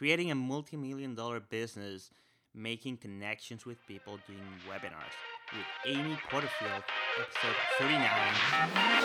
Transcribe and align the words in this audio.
creating 0.00 0.30
a 0.30 0.34
multi 0.34 0.78
million 0.78 1.14
dollar 1.14 1.40
business, 1.40 2.10
making 2.54 2.96
connections 2.96 3.66
with 3.66 3.76
people, 3.86 4.18
doing 4.26 4.40
webinars 4.66 5.12
with 5.52 5.66
Amy 5.84 6.18
Porterfield, 6.30 6.82
episode 7.20 7.54
39. 7.78 8.08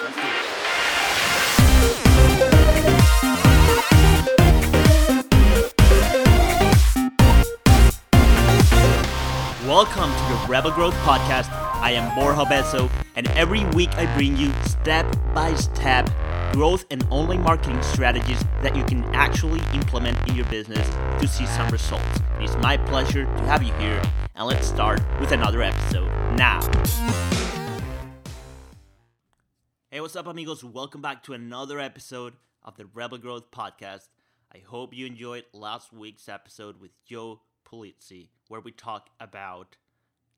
Let's 0.02 0.16
do 0.16 0.22
it. 0.22 0.66
Welcome 9.68 10.14
to 10.14 10.24
the 10.32 10.40
Rebel 10.48 10.72
Growth 10.72 10.96
Podcast. 11.04 11.52
I 11.82 11.92
am 11.92 12.16
Borja 12.16 12.46
Obeso, 12.46 12.90
and 13.18 13.28
every 13.32 13.66
week 13.76 13.94
I 13.98 14.06
bring 14.16 14.38
you 14.38 14.54
step 14.64 15.06
by 15.34 15.54
step 15.56 16.10
growth 16.56 16.86
and 16.90 17.06
online 17.10 17.42
marketing 17.42 17.84
strategies 17.84 18.42
that 18.62 18.74
you 18.78 18.84
can 18.86 19.04
actually 19.14 19.60
implement 19.74 20.18
in 20.30 20.38
your 20.38 20.46
business 20.46 20.88
to 21.20 21.28
see 21.28 21.46
some 21.48 21.68
results. 21.68 22.22
It 22.40 22.46
is 22.46 22.56
my 22.58 22.78
pleasure 22.78 23.26
to 23.26 23.42
have 23.42 23.62
you 23.62 23.74
here, 23.74 24.02
and 24.36 24.48
let's 24.48 24.66
start 24.66 25.02
with 25.20 25.34
another 25.34 25.62
episode 25.62 26.10
now. 26.38 26.62
Hey, 29.92 30.00
what's 30.00 30.16
up, 30.16 30.28
amigos? 30.28 30.64
Welcome 30.64 31.02
back 31.02 31.24
to 31.24 31.34
another 31.34 31.78
episode 31.78 32.36
of 32.64 32.78
the 32.78 32.86
Rebel 32.86 33.18
Growth 33.18 33.52
Podcast. 33.52 34.08
I 34.54 34.60
hope 34.66 34.94
you 34.94 35.06
enjoyed 35.06 35.44
last 35.52 35.92
week's 35.92 36.30
episode 36.30 36.80
with 36.80 36.92
Joe 37.04 37.42
Pulizzi, 37.70 38.30
where 38.48 38.62
we 38.62 38.72
talk 38.72 39.10
about 39.20 39.76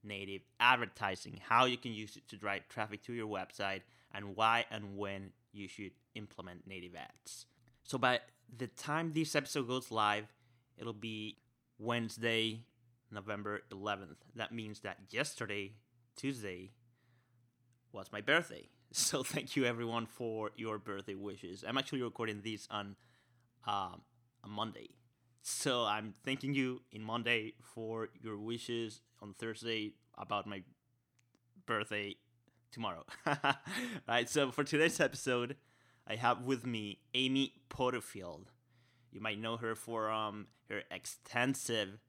native 0.03 0.41
advertising, 0.59 1.41
how 1.47 1.65
you 1.65 1.77
can 1.77 1.93
use 1.93 2.17
it 2.17 2.27
to 2.29 2.37
drive 2.37 2.67
traffic 2.69 3.03
to 3.03 3.13
your 3.13 3.27
website, 3.27 3.81
and 4.11 4.35
why 4.35 4.65
and 4.71 4.97
when 4.97 5.29
you 5.53 5.67
should 5.67 5.91
implement 6.17 6.67
native 6.67 6.95
ads. 6.95 7.45
So 7.83 7.97
by 7.97 8.19
the 8.55 8.67
time 8.67 9.13
this 9.13 9.35
episode 9.35 9.67
goes 9.67 9.91
live, 9.91 10.33
it'll 10.77 10.93
be 10.93 11.37
Wednesday, 11.79 12.63
November 13.11 13.61
11th. 13.71 14.17
That 14.35 14.51
means 14.51 14.81
that 14.81 14.97
yesterday, 15.09 15.73
Tuesday, 16.15 16.71
was 17.91 18.11
my 18.11 18.21
birthday. 18.21 18.67
So 18.93 19.21
thank 19.21 19.57
you 19.57 19.65
everyone 19.65 20.05
for 20.05 20.51
your 20.55 20.79
birthday 20.79 21.13
wishes. 21.13 21.65
I'm 21.67 21.77
actually 21.77 22.01
recording 22.03 22.39
this 22.41 22.69
on 22.71 22.95
um, 23.67 24.01
a 24.45 24.47
Monday. 24.47 24.91
So 25.41 25.83
I'm 25.83 26.13
thanking 26.23 26.53
you 26.53 26.81
in 26.93 27.01
Monday 27.01 27.53
for 27.61 28.07
your 28.21 28.37
wishes 28.37 29.01
on 29.21 29.33
Thursday 29.33 29.91
about 30.17 30.47
my 30.47 30.63
birthday 31.65 32.15
tomorrow. 32.71 33.05
right, 34.07 34.29
so 34.29 34.51
for 34.51 34.63
today's 34.63 34.99
episode, 34.99 35.57
I 36.09 36.15
have 36.15 36.43
with 36.43 36.65
me 36.65 36.99
Amy 37.13 37.53
Porterfield. 37.69 38.51
You 39.11 39.19
might 39.19 39.39
know 39.39 39.57
her 39.57 39.75
for 39.75 40.09
um, 40.09 40.47
her 40.69 40.81
extensive 40.89 41.99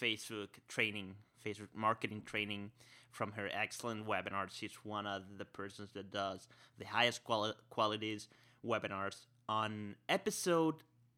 Facebook 0.00 0.48
training, 0.68 1.14
Facebook 1.44 1.68
marketing 1.74 2.22
training 2.24 2.72
from 3.10 3.32
her 3.32 3.48
excellent 3.52 4.06
webinars. 4.06 4.50
She's 4.52 4.74
one 4.84 5.06
of 5.06 5.22
the 5.38 5.44
persons 5.44 5.90
that 5.94 6.10
does 6.10 6.46
the 6.78 6.86
highest 6.86 7.24
quali- 7.24 7.54
qualities 7.70 8.28
webinars. 8.64 9.26
On 9.48 9.96
episode 10.08 10.76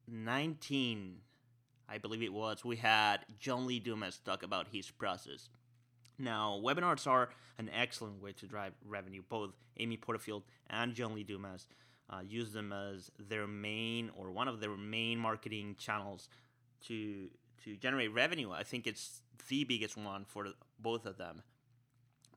19, 0.08 1.16
I 1.88 1.98
believe 1.98 2.22
it 2.22 2.32
was, 2.32 2.64
we 2.64 2.76
had 2.76 3.18
John 3.38 3.66
Lee 3.66 3.80
Dumas 3.80 4.18
talk 4.18 4.42
about 4.42 4.68
his 4.72 4.90
process. 4.90 5.48
Now, 6.18 6.60
webinars 6.62 7.06
are 7.06 7.30
an 7.58 7.70
excellent 7.74 8.22
way 8.22 8.32
to 8.32 8.46
drive 8.46 8.72
revenue. 8.84 9.22
Both 9.28 9.50
Amy 9.78 9.96
Porterfield 9.96 10.44
and 10.68 10.94
John 10.94 11.14
Lee 11.14 11.24
Dumas 11.24 11.66
uh, 12.10 12.20
use 12.26 12.52
them 12.52 12.72
as 12.72 13.10
their 13.18 13.46
main 13.46 14.10
or 14.16 14.30
one 14.30 14.48
of 14.48 14.60
their 14.60 14.76
main 14.76 15.18
marketing 15.18 15.76
channels 15.78 16.28
to 16.86 17.28
to 17.64 17.76
generate 17.76 18.12
revenue. 18.12 18.50
I 18.52 18.62
think 18.62 18.86
it's 18.86 19.22
the 19.48 19.64
biggest 19.64 19.96
one 19.96 20.24
for 20.26 20.48
both 20.78 21.06
of 21.06 21.16
them. 21.16 21.42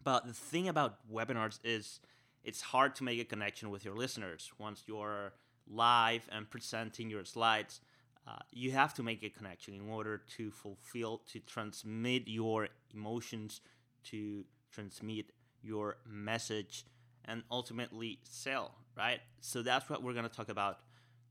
But 0.04 0.26
the 0.26 0.34
thing 0.34 0.70
about 0.70 1.00
webinars 1.12 1.60
is 1.64 2.00
it's 2.44 2.62
hard 2.62 2.96
to 2.96 3.04
make 3.04 3.20
a 3.20 3.26
connection 3.26 3.70
with 3.70 3.84
your 3.84 3.96
listeners 3.96 4.52
once 4.58 4.84
you're 4.88 5.34
live 5.70 6.30
and 6.32 6.50
presenting 6.50 7.10
your 7.10 7.26
slides. 7.26 7.82
Uh, 8.26 8.38
you 8.52 8.72
have 8.72 8.94
to 8.94 9.04
make 9.04 9.24
a 9.24 9.30
connection 9.30 9.74
in 9.74 9.90
order 9.90 10.22
to 10.38 10.52
fulfill, 10.52 11.22
to 11.32 11.40
transmit 11.40 12.24
your 12.28 12.70
emotions, 12.94 13.62
to 14.04 14.46
transmit 14.72 15.32
your 15.62 15.98
message, 16.06 16.86
and 17.28 17.44
ultimately 17.52 18.20
sell, 18.24 18.76
right? 18.96 19.20
So 19.42 19.62
that's 19.62 19.90
what 19.90 20.04
we're 20.04 20.14
going 20.14 20.28
to 20.28 20.36
talk 20.36 20.50
about 20.50 20.80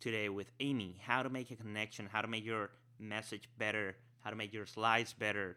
today 0.01 0.29
with 0.29 0.51
Amy 0.61 1.01
how 1.05 1.23
to 1.23 1.31
make 1.31 1.51
a 1.51 1.57
connection, 1.57 2.09
how 2.12 2.21
to 2.21 2.29
make 2.29 2.45
your 2.45 2.71
message 2.99 3.49
better, 3.59 3.97
how 4.21 4.31
to 4.31 4.37
make 4.37 4.53
your 4.53 4.67
slides 4.67 5.12
better, 5.12 5.57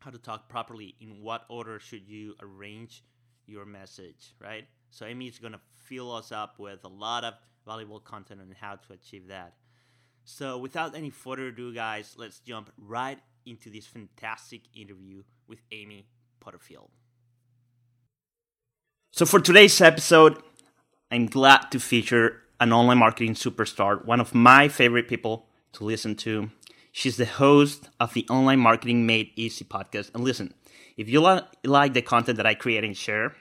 how 0.00 0.10
to 0.10 0.18
talk 0.18 0.48
properly, 0.48 0.94
in 1.00 1.22
what 1.22 1.44
order 1.48 1.78
should 1.78 2.08
you 2.08 2.34
arrange 2.40 3.02
your 3.46 3.64
message, 3.64 4.34
right? 4.40 4.66
So 4.90 5.06
Amy 5.06 5.26
is 5.26 5.38
going 5.38 5.52
to 5.52 5.60
fill 5.74 6.14
us 6.14 6.32
up 6.32 6.58
with 6.58 6.84
a 6.84 6.88
lot 6.88 7.24
of 7.24 7.34
valuable 7.66 8.00
content 8.00 8.40
on 8.40 8.54
how 8.58 8.76
to 8.76 8.92
achieve 8.92 9.28
that. 9.28 9.54
So, 10.24 10.58
without 10.58 10.94
any 10.94 11.08
further 11.08 11.46
ado, 11.46 11.72
guys, 11.72 12.14
let's 12.18 12.40
jump 12.40 12.70
right 12.76 13.18
into 13.46 13.70
this 13.70 13.86
fantastic 13.86 14.60
interview 14.74 15.22
with 15.46 15.60
Amy 15.72 16.06
Porterfield. 16.38 16.90
So, 19.18 19.26
for 19.26 19.40
today's 19.40 19.80
episode, 19.80 20.40
I'm 21.10 21.26
glad 21.26 21.72
to 21.72 21.80
feature 21.80 22.40
an 22.60 22.72
online 22.72 22.98
marketing 22.98 23.34
superstar, 23.34 24.04
one 24.04 24.20
of 24.20 24.32
my 24.32 24.68
favorite 24.68 25.08
people 25.08 25.48
to 25.72 25.82
listen 25.82 26.14
to. 26.18 26.52
She's 26.92 27.16
the 27.16 27.26
host 27.26 27.88
of 27.98 28.14
the 28.14 28.24
Online 28.30 28.60
Marketing 28.60 29.06
Made 29.06 29.32
Easy 29.34 29.64
podcast. 29.64 30.14
And 30.14 30.22
listen, 30.22 30.54
if 30.96 31.08
you 31.08 31.20
li- 31.20 31.40
like 31.64 31.94
the 31.94 32.00
content 32.02 32.36
that 32.36 32.46
I 32.46 32.54
create 32.54 32.84
and 32.84 32.96
share, 32.96 33.34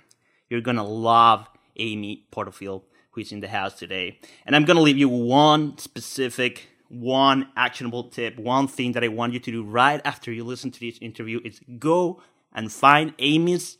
you're 0.49 0.61
going 0.61 0.77
to 0.77 0.81
love 0.81 1.47
Amy 1.75 2.25
Porterfield, 2.31 2.81
who 3.11 3.21
is 3.21 3.31
in 3.31 3.41
the 3.41 3.47
house 3.47 3.75
today. 3.75 4.19
And 4.47 4.55
I'm 4.55 4.65
going 4.65 4.77
to 4.77 4.81
leave 4.81 4.97
you 4.97 5.09
one 5.09 5.77
specific 5.77 6.69
one 6.89 7.49
actionable 7.55 8.05
tip, 8.05 8.39
one 8.39 8.67
thing 8.67 8.94
that 8.94 9.03
I 9.03 9.09
want 9.09 9.33
you 9.33 9.39
to 9.41 9.51
do 9.51 9.63
right 9.63 10.01
after 10.03 10.31
you 10.31 10.44
listen 10.44 10.71
to 10.71 10.79
this 10.79 10.97
interview 11.01 11.39
is 11.45 11.61
go 11.77 12.19
and 12.51 12.71
find 12.71 13.13
Amy's 13.19 13.77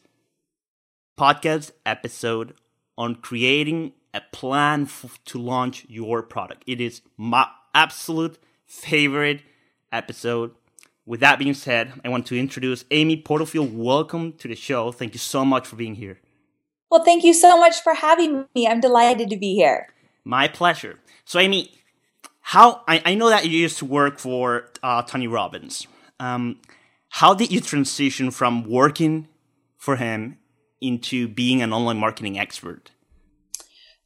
podcast 1.18 1.72
episode 1.84 2.54
on 2.98 3.16
creating 3.16 3.92
a 4.14 4.22
plan 4.32 4.84
f- 4.84 5.20
to 5.26 5.40
launch 5.40 5.86
your 5.90 6.22
product. 6.22 6.64
It 6.68 6.80
is 6.80 7.02
my 7.18 7.48
absolute 7.74 8.38
favorite 8.68 9.42
episode. 9.92 10.54
With 11.08 11.20
that 11.22 11.40
being 11.40 11.56
said, 11.56 11.94
I 12.06 12.10
want 12.10 12.28
to 12.28 12.38
introduce 12.38 12.86
Amy 12.92 13.18
Porterfield. 13.18 13.76
Welcome 13.76 14.34
to 14.34 14.48
the 14.48 14.56
show. 14.56 14.92
Thank 14.92 15.14
you 15.14 15.20
so 15.20 15.44
much 15.44 15.66
for 15.66 15.76
being 15.76 15.96
here. 15.96 16.20
Well, 16.92 17.04
thank 17.04 17.24
you 17.24 17.34
so 17.34 17.58
much 17.58 17.82
for 17.82 17.96
having 17.96 18.46
me. 18.54 18.68
I'm 18.68 18.80
delighted 18.80 19.30
to 19.32 19.38
be 19.38 19.56
here. 19.56 19.88
My 20.24 20.48
pleasure. 20.48 21.00
So, 21.26 21.40
Amy, 21.40 21.72
how 22.42 22.84
I, 22.88 23.02
I 23.04 23.16
know 23.16 23.30
that 23.30 23.46
you 23.46 23.58
used 23.58 23.80
to 23.80 23.86
work 23.86 24.20
for 24.20 24.70
uh, 24.84 25.02
Tony 25.02 25.28
Robbins. 25.28 25.88
Um, 26.20 26.60
how 27.10 27.34
did 27.34 27.52
you 27.52 27.60
transition 27.60 28.30
from 28.30 28.70
working 28.70 29.28
for 29.78 29.96
him 29.96 30.38
into 30.82 31.28
being 31.28 31.62
an 31.62 31.74
online 31.74 31.98
marketing 31.98 32.38
expert? 32.38 32.92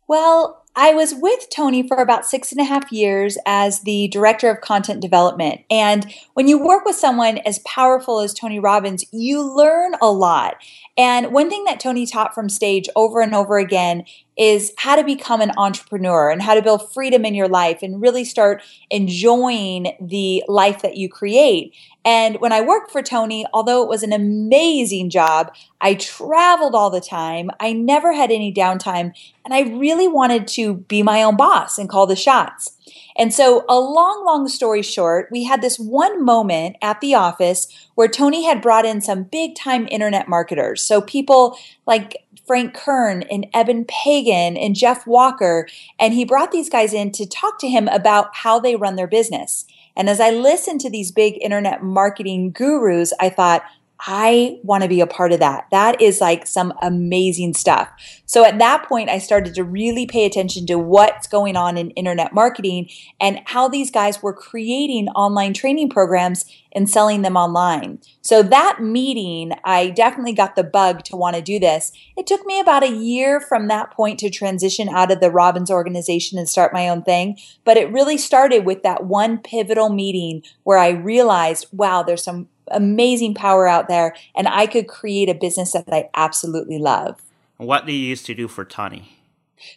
Well, 0.07 0.61
I 0.75 0.93
was 0.93 1.13
with 1.13 1.49
Tony 1.49 1.85
for 1.85 1.97
about 1.97 2.25
six 2.25 2.51
and 2.51 2.61
a 2.61 2.65
half 2.65 2.91
years 2.91 3.37
as 3.45 3.81
the 3.81 4.07
director 4.07 4.49
of 4.49 4.61
content 4.61 5.01
development. 5.01 5.61
And 5.69 6.13
when 6.33 6.47
you 6.47 6.57
work 6.57 6.85
with 6.85 6.95
someone 6.95 7.39
as 7.39 7.59
powerful 7.59 8.21
as 8.21 8.33
Tony 8.33 8.59
Robbins, 8.59 9.05
you 9.11 9.41
learn 9.41 9.95
a 10.01 10.09
lot. 10.11 10.55
And 10.97 11.31
one 11.31 11.49
thing 11.49 11.63
that 11.65 11.79
Tony 11.79 12.05
taught 12.05 12.35
from 12.35 12.49
stage 12.49 12.89
over 12.95 13.21
and 13.21 13.33
over 13.33 13.57
again 13.57 14.03
is 14.37 14.73
how 14.77 14.95
to 14.95 15.03
become 15.03 15.39
an 15.39 15.51
entrepreneur 15.57 16.29
and 16.29 16.41
how 16.41 16.53
to 16.53 16.61
build 16.61 16.91
freedom 16.93 17.25
in 17.25 17.33
your 17.33 17.47
life 17.47 17.79
and 17.81 18.01
really 18.01 18.25
start 18.25 18.61
enjoying 18.89 19.95
the 20.01 20.43
life 20.47 20.81
that 20.81 20.97
you 20.97 21.07
create. 21.07 21.73
And 22.03 22.39
when 22.41 22.51
I 22.51 22.61
worked 22.61 22.91
for 22.91 23.01
Tony, 23.01 23.45
although 23.53 23.83
it 23.83 23.89
was 23.89 24.03
an 24.03 24.11
amazing 24.11 25.09
job, 25.09 25.53
I 25.79 25.93
traveled 25.93 26.75
all 26.75 26.89
the 26.89 27.01
time. 27.01 27.51
I 27.59 27.73
never 27.73 28.13
had 28.13 28.31
any 28.31 28.51
downtime. 28.51 29.13
And 29.45 29.53
I 29.53 29.61
really 29.61 30.07
wanted 30.07 30.47
to 30.49 30.75
be 30.75 31.03
my 31.03 31.23
own 31.23 31.37
boss 31.37 31.77
and 31.77 31.87
call 31.87 32.07
the 32.07 32.15
shots. 32.15 32.77
And 33.17 33.33
so, 33.33 33.65
a 33.67 33.79
long, 33.79 34.23
long 34.25 34.47
story 34.47 34.81
short, 34.81 35.29
we 35.31 35.43
had 35.43 35.61
this 35.61 35.77
one 35.77 36.23
moment 36.23 36.77
at 36.81 37.01
the 37.01 37.15
office 37.15 37.67
where 37.95 38.07
Tony 38.07 38.45
had 38.45 38.61
brought 38.61 38.85
in 38.85 39.01
some 39.01 39.23
big 39.23 39.55
time 39.55 39.87
internet 39.91 40.27
marketers. 40.27 40.81
So, 40.81 41.01
people 41.01 41.57
like 41.85 42.23
Frank 42.45 42.73
Kern 42.73 43.23
and 43.23 43.47
Eben 43.53 43.85
Pagan 43.85 44.57
and 44.57 44.75
Jeff 44.75 45.07
Walker. 45.07 45.67
And 45.99 46.13
he 46.13 46.25
brought 46.25 46.51
these 46.51 46.69
guys 46.69 46.93
in 46.93 47.11
to 47.13 47.25
talk 47.25 47.59
to 47.59 47.69
him 47.69 47.87
about 47.87 48.35
how 48.35 48.59
they 48.59 48.75
run 48.75 48.95
their 48.95 49.07
business. 49.07 49.65
And 49.95 50.09
as 50.09 50.19
I 50.19 50.31
listened 50.31 50.81
to 50.81 50.89
these 50.89 51.11
big 51.11 51.37
internet 51.41 51.83
marketing 51.83 52.51
gurus, 52.51 53.13
I 53.19 53.29
thought, 53.29 53.63
I 54.03 54.59
want 54.63 54.81
to 54.81 54.89
be 54.89 54.99
a 54.99 55.07
part 55.07 55.31
of 55.31 55.39
that. 55.41 55.67
That 55.69 56.01
is 56.01 56.19
like 56.19 56.47
some 56.47 56.73
amazing 56.81 57.53
stuff. 57.53 57.89
So 58.25 58.43
at 58.43 58.57
that 58.57 58.87
point, 58.87 59.09
I 59.09 59.19
started 59.19 59.53
to 59.55 59.63
really 59.63 60.07
pay 60.07 60.25
attention 60.25 60.65
to 60.67 60.79
what's 60.79 61.27
going 61.27 61.55
on 61.55 61.77
in 61.77 61.91
internet 61.91 62.33
marketing 62.33 62.89
and 63.19 63.41
how 63.45 63.67
these 63.67 63.91
guys 63.91 64.23
were 64.23 64.33
creating 64.33 65.07
online 65.09 65.53
training 65.53 65.89
programs 65.89 66.45
and 66.73 66.89
selling 66.89 67.21
them 67.21 67.37
online. 67.37 67.99
So 68.21 68.41
that 68.41 68.81
meeting, 68.81 69.51
I 69.63 69.89
definitely 69.89 70.33
got 70.33 70.55
the 70.55 70.63
bug 70.63 71.03
to 71.03 71.15
want 71.15 71.35
to 71.35 71.41
do 71.41 71.59
this. 71.59 71.91
It 72.17 72.25
took 72.25 72.45
me 72.45 72.59
about 72.59 72.83
a 72.83 72.89
year 72.89 73.39
from 73.39 73.67
that 73.67 73.91
point 73.91 74.17
to 74.19 74.29
transition 74.29 74.89
out 74.89 75.11
of 75.11 75.19
the 75.19 75.29
Robbins 75.29 75.69
organization 75.69 76.39
and 76.39 76.49
start 76.49 76.73
my 76.73 76.89
own 76.89 77.03
thing. 77.03 77.37
But 77.65 77.77
it 77.77 77.91
really 77.91 78.17
started 78.17 78.65
with 78.65 78.81
that 78.81 79.05
one 79.05 79.37
pivotal 79.37 79.89
meeting 79.89 80.41
where 80.63 80.79
I 80.79 80.89
realized, 80.89 81.67
wow, 81.71 82.01
there's 82.01 82.23
some 82.23 82.47
amazing 82.73 83.33
power 83.33 83.67
out 83.67 83.87
there 83.87 84.15
and 84.35 84.47
I 84.47 84.67
could 84.67 84.87
create 84.87 85.29
a 85.29 85.33
business 85.33 85.73
that 85.73 85.91
I 85.91 86.09
absolutely 86.13 86.79
love. 86.79 87.21
What 87.57 87.85
do 87.85 87.93
you 87.93 88.07
used 88.07 88.25
to 88.25 88.33
do 88.33 88.47
for 88.47 88.65
Tony? 88.65 89.17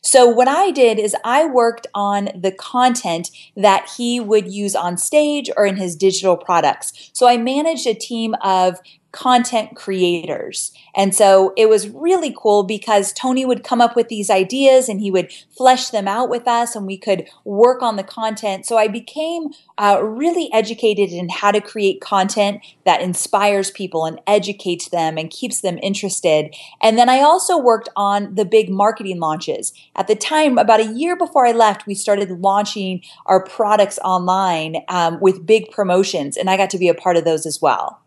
So, 0.02 0.26
what 0.26 0.48
I 0.48 0.70
did 0.70 0.98
is 0.98 1.14
I 1.24 1.46
worked 1.46 1.86
on 1.94 2.30
the 2.34 2.52
content 2.52 3.30
that 3.56 3.90
he 3.96 4.20
would 4.20 4.52
use 4.52 4.74
on 4.74 4.96
stage 4.96 5.50
or 5.56 5.66
in 5.66 5.76
his 5.76 5.94
digital 5.94 6.36
products. 6.36 7.10
So, 7.12 7.26
I 7.28 7.36
managed 7.36 7.86
a 7.86 7.94
team 7.94 8.34
of 8.42 8.80
content 9.14 9.76
creators. 9.76 10.72
And 10.96 11.14
so 11.14 11.52
it 11.56 11.68
was 11.68 11.88
really 11.88 12.34
cool 12.36 12.64
because 12.64 13.12
Tony 13.12 13.46
would 13.46 13.62
come 13.62 13.80
up 13.80 13.94
with 13.94 14.08
these 14.08 14.28
ideas 14.28 14.88
and 14.88 15.00
he 15.00 15.10
would 15.10 15.32
flesh 15.56 15.90
them 15.90 16.08
out 16.08 16.28
with 16.28 16.48
us 16.48 16.74
and 16.74 16.84
we 16.84 16.98
could 16.98 17.28
work 17.44 17.80
on 17.80 17.94
the 17.94 18.02
content. 18.02 18.66
So 18.66 18.76
I 18.76 18.88
became 18.88 19.50
uh, 19.78 20.00
really 20.02 20.52
educated 20.52 21.10
in 21.10 21.28
how 21.28 21.52
to 21.52 21.60
create 21.60 22.00
content 22.00 22.60
that 22.84 23.00
inspires 23.00 23.70
people 23.70 24.04
and 24.04 24.20
educates 24.26 24.88
them 24.88 25.16
and 25.16 25.30
keeps 25.30 25.60
them 25.60 25.78
interested. 25.80 26.52
And 26.82 26.98
then 26.98 27.08
I 27.08 27.20
also 27.20 27.56
worked 27.56 27.88
on 27.94 28.34
the 28.34 28.44
big 28.44 28.68
marketing 28.68 29.20
launches. 29.20 29.72
At 29.94 30.08
the 30.08 30.16
time, 30.16 30.58
about 30.58 30.80
a 30.80 30.92
year 30.92 31.16
before 31.16 31.46
I 31.46 31.52
left, 31.52 31.86
we 31.86 31.94
started 31.94 32.30
launching 32.30 33.02
our 33.26 33.44
products 33.44 34.00
online 34.04 34.82
um, 34.88 35.20
with 35.20 35.46
big 35.46 35.70
promotions, 35.70 36.36
and 36.36 36.50
I 36.50 36.56
got 36.56 36.70
to 36.70 36.78
be 36.78 36.88
a 36.88 36.94
part 36.94 37.16
of 37.16 37.24
those 37.24 37.46
as 37.46 37.62
well. 37.62 38.03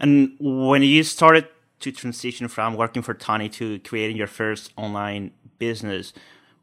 And 0.00 0.34
when 0.40 0.82
you 0.82 1.02
started 1.04 1.46
to 1.80 1.92
transition 1.92 2.48
from 2.48 2.74
working 2.74 3.02
for 3.02 3.14
Tony 3.14 3.48
to 3.50 3.78
creating 3.80 4.16
your 4.16 4.26
first 4.26 4.72
online 4.76 5.32
business, 5.58 6.12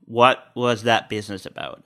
what 0.05 0.51
was 0.55 0.83
that 0.83 1.07
business 1.07 1.45
about? 1.45 1.83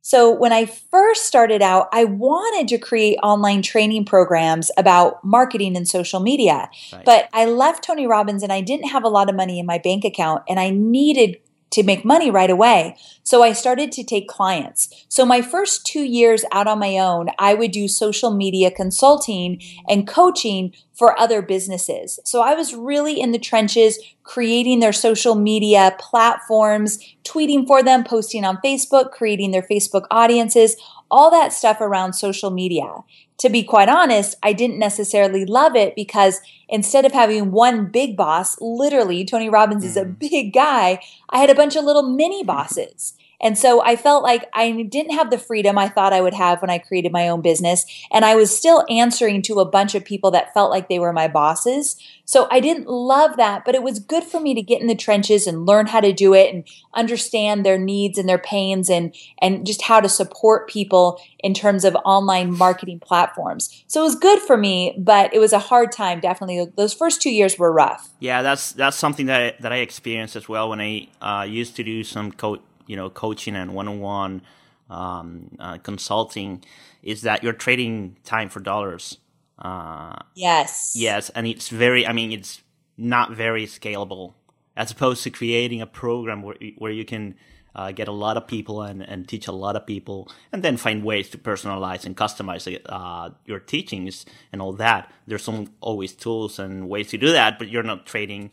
So, 0.00 0.30
when 0.30 0.52
I 0.52 0.66
first 0.66 1.26
started 1.26 1.62
out, 1.62 1.88
I 1.92 2.04
wanted 2.04 2.68
to 2.68 2.78
create 2.78 3.18
online 3.24 3.60
training 3.60 4.04
programs 4.04 4.70
about 4.76 5.24
marketing 5.24 5.76
and 5.76 5.88
social 5.88 6.20
media. 6.20 6.70
Right. 6.92 7.04
But 7.04 7.28
I 7.32 7.46
left 7.46 7.82
Tony 7.82 8.06
Robbins 8.06 8.44
and 8.44 8.52
I 8.52 8.60
didn't 8.60 8.88
have 8.90 9.02
a 9.02 9.08
lot 9.08 9.28
of 9.28 9.34
money 9.34 9.58
in 9.58 9.66
my 9.66 9.78
bank 9.78 10.04
account 10.04 10.44
and 10.48 10.60
I 10.60 10.70
needed 10.70 11.38
to 11.76 11.82
make 11.82 12.06
money 12.06 12.30
right 12.30 12.48
away. 12.48 12.96
So 13.22 13.42
I 13.42 13.52
started 13.52 13.92
to 13.92 14.02
take 14.02 14.28
clients. 14.28 14.88
So 15.08 15.26
my 15.26 15.42
first 15.42 15.84
two 15.84 16.04
years 16.04 16.42
out 16.50 16.66
on 16.66 16.78
my 16.78 16.96
own, 16.96 17.28
I 17.38 17.52
would 17.52 17.70
do 17.70 17.86
social 17.86 18.30
media 18.30 18.70
consulting 18.70 19.60
and 19.86 20.08
coaching 20.08 20.72
for 20.94 21.20
other 21.20 21.42
businesses. 21.42 22.18
So 22.24 22.40
I 22.40 22.54
was 22.54 22.74
really 22.74 23.20
in 23.20 23.32
the 23.32 23.38
trenches, 23.38 23.98
creating 24.22 24.80
their 24.80 24.94
social 24.94 25.34
media 25.34 25.94
platforms, 26.00 26.98
tweeting 27.24 27.66
for 27.66 27.82
them, 27.82 28.04
posting 28.04 28.46
on 28.46 28.56
Facebook, 28.64 29.10
creating 29.10 29.50
their 29.50 29.66
Facebook 29.70 30.06
audiences, 30.10 30.76
all 31.10 31.30
that 31.30 31.52
stuff 31.52 31.82
around 31.82 32.14
social 32.14 32.50
media 32.50 33.02
to 33.38 33.50
be 33.50 33.62
quite 33.62 33.88
honest, 33.88 34.36
I 34.42 34.52
didn't 34.52 34.78
necessarily 34.78 35.44
love 35.44 35.76
it 35.76 35.94
because 35.94 36.40
instead 36.68 37.04
of 37.04 37.12
having 37.12 37.50
one 37.50 37.86
big 37.86 38.16
boss, 38.16 38.56
literally, 38.60 39.24
Tony 39.24 39.48
Robbins 39.48 39.84
mm. 39.84 39.88
is 39.88 39.96
a 39.96 40.04
mm. 40.04 40.18
big 40.18 40.52
guy, 40.52 41.00
I 41.30 41.38
had 41.38 41.50
a 41.50 41.54
bunch 41.54 41.76
of 41.76 41.84
little 41.84 42.08
mini 42.08 42.42
bosses. 42.44 43.14
And 43.40 43.58
so 43.58 43.82
I 43.82 43.96
felt 43.96 44.22
like 44.22 44.48
I 44.54 44.70
didn't 44.82 45.14
have 45.14 45.30
the 45.30 45.38
freedom 45.38 45.78
I 45.78 45.88
thought 45.88 46.12
I 46.12 46.20
would 46.20 46.34
have 46.34 46.60
when 46.62 46.70
I 46.70 46.78
created 46.78 47.12
my 47.12 47.28
own 47.28 47.42
business. 47.42 47.84
And 48.10 48.24
I 48.24 48.34
was 48.34 48.56
still 48.56 48.84
answering 48.88 49.42
to 49.42 49.60
a 49.60 49.64
bunch 49.64 49.94
of 49.94 50.04
people 50.04 50.30
that 50.32 50.54
felt 50.54 50.70
like 50.70 50.88
they 50.88 50.98
were 50.98 51.12
my 51.12 51.28
bosses. 51.28 51.96
So 52.24 52.48
I 52.50 52.58
didn't 52.60 52.88
love 52.88 53.36
that, 53.36 53.64
but 53.64 53.74
it 53.74 53.82
was 53.82 54.00
good 54.00 54.24
for 54.24 54.40
me 54.40 54.54
to 54.54 54.62
get 54.62 54.80
in 54.80 54.88
the 54.88 54.96
trenches 54.96 55.46
and 55.46 55.64
learn 55.64 55.86
how 55.86 56.00
to 56.00 56.12
do 56.12 56.34
it 56.34 56.52
and 56.52 56.64
understand 56.92 57.64
their 57.64 57.78
needs 57.78 58.18
and 58.18 58.28
their 58.28 58.38
pains 58.38 58.90
and, 58.90 59.14
and 59.40 59.64
just 59.64 59.82
how 59.82 60.00
to 60.00 60.08
support 60.08 60.68
people 60.68 61.20
in 61.38 61.54
terms 61.54 61.84
of 61.84 61.94
online 62.04 62.56
marketing 62.56 62.98
platforms. 62.98 63.84
So 63.86 64.00
it 64.00 64.04
was 64.04 64.16
good 64.16 64.40
for 64.40 64.56
me, 64.56 64.94
but 64.98 65.32
it 65.32 65.38
was 65.38 65.52
a 65.52 65.60
hard 65.60 65.92
time. 65.92 66.18
Definitely. 66.18 66.66
Those 66.76 66.92
first 66.94 67.22
two 67.22 67.30
years 67.30 67.58
were 67.58 67.72
rough. 67.72 68.10
Yeah, 68.18 68.42
that's, 68.42 68.72
that's 68.72 68.96
something 68.96 69.26
that 69.26 69.40
I, 69.40 69.54
that 69.60 69.72
I 69.72 69.76
experienced 69.76 70.34
as 70.34 70.48
well 70.48 70.68
when 70.70 70.80
I 70.80 71.08
uh, 71.20 71.44
used 71.44 71.76
to 71.76 71.84
do 71.84 72.02
some 72.02 72.32
coach 72.32 72.60
you 72.86 72.96
know 72.96 73.10
coaching 73.10 73.56
and 73.56 73.74
one-on-one 73.74 74.42
um, 74.90 75.56
uh, 75.58 75.78
consulting 75.78 76.64
is 77.02 77.22
that 77.22 77.42
you're 77.42 77.52
trading 77.52 78.16
time 78.24 78.48
for 78.48 78.60
dollars. 78.60 79.18
Uh, 79.58 80.16
yes. 80.34 80.94
Yes, 80.96 81.30
and 81.30 81.46
it's 81.46 81.68
very. 81.68 82.06
I 82.06 82.12
mean, 82.12 82.32
it's 82.32 82.62
not 82.96 83.32
very 83.32 83.66
scalable 83.66 84.34
as 84.76 84.90
opposed 84.90 85.22
to 85.24 85.30
creating 85.30 85.80
a 85.80 85.86
program 85.86 86.42
where 86.42 86.56
where 86.78 86.92
you 86.92 87.04
can 87.04 87.34
uh, 87.74 87.92
get 87.92 88.08
a 88.08 88.12
lot 88.12 88.36
of 88.36 88.46
people 88.46 88.82
and, 88.82 89.02
and 89.02 89.28
teach 89.28 89.46
a 89.46 89.52
lot 89.52 89.76
of 89.76 89.86
people, 89.86 90.30
and 90.52 90.62
then 90.62 90.76
find 90.76 91.04
ways 91.04 91.28
to 91.30 91.38
personalize 91.38 92.04
and 92.04 92.16
customize 92.16 92.80
uh, 92.86 93.30
your 93.44 93.60
teachings 93.60 94.24
and 94.52 94.62
all 94.62 94.72
that. 94.72 95.12
There's 95.26 95.48
always 95.80 96.12
tools 96.12 96.58
and 96.58 96.88
ways 96.88 97.08
to 97.08 97.18
do 97.18 97.32
that, 97.32 97.58
but 97.58 97.68
you're 97.68 97.82
not 97.82 98.06
trading, 98.06 98.52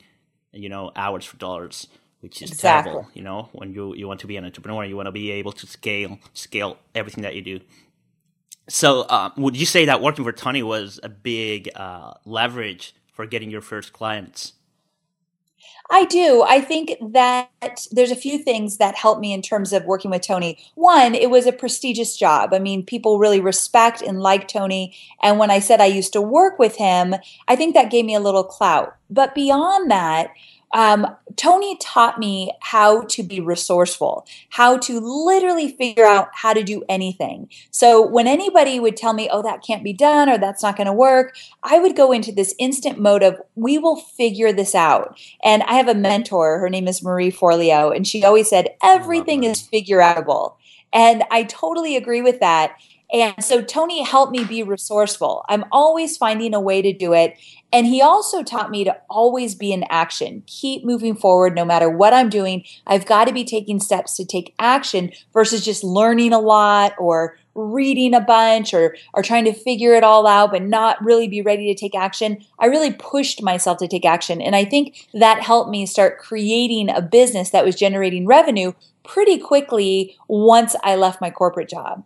you 0.51 0.69
know, 0.69 0.91
hours 0.95 1.25
for 1.25 1.37
dollars 1.37 1.87
which 2.23 2.41
is 2.41 2.51
exactly. 2.51 2.91
terrible. 2.93 3.11
You 3.13 3.23
know, 3.23 3.49
when 3.51 3.73
you 3.73 3.93
you 3.93 4.07
want 4.07 4.21
to 4.21 4.27
be 4.27 4.37
an 4.37 4.45
entrepreneur, 4.45 4.85
you 4.85 4.95
want 4.95 5.07
to 5.07 5.11
be 5.11 5.29
able 5.31 5.51
to 5.51 5.67
scale 5.67 6.17
scale 6.33 6.77
everything 6.95 7.23
that 7.23 7.35
you 7.35 7.41
do. 7.41 7.59
So, 8.69 9.01
uh, 9.01 9.29
would 9.35 9.57
you 9.57 9.65
say 9.65 9.85
that 9.85 10.01
working 10.01 10.23
for 10.23 10.31
Tony 10.31 10.63
was 10.63 10.99
a 11.03 11.09
big 11.09 11.69
uh, 11.75 12.13
leverage 12.23 12.95
for 13.11 13.25
getting 13.25 13.51
your 13.51 13.59
first 13.59 13.91
clients? 13.91 14.53
I 15.91 16.05
do. 16.05 16.43
I 16.47 16.61
think 16.61 16.93
that 17.11 17.49
there's 17.91 18.11
a 18.11 18.15
few 18.15 18.39
things 18.39 18.77
that 18.77 18.95
helped 18.95 19.19
me 19.19 19.33
in 19.33 19.41
terms 19.41 19.73
of 19.73 19.83
working 19.83 20.11
with 20.11 20.21
Tony. 20.21 20.57
One, 20.75 21.13
it 21.13 21.29
was 21.29 21.45
a 21.45 21.51
prestigious 21.51 22.15
job. 22.15 22.53
I 22.53 22.59
mean, 22.59 22.85
people 22.85 23.19
really 23.19 23.41
respect 23.41 24.01
and 24.01 24.21
like 24.21 24.47
Tony. 24.47 24.95
And 25.21 25.37
when 25.37 25.51
I 25.51 25.59
said 25.59 25.81
I 25.81 25.87
used 25.87 26.13
to 26.13 26.21
work 26.21 26.57
with 26.57 26.77
him, 26.77 27.15
I 27.49 27.57
think 27.57 27.75
that 27.75 27.91
gave 27.91 28.05
me 28.05 28.15
a 28.15 28.21
little 28.21 28.45
clout. 28.45 28.95
But 29.09 29.35
beyond 29.35 29.91
that, 29.91 30.31
um, 30.73 31.07
Tony 31.35 31.77
taught 31.77 32.19
me 32.19 32.51
how 32.61 33.03
to 33.03 33.23
be 33.23 33.39
resourceful, 33.39 34.25
how 34.49 34.77
to 34.77 34.99
literally 34.99 35.69
figure 35.69 36.05
out 36.05 36.29
how 36.33 36.53
to 36.53 36.63
do 36.63 36.83
anything. 36.89 37.49
So 37.71 38.05
when 38.05 38.27
anybody 38.27 38.79
would 38.79 38.97
tell 38.97 39.13
me, 39.13 39.29
oh, 39.31 39.43
that 39.43 39.63
can't 39.63 39.83
be 39.83 39.93
done 39.93 40.29
or 40.29 40.37
that's 40.37 40.63
not 40.63 40.75
going 40.75 40.87
to 40.87 40.93
work, 40.93 41.35
I 41.61 41.79
would 41.79 41.95
go 41.95 42.11
into 42.11 42.31
this 42.31 42.55
instant 42.59 42.99
mode 42.99 43.23
of, 43.23 43.39
we 43.55 43.77
will 43.77 43.97
figure 43.97 44.51
this 44.51 44.73
out. 44.75 45.17
And 45.43 45.63
I 45.63 45.73
have 45.73 45.87
a 45.87 45.95
mentor, 45.95 46.59
her 46.59 46.69
name 46.69 46.87
is 46.87 47.03
Marie 47.03 47.31
Forleo, 47.31 47.95
and 47.95 48.07
she 48.07 48.23
always 48.23 48.49
said, 48.49 48.75
everything 48.81 49.43
is 49.43 49.61
figure 49.61 49.99
outable. 49.99 50.55
And 50.91 51.23
I 51.31 51.43
totally 51.43 51.95
agree 51.95 52.21
with 52.21 52.39
that. 52.39 52.77
And 53.13 53.43
so 53.43 53.61
Tony 53.61 54.01
helped 54.01 54.31
me 54.31 54.43
be 54.43 54.63
resourceful. 54.63 55.45
I'm 55.47 55.65
always 55.71 56.17
finding 56.17 56.55
a 56.55 56.59
way 56.59 56.81
to 56.81 56.91
do 56.91 57.13
it. 57.13 57.37
And 57.71 57.85
he 57.85 58.01
also 58.01 58.41
taught 58.41 58.71
me 58.71 58.83
to 58.85 58.97
always 59.07 59.53
be 59.53 59.71
in 59.71 59.85
action, 59.87 60.41
keep 60.47 60.83
moving 60.83 61.15
forward 61.15 61.53
no 61.53 61.63
matter 61.63 61.89
what 61.89 62.13
I'm 62.13 62.29
doing. 62.29 62.63
I've 62.87 63.05
got 63.05 63.25
to 63.25 63.33
be 63.33 63.43
taking 63.43 63.79
steps 63.79 64.17
to 64.17 64.25
take 64.25 64.55
action 64.57 65.11
versus 65.31 65.63
just 65.63 65.83
learning 65.83 66.33
a 66.33 66.39
lot 66.39 66.93
or 66.97 67.37
reading 67.55 68.15
a 68.15 68.19
bunch 68.19 68.73
or 68.73 68.95
or 69.13 69.21
trying 69.21 69.45
to 69.45 69.53
figure 69.53 69.93
it 69.93 70.03
all 70.03 70.25
out 70.25 70.49
but 70.49 70.63
not 70.63 71.03
really 71.03 71.27
be 71.27 71.43
ready 71.43 71.71
to 71.71 71.79
take 71.79 71.93
action. 71.93 72.43
I 72.57 72.65
really 72.65 72.93
pushed 72.93 73.43
myself 73.43 73.77
to 73.77 73.87
take 73.87 74.05
action 74.05 74.41
and 74.41 74.55
I 74.55 74.65
think 74.65 75.07
that 75.13 75.43
helped 75.43 75.69
me 75.69 75.85
start 75.85 76.17
creating 76.17 76.89
a 76.89 76.99
business 76.99 77.51
that 77.51 77.63
was 77.63 77.75
generating 77.75 78.25
revenue 78.25 78.73
pretty 79.03 79.37
quickly 79.37 80.17
once 80.27 80.75
I 80.83 80.95
left 80.95 81.21
my 81.21 81.29
corporate 81.29 81.69
job. 81.69 82.03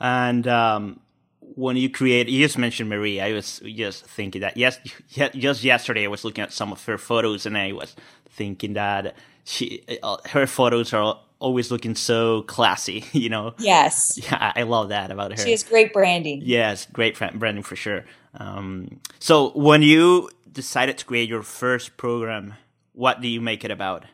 And 0.00 0.46
um, 0.46 1.00
when 1.40 1.76
you 1.76 1.90
create, 1.90 2.28
you 2.28 2.44
just 2.44 2.58
mentioned 2.58 2.88
Marie. 2.88 3.20
I 3.20 3.32
was 3.32 3.60
just 3.60 4.04
thinking 4.06 4.40
that 4.42 4.56
yes, 4.56 4.78
just 5.08 5.64
yesterday 5.64 6.04
I 6.04 6.08
was 6.08 6.24
looking 6.24 6.42
at 6.42 6.52
some 6.52 6.72
of 6.72 6.84
her 6.84 6.98
photos, 6.98 7.46
and 7.46 7.56
I 7.56 7.72
was 7.72 7.96
thinking 8.30 8.74
that 8.74 9.16
she, 9.44 9.82
uh, 10.02 10.18
her 10.30 10.46
photos 10.46 10.92
are 10.92 11.18
always 11.40 11.70
looking 11.70 11.94
so 11.94 12.42
classy. 12.42 13.04
You 13.12 13.28
know. 13.28 13.54
Yes. 13.58 14.18
Yeah, 14.22 14.52
I 14.54 14.62
love 14.62 14.90
that 14.90 15.10
about 15.10 15.32
her. 15.32 15.44
She 15.44 15.50
has 15.50 15.62
great 15.62 15.92
branding. 15.92 16.42
Yes, 16.44 16.86
great 16.92 17.18
branding 17.18 17.62
for 17.62 17.76
sure. 17.76 18.04
Um, 18.34 19.00
so 19.18 19.50
when 19.50 19.82
you 19.82 20.30
decided 20.50 20.98
to 20.98 21.04
create 21.04 21.28
your 21.28 21.42
first 21.42 21.96
program, 21.96 22.54
what 22.92 23.20
do 23.20 23.28
you 23.28 23.40
make 23.40 23.64
it 23.64 23.70
about? 23.70 24.04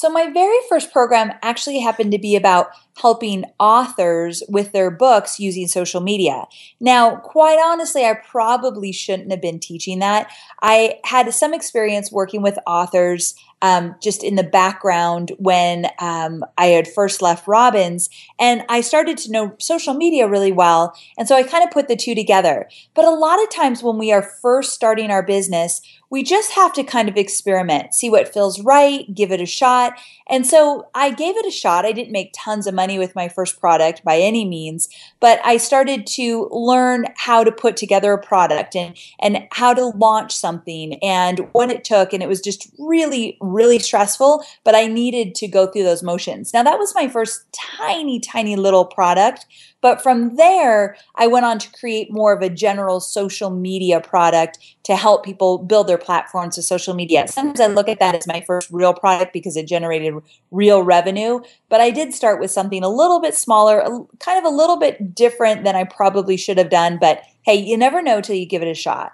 So, 0.00 0.08
my 0.08 0.30
very 0.30 0.56
first 0.66 0.94
program 0.94 1.30
actually 1.42 1.78
happened 1.78 2.12
to 2.12 2.18
be 2.18 2.34
about 2.34 2.70
helping 2.98 3.44
authors 3.58 4.42
with 4.48 4.72
their 4.72 4.90
books 4.90 5.38
using 5.38 5.68
social 5.68 6.00
media. 6.00 6.46
Now, 6.80 7.16
quite 7.16 7.58
honestly, 7.62 8.06
I 8.06 8.14
probably 8.14 8.92
shouldn't 8.92 9.30
have 9.30 9.42
been 9.42 9.58
teaching 9.58 9.98
that. 9.98 10.30
I 10.62 11.00
had 11.04 11.34
some 11.34 11.52
experience 11.52 12.10
working 12.10 12.40
with 12.40 12.58
authors 12.66 13.34
um, 13.60 13.94
just 14.02 14.24
in 14.24 14.36
the 14.36 14.42
background 14.42 15.32
when 15.38 15.86
um, 15.98 16.44
I 16.56 16.68
had 16.68 16.88
first 16.88 17.20
left 17.20 17.46
Robbins, 17.46 18.08
and 18.38 18.64
I 18.70 18.80
started 18.80 19.18
to 19.18 19.30
know 19.30 19.54
social 19.58 19.92
media 19.92 20.26
really 20.26 20.52
well. 20.52 20.94
And 21.18 21.28
so 21.28 21.36
I 21.36 21.42
kind 21.42 21.62
of 21.62 21.70
put 21.70 21.88
the 21.88 21.96
two 21.96 22.14
together. 22.14 22.70
But 22.94 23.04
a 23.04 23.10
lot 23.10 23.42
of 23.42 23.50
times 23.50 23.82
when 23.82 23.98
we 23.98 24.12
are 24.12 24.22
first 24.22 24.72
starting 24.72 25.10
our 25.10 25.22
business, 25.22 25.82
we 26.10 26.24
just 26.24 26.52
have 26.52 26.72
to 26.72 26.82
kind 26.82 27.08
of 27.08 27.16
experiment, 27.16 27.94
see 27.94 28.10
what 28.10 28.32
feels 28.32 28.60
right, 28.60 29.12
give 29.14 29.30
it 29.30 29.40
a 29.40 29.46
shot. 29.46 29.94
And 30.28 30.44
so 30.44 30.88
I 30.92 31.12
gave 31.12 31.36
it 31.36 31.46
a 31.46 31.52
shot. 31.52 31.86
I 31.86 31.92
didn't 31.92 32.12
make 32.12 32.34
tons 32.34 32.66
of 32.66 32.74
money 32.74 32.98
with 32.98 33.14
my 33.14 33.28
first 33.28 33.60
product 33.60 34.02
by 34.04 34.18
any 34.18 34.44
means, 34.44 34.88
but 35.20 35.40
I 35.44 35.56
started 35.56 36.08
to 36.08 36.48
learn 36.50 37.06
how 37.16 37.44
to 37.44 37.52
put 37.52 37.76
together 37.76 38.12
a 38.12 38.20
product 38.20 38.74
and, 38.74 38.96
and 39.20 39.46
how 39.52 39.72
to 39.72 39.86
launch 39.86 40.34
something 40.34 40.94
and 41.02 41.48
what 41.52 41.70
it 41.70 41.84
took. 41.84 42.12
And 42.12 42.22
it 42.22 42.28
was 42.28 42.40
just 42.40 42.68
really, 42.78 43.38
really 43.40 43.78
stressful, 43.78 44.42
but 44.64 44.74
I 44.74 44.88
needed 44.88 45.36
to 45.36 45.48
go 45.48 45.68
through 45.68 45.84
those 45.84 46.02
motions. 46.02 46.52
Now, 46.52 46.64
that 46.64 46.78
was 46.78 46.94
my 46.94 47.06
first 47.06 47.44
tiny, 47.52 48.18
tiny 48.18 48.56
little 48.56 48.84
product 48.84 49.46
but 49.80 50.02
from 50.02 50.36
there, 50.36 50.96
I 51.14 51.26
went 51.26 51.46
on 51.46 51.58
to 51.58 51.70
create 51.72 52.12
more 52.12 52.32
of 52.32 52.42
a 52.42 52.50
general 52.50 53.00
social 53.00 53.50
media 53.50 54.00
product 54.00 54.58
to 54.84 54.96
help 54.96 55.24
people 55.24 55.58
build 55.58 55.86
their 55.86 55.98
platforms 55.98 56.56
to 56.56 56.62
social 56.62 56.94
media. 56.94 57.26
Sometimes 57.28 57.60
I 57.60 57.66
look 57.66 57.88
at 57.88 57.98
that 57.98 58.14
as 58.14 58.26
my 58.26 58.42
first 58.46 58.70
real 58.70 58.92
product 58.92 59.32
because 59.32 59.56
it 59.56 59.66
generated 59.66 60.14
real 60.50 60.82
revenue. 60.82 61.40
But 61.68 61.80
I 61.80 61.90
did 61.90 62.12
start 62.12 62.40
with 62.40 62.50
something 62.50 62.82
a 62.82 62.88
little 62.88 63.20
bit 63.20 63.34
smaller, 63.34 63.82
kind 64.18 64.38
of 64.38 64.44
a 64.44 64.54
little 64.54 64.76
bit 64.76 65.14
different 65.14 65.64
than 65.64 65.76
I 65.76 65.84
probably 65.84 66.36
should 66.36 66.58
have 66.58 66.70
done. 66.70 66.98
But 67.00 67.22
hey, 67.42 67.54
you 67.54 67.76
never 67.76 68.02
know 68.02 68.20
till 68.20 68.36
you 68.36 68.46
give 68.46 68.62
it 68.62 68.68
a 68.68 68.74
shot. 68.74 69.12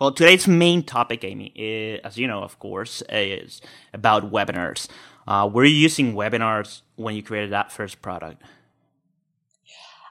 Well, 0.00 0.12
today's 0.12 0.46
main 0.46 0.84
topic, 0.84 1.24
Amy, 1.24 1.52
is, 1.56 2.00
as 2.04 2.16
you 2.16 2.28
know, 2.28 2.42
of 2.44 2.58
course, 2.60 3.02
is 3.10 3.60
about 3.92 4.30
webinars. 4.30 4.86
Uh, 5.26 5.50
were 5.52 5.64
you 5.64 5.74
using 5.74 6.14
webinars 6.14 6.82
when 6.94 7.16
you 7.16 7.22
created 7.22 7.50
that 7.50 7.72
first 7.72 8.00
product? 8.00 8.40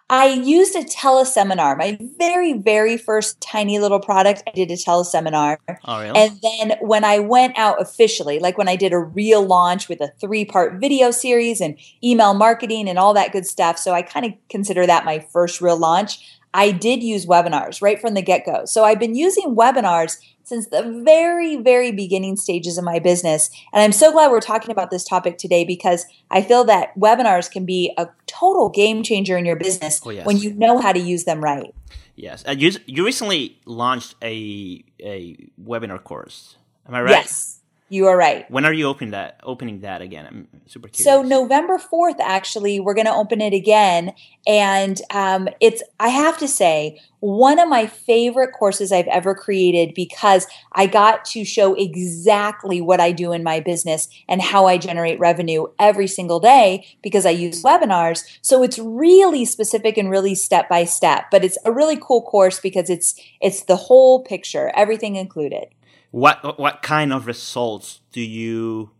I 0.09 0.27
used 0.27 0.75
a 0.75 0.83
teleseminar. 0.83 1.77
My 1.77 1.97
very, 2.17 2.53
very 2.53 2.95
first 2.95 3.41
tiny 3.41 3.77
little 3.79 3.99
product, 3.99 4.41
I 4.47 4.51
did 4.51 4.71
a 4.71 4.75
teleseminar. 4.75 5.57
Oh, 5.83 6.01
really? 6.01 6.17
And 6.17 6.39
then 6.41 6.77
when 6.79 7.03
I 7.03 7.19
went 7.19 7.57
out 7.57 7.81
officially, 7.81 8.39
like 8.39 8.57
when 8.57 8.69
I 8.69 8.77
did 8.77 8.93
a 8.93 8.99
real 8.99 9.45
launch 9.45 9.89
with 9.89 9.99
a 9.99 10.11
three 10.21 10.45
part 10.45 10.79
video 10.79 11.11
series 11.11 11.59
and 11.59 11.77
email 12.01 12.33
marketing 12.33 12.87
and 12.87 12.97
all 12.97 13.13
that 13.15 13.33
good 13.33 13.45
stuff. 13.45 13.77
So 13.77 13.93
I 13.93 14.01
kind 14.01 14.25
of 14.25 14.33
consider 14.49 14.85
that 14.85 15.03
my 15.03 15.19
first 15.19 15.59
real 15.59 15.77
launch. 15.77 16.39
I 16.53 16.71
did 16.71 17.03
use 17.03 17.25
webinars 17.25 17.81
right 17.81 17.99
from 17.99 18.13
the 18.13 18.21
get 18.21 18.45
go. 18.45 18.63
So 18.65 18.85
I've 18.85 18.99
been 18.99 19.15
using 19.15 19.55
webinars 19.55 20.17
since 20.43 20.67
the 20.67 21.01
very, 21.05 21.57
very 21.57 21.91
beginning 21.91 22.37
stages 22.37 22.77
of 22.77 22.85
my 22.85 22.99
business. 22.99 23.49
And 23.73 23.83
I'm 23.83 23.91
so 23.91 24.13
glad 24.13 24.31
we're 24.31 24.39
talking 24.39 24.71
about 24.71 24.89
this 24.89 25.03
topic 25.03 25.37
today 25.37 25.65
because 25.65 26.05
I 26.31 26.41
feel 26.41 26.63
that 26.63 26.97
webinars 26.97 27.51
can 27.51 27.65
be 27.65 27.93
a 27.97 28.07
total 28.39 28.70
game 28.70 29.03
changer 29.03 29.38
in 29.38 29.46
your 29.46 29.56
business 29.56 30.01
oh, 30.06 30.10
yes. 30.10 30.25
when 30.25 30.38
you 30.38 30.53
know 30.53 30.79
how 30.79 30.91
to 30.91 31.00
use 31.00 31.24
them 31.24 31.41
right. 31.44 31.74
Yes. 32.15 32.44
Uh, 32.48 32.51
you, 32.51 32.72
you 32.86 33.06
recently 33.06 33.60
launched 33.65 34.15
a, 34.22 34.84
a 35.00 35.38
webinar 35.63 36.03
course. 36.03 36.56
Am 36.88 36.96
I 36.96 37.01
right? 37.01 37.12
Yes. 37.12 37.56
You 37.89 38.08
are 38.08 38.17
right. 38.17 38.50
When 38.51 38.65
are 38.65 38.74
you 38.74 38.86
opening 38.86 39.12
that? 39.12 39.39
Opening 39.44 39.79
that 39.82 40.01
again? 40.01 40.25
I'm 40.25 40.48
super 40.65 40.89
curious. 40.89 41.06
So 41.06 41.22
November 41.22 41.77
fourth, 41.77 42.17
actually, 42.20 42.82
we're 42.82 42.94
going 42.94 43.06
to 43.06 43.13
open 43.13 43.39
it 43.39 43.53
again, 43.53 44.13
and 44.46 45.00
um, 45.12 45.48
it's. 45.62 45.82
I 45.98 46.10
have 46.10 46.38
to 46.39 46.50
say, 46.50 47.00
one 47.22 47.60
of 47.60 47.70
my 47.70 47.88
favorite 47.88 48.51
courses 48.51 48.91
I've 48.91 49.08
ever 49.08 49.34
created 49.34 49.94
because 49.94 50.48
I 50.74 50.86
got 50.86 51.24
to 51.25 51.46
show 51.46 51.75
exactly 51.75 52.82
what 52.82 53.00
I 53.00 53.13
do 53.13 53.32
in 53.32 53.41
my 53.41 53.62
business 53.62 54.10
and 54.27 54.41
how 54.41 54.67
I 54.67 54.77
generate 54.77 55.17
revenue 55.17 55.67
every 55.79 56.08
single 56.08 56.41
day 56.41 56.86
because 57.01 57.25
I 57.25 57.29
use 57.29 57.63
webinars. 57.63 58.24
So 58.41 58.63
it's 58.63 58.77
really 58.77 59.46
specific 59.46 59.98
and 59.98 60.10
really 60.10 60.36
step 60.36 60.67
by 60.67 60.84
step, 60.84 61.27
but 61.32 61.46
it's 61.46 61.58
a 61.63 61.72
really 61.72 61.98
cool 61.98 62.22
course 62.22 62.60
because 62.60 62.89
it's 62.89 63.15
it's 63.39 63.63
the 63.63 63.77
whole 63.77 64.24
picture, 64.24 64.74
everything 64.75 65.15
included 65.15 65.67
what 66.11 66.59
what 66.59 66.81
kind 66.81 67.13
of 67.13 67.27
results 67.27 68.01
do 68.11 68.21
you 68.21 68.91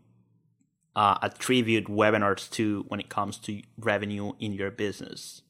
uh, 0.94 1.18
attribute 1.22 1.86
webinars 1.86 2.50
to 2.50 2.84
when 2.88 3.00
it 3.00 3.08
comes 3.08 3.38
to 3.38 3.62
revenue 3.78 4.32
in 4.38 4.52
your 4.52 4.70
business? 4.70 5.42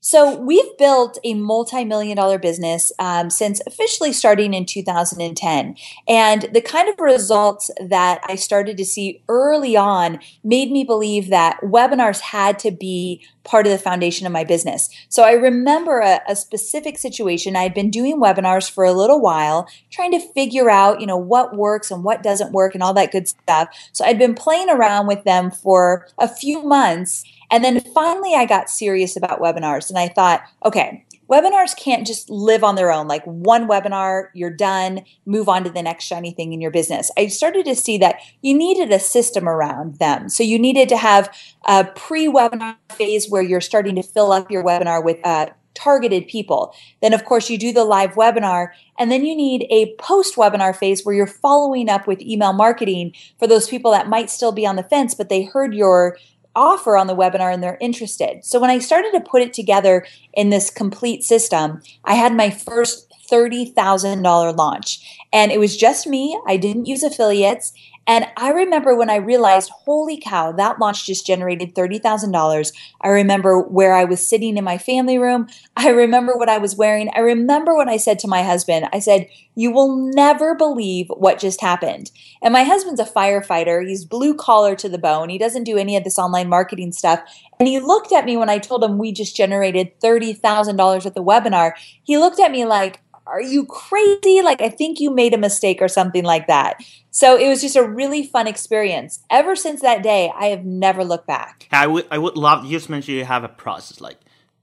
So 0.00 0.38
we've 0.38 0.76
built 0.76 1.18
a 1.24 1.32
multi-million 1.32 2.18
dollar 2.18 2.38
business 2.38 2.92
um, 2.98 3.30
since 3.30 3.62
officially 3.66 4.12
starting 4.12 4.52
in 4.52 4.66
2010. 4.66 5.76
And 6.06 6.42
the 6.52 6.60
kind 6.60 6.90
of 6.90 7.00
results 7.00 7.70
that 7.80 8.20
I 8.26 8.34
started 8.34 8.76
to 8.76 8.84
see 8.84 9.24
early 9.30 9.78
on 9.78 10.20
made 10.42 10.70
me 10.70 10.84
believe 10.84 11.30
that 11.30 11.58
webinars 11.62 12.20
had 12.20 12.58
to 12.58 12.70
be 12.70 13.26
part 13.44 13.66
of 13.66 13.72
the 13.72 13.78
foundation 13.78 14.26
of 14.26 14.32
my 14.32 14.44
business. 14.44 14.88
So 15.08 15.22
I 15.22 15.32
remember 15.32 16.00
a, 16.00 16.20
a 16.28 16.34
specific 16.34 16.98
situation. 16.98 17.56
I 17.56 17.62
had 17.62 17.74
been 17.74 17.90
doing 17.90 18.20
webinars 18.20 18.70
for 18.70 18.84
a 18.84 18.92
little 18.92 19.20
while, 19.20 19.68
trying 19.90 20.12
to 20.12 20.32
figure 20.32 20.70
out, 20.70 21.00
you 21.00 21.06
know, 21.06 21.16
what 21.16 21.56
works 21.56 21.90
and 21.90 22.04
what 22.04 22.22
doesn't 22.22 22.52
work 22.52 22.74
and 22.74 22.82
all 22.82 22.94
that 22.94 23.12
good 23.12 23.28
stuff. 23.28 23.68
So 23.92 24.04
I'd 24.04 24.18
been 24.18 24.34
playing 24.34 24.70
around 24.70 25.06
with 25.06 25.24
them 25.24 25.50
for 25.50 26.06
a 26.18 26.28
few 26.28 26.62
months 26.62 27.24
and 27.50 27.62
then 27.62 27.80
finally, 27.80 28.34
I 28.34 28.46
got 28.46 28.70
serious 28.70 29.16
about 29.16 29.40
webinars 29.40 29.88
and 29.88 29.98
I 29.98 30.08
thought, 30.08 30.42
okay, 30.64 31.04
webinars 31.30 31.76
can't 31.76 32.06
just 32.06 32.30
live 32.30 32.64
on 32.64 32.74
their 32.74 32.92
own. 32.92 33.08
Like 33.08 33.24
one 33.24 33.68
webinar, 33.68 34.28
you're 34.34 34.50
done, 34.50 35.04
move 35.26 35.48
on 35.48 35.64
to 35.64 35.70
the 35.70 35.82
next 35.82 36.04
shiny 36.04 36.32
thing 36.32 36.52
in 36.52 36.60
your 36.60 36.70
business. 36.70 37.10
I 37.16 37.28
started 37.28 37.64
to 37.66 37.74
see 37.74 37.98
that 37.98 38.16
you 38.42 38.56
needed 38.56 38.92
a 38.92 38.98
system 38.98 39.48
around 39.48 39.98
them. 39.98 40.28
So 40.28 40.42
you 40.42 40.58
needed 40.58 40.88
to 40.90 40.96
have 40.96 41.34
a 41.66 41.84
pre 41.84 42.26
webinar 42.26 42.76
phase 42.92 43.28
where 43.28 43.42
you're 43.42 43.60
starting 43.60 43.96
to 43.96 44.02
fill 44.02 44.32
up 44.32 44.50
your 44.50 44.64
webinar 44.64 45.02
with 45.02 45.18
uh, 45.24 45.46
targeted 45.74 46.28
people. 46.28 46.74
Then, 47.02 47.12
of 47.12 47.24
course, 47.24 47.50
you 47.50 47.58
do 47.58 47.72
the 47.72 47.84
live 47.84 48.12
webinar, 48.12 48.68
and 48.98 49.10
then 49.10 49.24
you 49.24 49.34
need 49.34 49.66
a 49.70 49.94
post 49.96 50.36
webinar 50.36 50.74
phase 50.74 51.04
where 51.04 51.14
you're 51.14 51.26
following 51.26 51.88
up 51.88 52.06
with 52.06 52.22
email 52.22 52.52
marketing 52.52 53.12
for 53.38 53.46
those 53.46 53.68
people 53.68 53.90
that 53.90 54.08
might 54.08 54.30
still 54.30 54.52
be 54.52 54.66
on 54.66 54.76
the 54.76 54.82
fence, 54.84 55.14
but 55.14 55.28
they 55.28 55.42
heard 55.42 55.74
your 55.74 56.16
offer 56.56 56.96
on 56.96 57.06
the 57.06 57.16
webinar 57.16 57.52
and 57.52 57.62
they're 57.62 57.78
interested. 57.80 58.44
So 58.44 58.60
when 58.60 58.70
I 58.70 58.78
started 58.78 59.12
to 59.12 59.20
put 59.20 59.42
it 59.42 59.52
together 59.52 60.06
in 60.32 60.50
this 60.50 60.70
complete 60.70 61.24
system, 61.24 61.82
I 62.04 62.14
had 62.14 62.34
my 62.34 62.50
first 62.50 63.12
$30,000 63.30 64.56
launch. 64.56 65.26
And 65.32 65.50
it 65.50 65.58
was 65.58 65.76
just 65.76 66.06
me. 66.06 66.38
I 66.46 66.56
didn't 66.56 66.86
use 66.86 67.02
affiliates. 67.02 67.72
And 68.06 68.26
I 68.36 68.50
remember 68.50 68.94
when 68.94 69.08
I 69.08 69.16
realized, 69.16 69.70
holy 69.70 70.18
cow, 70.18 70.52
that 70.52 70.78
launch 70.78 71.06
just 71.06 71.26
generated 71.26 71.74
$30,000. 71.74 72.72
I 73.00 73.08
remember 73.08 73.60
where 73.60 73.94
I 73.94 74.04
was 74.04 74.26
sitting 74.26 74.56
in 74.56 74.64
my 74.64 74.76
family 74.76 75.18
room. 75.18 75.48
I 75.76 75.88
remember 75.88 76.36
what 76.36 76.48
I 76.48 76.58
was 76.58 76.76
wearing. 76.76 77.10
I 77.14 77.20
remember 77.20 77.74
what 77.74 77.88
I 77.88 77.96
said 77.96 78.18
to 78.20 78.28
my 78.28 78.42
husband. 78.42 78.88
I 78.92 78.98
said, 78.98 79.28
You 79.54 79.72
will 79.72 79.96
never 79.96 80.54
believe 80.54 81.08
what 81.08 81.38
just 81.38 81.60
happened. 81.62 82.10
And 82.42 82.52
my 82.52 82.64
husband's 82.64 83.00
a 83.00 83.04
firefighter. 83.04 83.86
He's 83.86 84.04
blue 84.04 84.34
collar 84.34 84.76
to 84.76 84.88
the 84.88 84.98
bone. 84.98 85.30
He 85.30 85.38
doesn't 85.38 85.64
do 85.64 85.78
any 85.78 85.96
of 85.96 86.04
this 86.04 86.18
online 86.18 86.48
marketing 86.48 86.92
stuff. 86.92 87.20
And 87.58 87.68
he 87.68 87.80
looked 87.80 88.12
at 88.12 88.26
me 88.26 88.36
when 88.36 88.50
I 88.50 88.58
told 88.58 88.84
him 88.84 88.98
we 88.98 89.12
just 89.12 89.36
generated 89.36 89.98
$30,000 90.00 91.06
at 91.06 91.14
the 91.14 91.24
webinar. 91.24 91.72
He 92.02 92.18
looked 92.18 92.40
at 92.40 92.50
me 92.50 92.64
like, 92.64 93.00
are 93.26 93.40
you 93.40 93.64
crazy? 93.66 94.42
Like, 94.42 94.60
I 94.60 94.68
think 94.68 95.00
you 95.00 95.10
made 95.10 95.34
a 95.34 95.38
mistake 95.38 95.80
or 95.80 95.88
something 95.88 96.24
like 96.24 96.46
that. 96.46 96.82
So 97.10 97.36
it 97.36 97.48
was 97.48 97.60
just 97.60 97.76
a 97.76 97.82
really 97.82 98.26
fun 98.26 98.46
experience. 98.46 99.22
Ever 99.30 99.56
since 99.56 99.80
that 99.82 100.02
day, 100.02 100.32
I 100.36 100.46
have 100.46 100.64
never 100.64 101.04
looked 101.04 101.26
back. 101.26 101.68
I 101.72 101.86
would, 101.86 102.06
I 102.10 102.18
would 102.18 102.36
love, 102.36 102.64
you 102.64 102.72
just 102.72 102.90
mentioned 102.90 103.16
you 103.16 103.24
have 103.24 103.44
a 103.44 103.48
process 103.48 104.00
like 104.00 104.18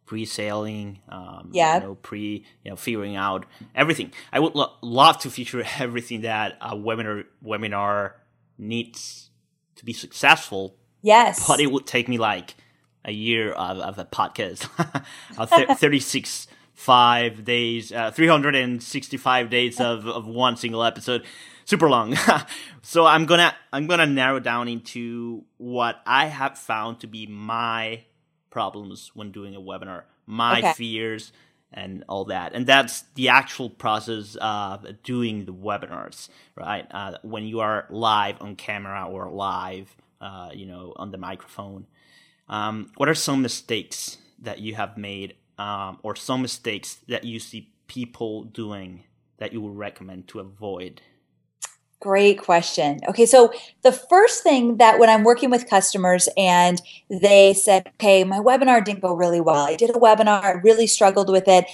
pre-selling, 0.06 1.00
um, 1.10 1.50
yeah. 1.54 1.76
you 1.76 1.82
know, 1.82 1.96
pre, 1.96 2.46
you 2.64 2.72
know, 2.72 2.76
figuring 2.76 3.16
out 3.16 3.46
everything. 3.74 4.12
I 4.32 4.40
would 4.40 4.54
lo- 4.56 4.74
love 4.82 5.20
to 5.20 5.30
feature 5.30 5.64
everything 5.80 6.22
that 6.22 6.58
a 6.62 6.76
webinar, 6.76 7.26
webinar 7.44 8.14
needs 8.58 9.30
to 9.78 9.86
be 9.86 9.94
successful. 9.94 10.76
Yes. 11.02 11.48
But 11.48 11.60
it 11.62 11.72
would 11.72 11.88
take 11.88 12.08
me 12.08 12.18
like 12.18 12.56
a 13.04 13.12
year 13.12 13.54
of, 13.54 13.78
of 13.80 13.98
a 13.98 14.06
podcast, 14.06 14.68
th- 15.50 15.78
36 15.80 16.48
five 16.82 17.44
days, 17.44 17.92
uh, 17.92 18.12
365 18.12 19.50
days 19.50 19.80
of, 19.80 20.08
of 20.08 20.26
one 20.26 20.58
single 20.58 20.84
episode. 20.84 21.24
Super 21.66 21.90
long. 21.90 22.18
so 22.82 23.06
I'm 23.06 23.26
gonna, 23.26 23.56
I'm 23.72 23.88
gonna 23.88 24.08
narrow 24.08 24.40
down 24.40 24.68
into 24.68 25.44
what 25.58 26.02
I 26.06 26.26
have 26.26 26.58
found 26.58 27.00
to 27.02 27.08
be 27.08 27.28
my 27.28 28.04
problems 28.50 29.12
when 29.14 29.32
doing 29.32 29.56
a 29.56 29.62
webinar, 29.62 30.04
my 30.26 30.58
okay. 30.58 30.74
fears 30.74 31.32
and 31.72 32.04
all 32.10 32.26
that. 32.26 32.54
And 32.54 32.66
that's 32.66 33.04
the 33.16 33.30
actual 33.30 33.70
process 33.70 34.36
of 34.42 35.04
doing 35.04 35.46
the 35.46 35.54
webinars, 35.54 36.30
right? 36.56 36.86
Uh, 36.92 37.18
when 37.22 37.46
you 37.46 37.60
are 37.62 37.86
live 37.90 38.42
on 38.42 38.56
camera 38.56 39.06
or 39.06 39.30
live 39.30 39.96
uh, 40.22 40.52
you 40.54 40.68
know, 40.68 40.94
on 40.96 41.12
the 41.12 41.18
microphone. 41.18 41.88
Um, 42.48 42.92
what 42.96 43.10
are 43.10 43.16
some 43.16 43.42
mistakes 43.42 44.18
that 44.40 44.60
you 44.60 44.76
have 44.76 44.98
made, 44.98 45.36
um, 45.62 46.00
or 46.02 46.16
some 46.16 46.42
mistakes 46.42 46.98
that 47.08 47.24
you 47.24 47.40
see 47.40 47.72
people 47.86 48.44
doing 48.44 49.04
that 49.38 49.54
you 49.54 49.62
would 49.62 49.78
recommend 49.78 50.28
to 50.30 50.40
avoid? 50.40 51.02
Great 52.00 52.42
question. 52.42 53.00
Okay, 53.08 53.28
so 53.28 53.54
the 53.84 53.92
first 53.92 54.42
thing 54.42 54.78
that 54.78 54.98
when 54.98 55.08
I'm 55.08 55.24
working 55.24 55.52
with 55.52 55.70
customers 55.70 56.28
and 56.36 56.82
they 57.10 57.54
said, 57.54 57.92
okay, 57.96 58.24
my 58.24 58.40
webinar 58.40 58.84
didn't 58.84 59.02
go 59.02 59.14
really 59.14 59.40
well. 59.40 59.68
I 59.68 59.76
did 59.76 59.92
a 59.92 60.00
webinar, 60.00 60.44
I 60.44 60.52
really 60.54 60.88
struggled 60.88 61.30
with 61.30 61.48
it, 61.48 61.66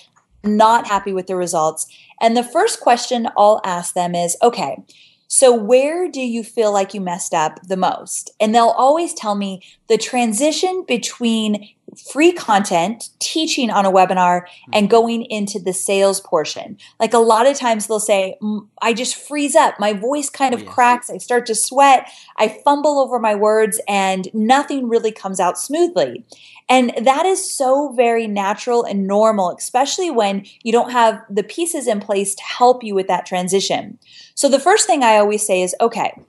not 0.43 0.87
happy 0.87 1.13
with 1.13 1.27
the 1.27 1.37
results. 1.37 1.87
And 2.19 2.35
the 2.35 2.43
first 2.43 2.81
question 2.81 3.29
I'll 3.37 3.61
ask 3.63 3.93
them 3.93 4.15
is, 4.15 4.35
okay, 4.43 4.83
so, 5.29 5.53
where 5.53 6.09
do 6.09 6.21
you 6.21 6.41
feel 6.41 6.71
like 6.71 6.93
you 6.93 7.01
messed 7.01 7.33
up 7.33 7.61
the 7.67 7.75
most? 7.75 8.31
And 8.39 8.55
they'll 8.55 8.67
always 8.67 9.13
tell 9.13 9.35
me 9.35 9.61
the 9.87 9.97
transition 9.97 10.83
between 10.87 11.69
free 12.11 12.31
content, 12.31 13.09
teaching 13.19 13.69
on 13.69 13.85
a 13.85 13.91
webinar, 13.91 14.43
and 14.73 14.85
mm-hmm. 14.85 14.91
going 14.91 15.25
into 15.25 15.59
the 15.59 15.73
sales 15.73 16.19
portion. 16.19 16.77
Like 16.99 17.13
a 17.13 17.19
lot 17.19 17.47
of 17.47 17.57
times 17.57 17.87
they'll 17.87 17.99
say, 17.99 18.37
I 18.81 18.93
just 18.93 19.15
freeze 19.15 19.55
up. 19.55 19.79
My 19.79 19.93
voice 19.93 20.29
kind 20.29 20.53
of 20.53 20.61
oh, 20.61 20.63
yes. 20.65 20.73
cracks. 20.73 21.09
I 21.09 21.17
start 21.17 21.45
to 21.47 21.55
sweat. 21.55 22.09
I 22.37 22.49
fumble 22.63 22.99
over 22.99 23.19
my 23.19 23.35
words, 23.35 23.79
and 23.87 24.27
nothing 24.33 24.89
really 24.89 25.11
comes 25.11 25.39
out 25.39 25.57
smoothly. 25.57 26.25
And 26.69 26.93
that 27.01 27.25
is 27.25 27.49
so 27.49 27.93
very 27.93 28.27
natural 28.27 28.83
and 28.83 29.07
normal, 29.07 29.55
especially 29.57 30.11
when 30.11 30.45
you 30.63 30.73
don't 30.73 30.91
have 30.91 31.23
the 31.29 31.43
pieces 31.43 31.87
in 31.87 32.01
place 32.01 32.35
to 32.35 32.43
help 32.43 32.83
you 32.83 32.93
with 32.93 33.07
that 33.07 33.25
transition. 33.25 33.97
So 34.35 34.49
the 34.49 34.59
first 34.59 34.85
thing 34.85 35.01
I 35.01 35.17
always 35.17 35.47
say 35.47 35.61
is, 35.61 35.73
okay, 35.79 36.19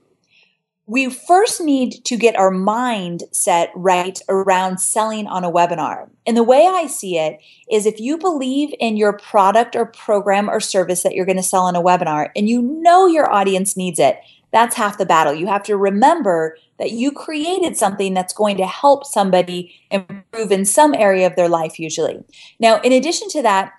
we 0.89 1.07
first 1.07 1.61
need 1.61 2.03
to 2.03 2.17
get 2.17 2.35
our 2.35 2.49
mind 2.49 3.21
set 3.31 3.71
right 3.75 4.19
around 4.27 4.79
selling 4.79 5.27
on 5.27 5.43
a 5.43 5.51
webinar. 5.51 6.09
And 6.25 6.35
the 6.35 6.41
way 6.41 6.65
I 6.65 6.87
see 6.87 7.15
it 7.19 7.39
is 7.71 7.85
if 7.85 7.99
you 7.99 8.17
believe 8.17 8.73
in 8.79 8.97
your 8.97 9.13
product 9.13 9.75
or 9.75 9.85
program 9.85 10.49
or 10.49 10.59
service 10.59 11.03
that 11.03 11.13
you're 11.13 11.27
going 11.27 11.37
to 11.37 11.43
sell 11.43 11.65
on 11.65 11.75
a 11.75 11.81
webinar 11.81 12.31
and 12.35 12.49
you 12.49 12.63
know 12.63 13.05
your 13.05 13.31
audience 13.31 13.77
needs 13.77 13.99
it, 13.99 14.17
that's 14.51 14.75
half 14.75 14.97
the 14.97 15.05
battle. 15.05 15.35
You 15.35 15.45
have 15.45 15.61
to 15.63 15.77
remember 15.77 16.57
that 16.79 16.89
you 16.89 17.11
created 17.11 17.77
something 17.77 18.15
that's 18.15 18.33
going 18.33 18.57
to 18.57 18.65
help 18.65 19.05
somebody 19.05 19.75
improve 19.91 20.51
in 20.51 20.65
some 20.65 20.95
area 20.95 21.27
of 21.27 21.35
their 21.35 21.49
life, 21.49 21.77
usually. 21.77 22.23
Now, 22.59 22.81
in 22.81 22.93
addition 22.93 23.29
to 23.29 23.43
that, 23.43 23.73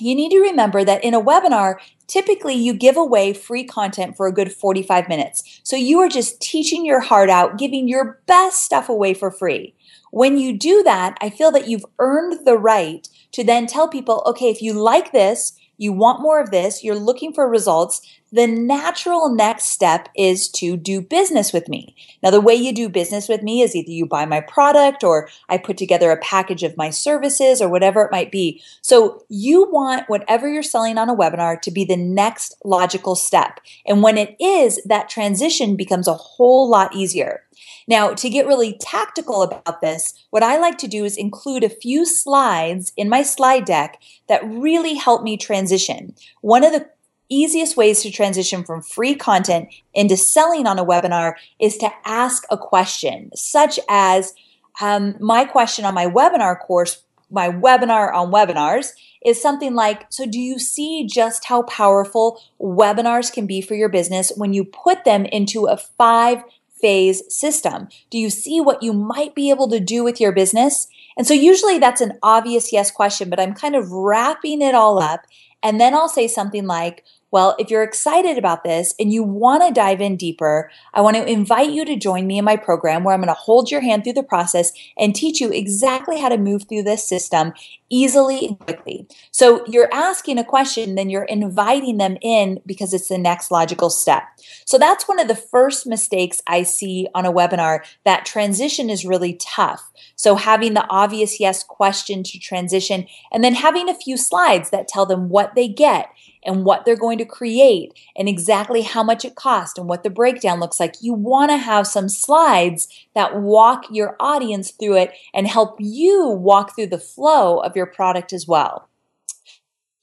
you 0.00 0.14
need 0.14 0.30
to 0.30 0.40
remember 0.40 0.84
that 0.84 1.02
in 1.04 1.14
a 1.14 1.22
webinar, 1.22 1.76
typically 2.06 2.54
you 2.54 2.74
give 2.74 2.96
away 2.96 3.32
free 3.32 3.64
content 3.64 4.16
for 4.16 4.26
a 4.26 4.32
good 4.32 4.52
45 4.52 5.08
minutes. 5.08 5.60
So 5.62 5.76
you 5.76 6.00
are 6.00 6.08
just 6.08 6.40
teaching 6.40 6.84
your 6.84 7.00
heart 7.00 7.30
out, 7.30 7.58
giving 7.58 7.88
your 7.88 8.20
best 8.26 8.62
stuff 8.62 8.88
away 8.88 9.14
for 9.14 9.30
free. 9.30 9.74
When 10.10 10.38
you 10.38 10.56
do 10.56 10.82
that, 10.84 11.16
I 11.20 11.30
feel 11.30 11.50
that 11.52 11.68
you've 11.68 11.84
earned 11.98 12.46
the 12.46 12.56
right 12.56 13.06
to 13.32 13.44
then 13.44 13.66
tell 13.66 13.88
people, 13.88 14.22
okay, 14.26 14.48
if 14.48 14.62
you 14.62 14.72
like 14.72 15.12
this, 15.12 15.52
you 15.76 15.92
want 15.92 16.20
more 16.20 16.40
of 16.40 16.50
this, 16.50 16.82
you're 16.82 16.96
looking 16.96 17.32
for 17.32 17.48
results, 17.48 18.00
the 18.30 18.46
natural 18.46 19.34
next 19.34 19.66
step 19.66 20.08
is 20.16 20.48
to 20.50 20.76
do 20.76 21.00
business 21.00 21.52
with 21.52 21.68
me. 21.68 21.96
Now, 22.22 22.30
the 22.30 22.40
way 22.40 22.54
you 22.54 22.72
do 22.74 22.88
business 22.88 23.28
with 23.28 23.42
me 23.42 23.62
is 23.62 23.74
either 23.74 23.90
you 23.90 24.06
buy 24.06 24.26
my 24.26 24.40
product 24.40 25.02
or 25.02 25.28
I 25.48 25.58
put 25.58 25.76
together 25.76 26.10
a 26.10 26.18
package 26.18 26.62
of 26.62 26.76
my 26.76 26.90
services 26.90 27.62
or 27.62 27.68
whatever 27.68 28.02
it 28.02 28.12
might 28.12 28.30
be. 28.30 28.62
So 28.82 29.24
you 29.28 29.70
want 29.70 30.08
whatever 30.08 30.48
you're 30.48 30.62
selling 30.62 30.98
on 30.98 31.08
a 31.08 31.16
webinar 31.16 31.60
to 31.62 31.70
be 31.70 31.84
the 31.84 31.96
next 31.96 32.54
logical 32.64 33.14
step. 33.14 33.60
And 33.86 34.02
when 34.02 34.18
it 34.18 34.36
is, 34.40 34.80
that 34.84 35.08
transition 35.08 35.76
becomes 35.76 36.08
a 36.08 36.14
whole 36.14 36.68
lot 36.68 36.94
easier. 36.94 37.44
Now, 37.88 38.12
to 38.12 38.28
get 38.28 38.46
really 38.46 38.76
tactical 38.78 39.42
about 39.42 39.80
this, 39.80 40.12
what 40.30 40.42
I 40.42 40.58
like 40.58 40.76
to 40.78 40.88
do 40.88 41.04
is 41.04 41.16
include 41.16 41.64
a 41.64 41.70
few 41.70 42.04
slides 42.04 42.92
in 42.96 43.08
my 43.08 43.22
slide 43.22 43.64
deck 43.64 44.00
that 44.28 44.44
really 44.44 44.94
help 44.94 45.22
me 45.22 45.38
transition. 45.38 46.14
One 46.42 46.64
of 46.64 46.72
the 46.72 46.88
easiest 47.28 47.76
ways 47.76 48.02
to 48.02 48.10
transition 48.10 48.64
from 48.64 48.82
free 48.82 49.14
content 49.14 49.68
into 49.94 50.16
selling 50.16 50.66
on 50.66 50.78
a 50.78 50.84
webinar 50.84 51.34
is 51.58 51.76
to 51.78 51.90
ask 52.04 52.44
a 52.50 52.58
question, 52.58 53.30
such 53.34 53.78
as 53.88 54.34
um, 54.80 55.16
my 55.20 55.44
question 55.44 55.84
on 55.84 55.94
my 55.94 56.06
webinar 56.06 56.58
course, 56.58 57.02
my 57.30 57.48
webinar 57.48 58.12
on 58.14 58.30
webinars 58.30 58.92
is 59.24 59.40
something 59.40 59.74
like 59.74 60.06
So, 60.10 60.24
do 60.26 60.40
you 60.40 60.58
see 60.58 61.06
just 61.06 61.44
how 61.46 61.62
powerful 61.62 62.40
webinars 62.60 63.32
can 63.32 63.46
be 63.46 63.60
for 63.60 63.74
your 63.74 63.88
business 63.88 64.32
when 64.36 64.52
you 64.52 64.64
put 64.64 65.04
them 65.04 65.24
into 65.26 65.66
a 65.66 65.76
five 65.76 66.42
phase 66.80 67.22
system? 67.34 67.88
Do 68.10 68.18
you 68.18 68.30
see 68.30 68.60
what 68.60 68.82
you 68.82 68.92
might 68.92 69.34
be 69.34 69.50
able 69.50 69.68
to 69.68 69.80
do 69.80 70.04
with 70.04 70.20
your 70.20 70.32
business? 70.32 70.86
And 71.16 71.26
so 71.26 71.34
usually 71.34 71.78
that's 71.78 72.00
an 72.00 72.18
obvious 72.22 72.72
yes 72.72 72.90
question, 72.90 73.28
but 73.28 73.40
I'm 73.40 73.54
kind 73.54 73.74
of 73.74 73.90
wrapping 73.90 74.62
it 74.62 74.74
all 74.74 75.02
up. 75.02 75.22
And 75.62 75.80
then 75.80 75.94
I'll 75.94 76.08
say 76.08 76.28
something 76.28 76.66
like, 76.66 77.04
well, 77.30 77.54
if 77.58 77.70
you're 77.70 77.82
excited 77.82 78.38
about 78.38 78.64
this 78.64 78.94
and 78.98 79.12
you 79.12 79.22
want 79.22 79.62
to 79.66 79.72
dive 79.72 80.00
in 80.00 80.16
deeper, 80.16 80.70
I 80.94 81.02
want 81.02 81.16
to 81.16 81.30
invite 81.30 81.70
you 81.70 81.84
to 81.84 81.96
join 81.96 82.26
me 82.26 82.38
in 82.38 82.44
my 82.44 82.56
program 82.56 83.04
where 83.04 83.14
I'm 83.14 83.20
going 83.20 83.28
to 83.28 83.34
hold 83.34 83.70
your 83.70 83.82
hand 83.82 84.04
through 84.04 84.14
the 84.14 84.22
process 84.22 84.72
and 84.96 85.14
teach 85.14 85.40
you 85.40 85.50
exactly 85.50 86.20
how 86.20 86.30
to 86.30 86.38
move 86.38 86.64
through 86.68 86.84
this 86.84 87.06
system 87.06 87.52
easily 87.90 88.46
and 88.46 88.58
quickly. 88.58 89.06
So 89.30 89.64
you're 89.66 89.92
asking 89.92 90.38
a 90.38 90.44
question, 90.44 90.94
then 90.94 91.10
you're 91.10 91.24
inviting 91.24 91.98
them 91.98 92.16
in 92.20 92.60
because 92.66 92.92
it's 92.92 93.08
the 93.08 93.18
next 93.18 93.50
logical 93.50 93.90
step. 93.90 94.24
So 94.64 94.78
that's 94.78 95.08
one 95.08 95.18
of 95.18 95.28
the 95.28 95.34
first 95.34 95.86
mistakes 95.86 96.40
I 96.46 96.62
see 96.62 97.08
on 97.14 97.26
a 97.26 97.32
webinar. 97.32 97.80
That 98.04 98.26
transition 98.26 98.90
is 98.90 99.04
really 99.04 99.34
tough. 99.34 99.90
So 100.16 100.34
having 100.34 100.74
the 100.74 100.86
obvious 100.88 101.40
yes 101.40 101.62
question 101.62 102.22
to 102.24 102.38
transition 102.38 103.06
and 103.32 103.42
then 103.42 103.54
having 103.54 103.88
a 103.88 103.94
few 103.94 104.16
slides 104.16 104.70
that 104.70 104.88
tell 104.88 105.06
them 105.06 105.28
what 105.28 105.54
they 105.54 105.68
get 105.68 106.10
and 106.44 106.64
what 106.64 106.84
they're 106.84 106.96
going 106.96 107.18
to 107.18 107.24
create 107.24 107.92
and 108.16 108.28
exactly 108.28 108.82
how 108.82 109.02
much 109.02 109.24
it 109.24 109.34
costs 109.34 109.78
and 109.78 109.88
what 109.88 110.02
the 110.02 110.10
breakdown 110.10 110.60
looks 110.60 110.80
like. 110.80 110.94
You 111.00 111.14
want 111.14 111.50
to 111.50 111.56
have 111.56 111.86
some 111.86 112.08
slides 112.08 112.88
that 113.14 113.40
walk 113.40 113.84
your 113.90 114.16
audience 114.20 114.70
through 114.70 114.96
it 114.96 115.12
and 115.34 115.46
help 115.46 115.76
you 115.78 116.28
walk 116.28 116.74
through 116.74 116.88
the 116.88 116.98
flow 116.98 117.58
of 117.58 117.76
your 117.76 117.86
product 117.86 118.32
as 118.32 118.46
well. 118.46 118.88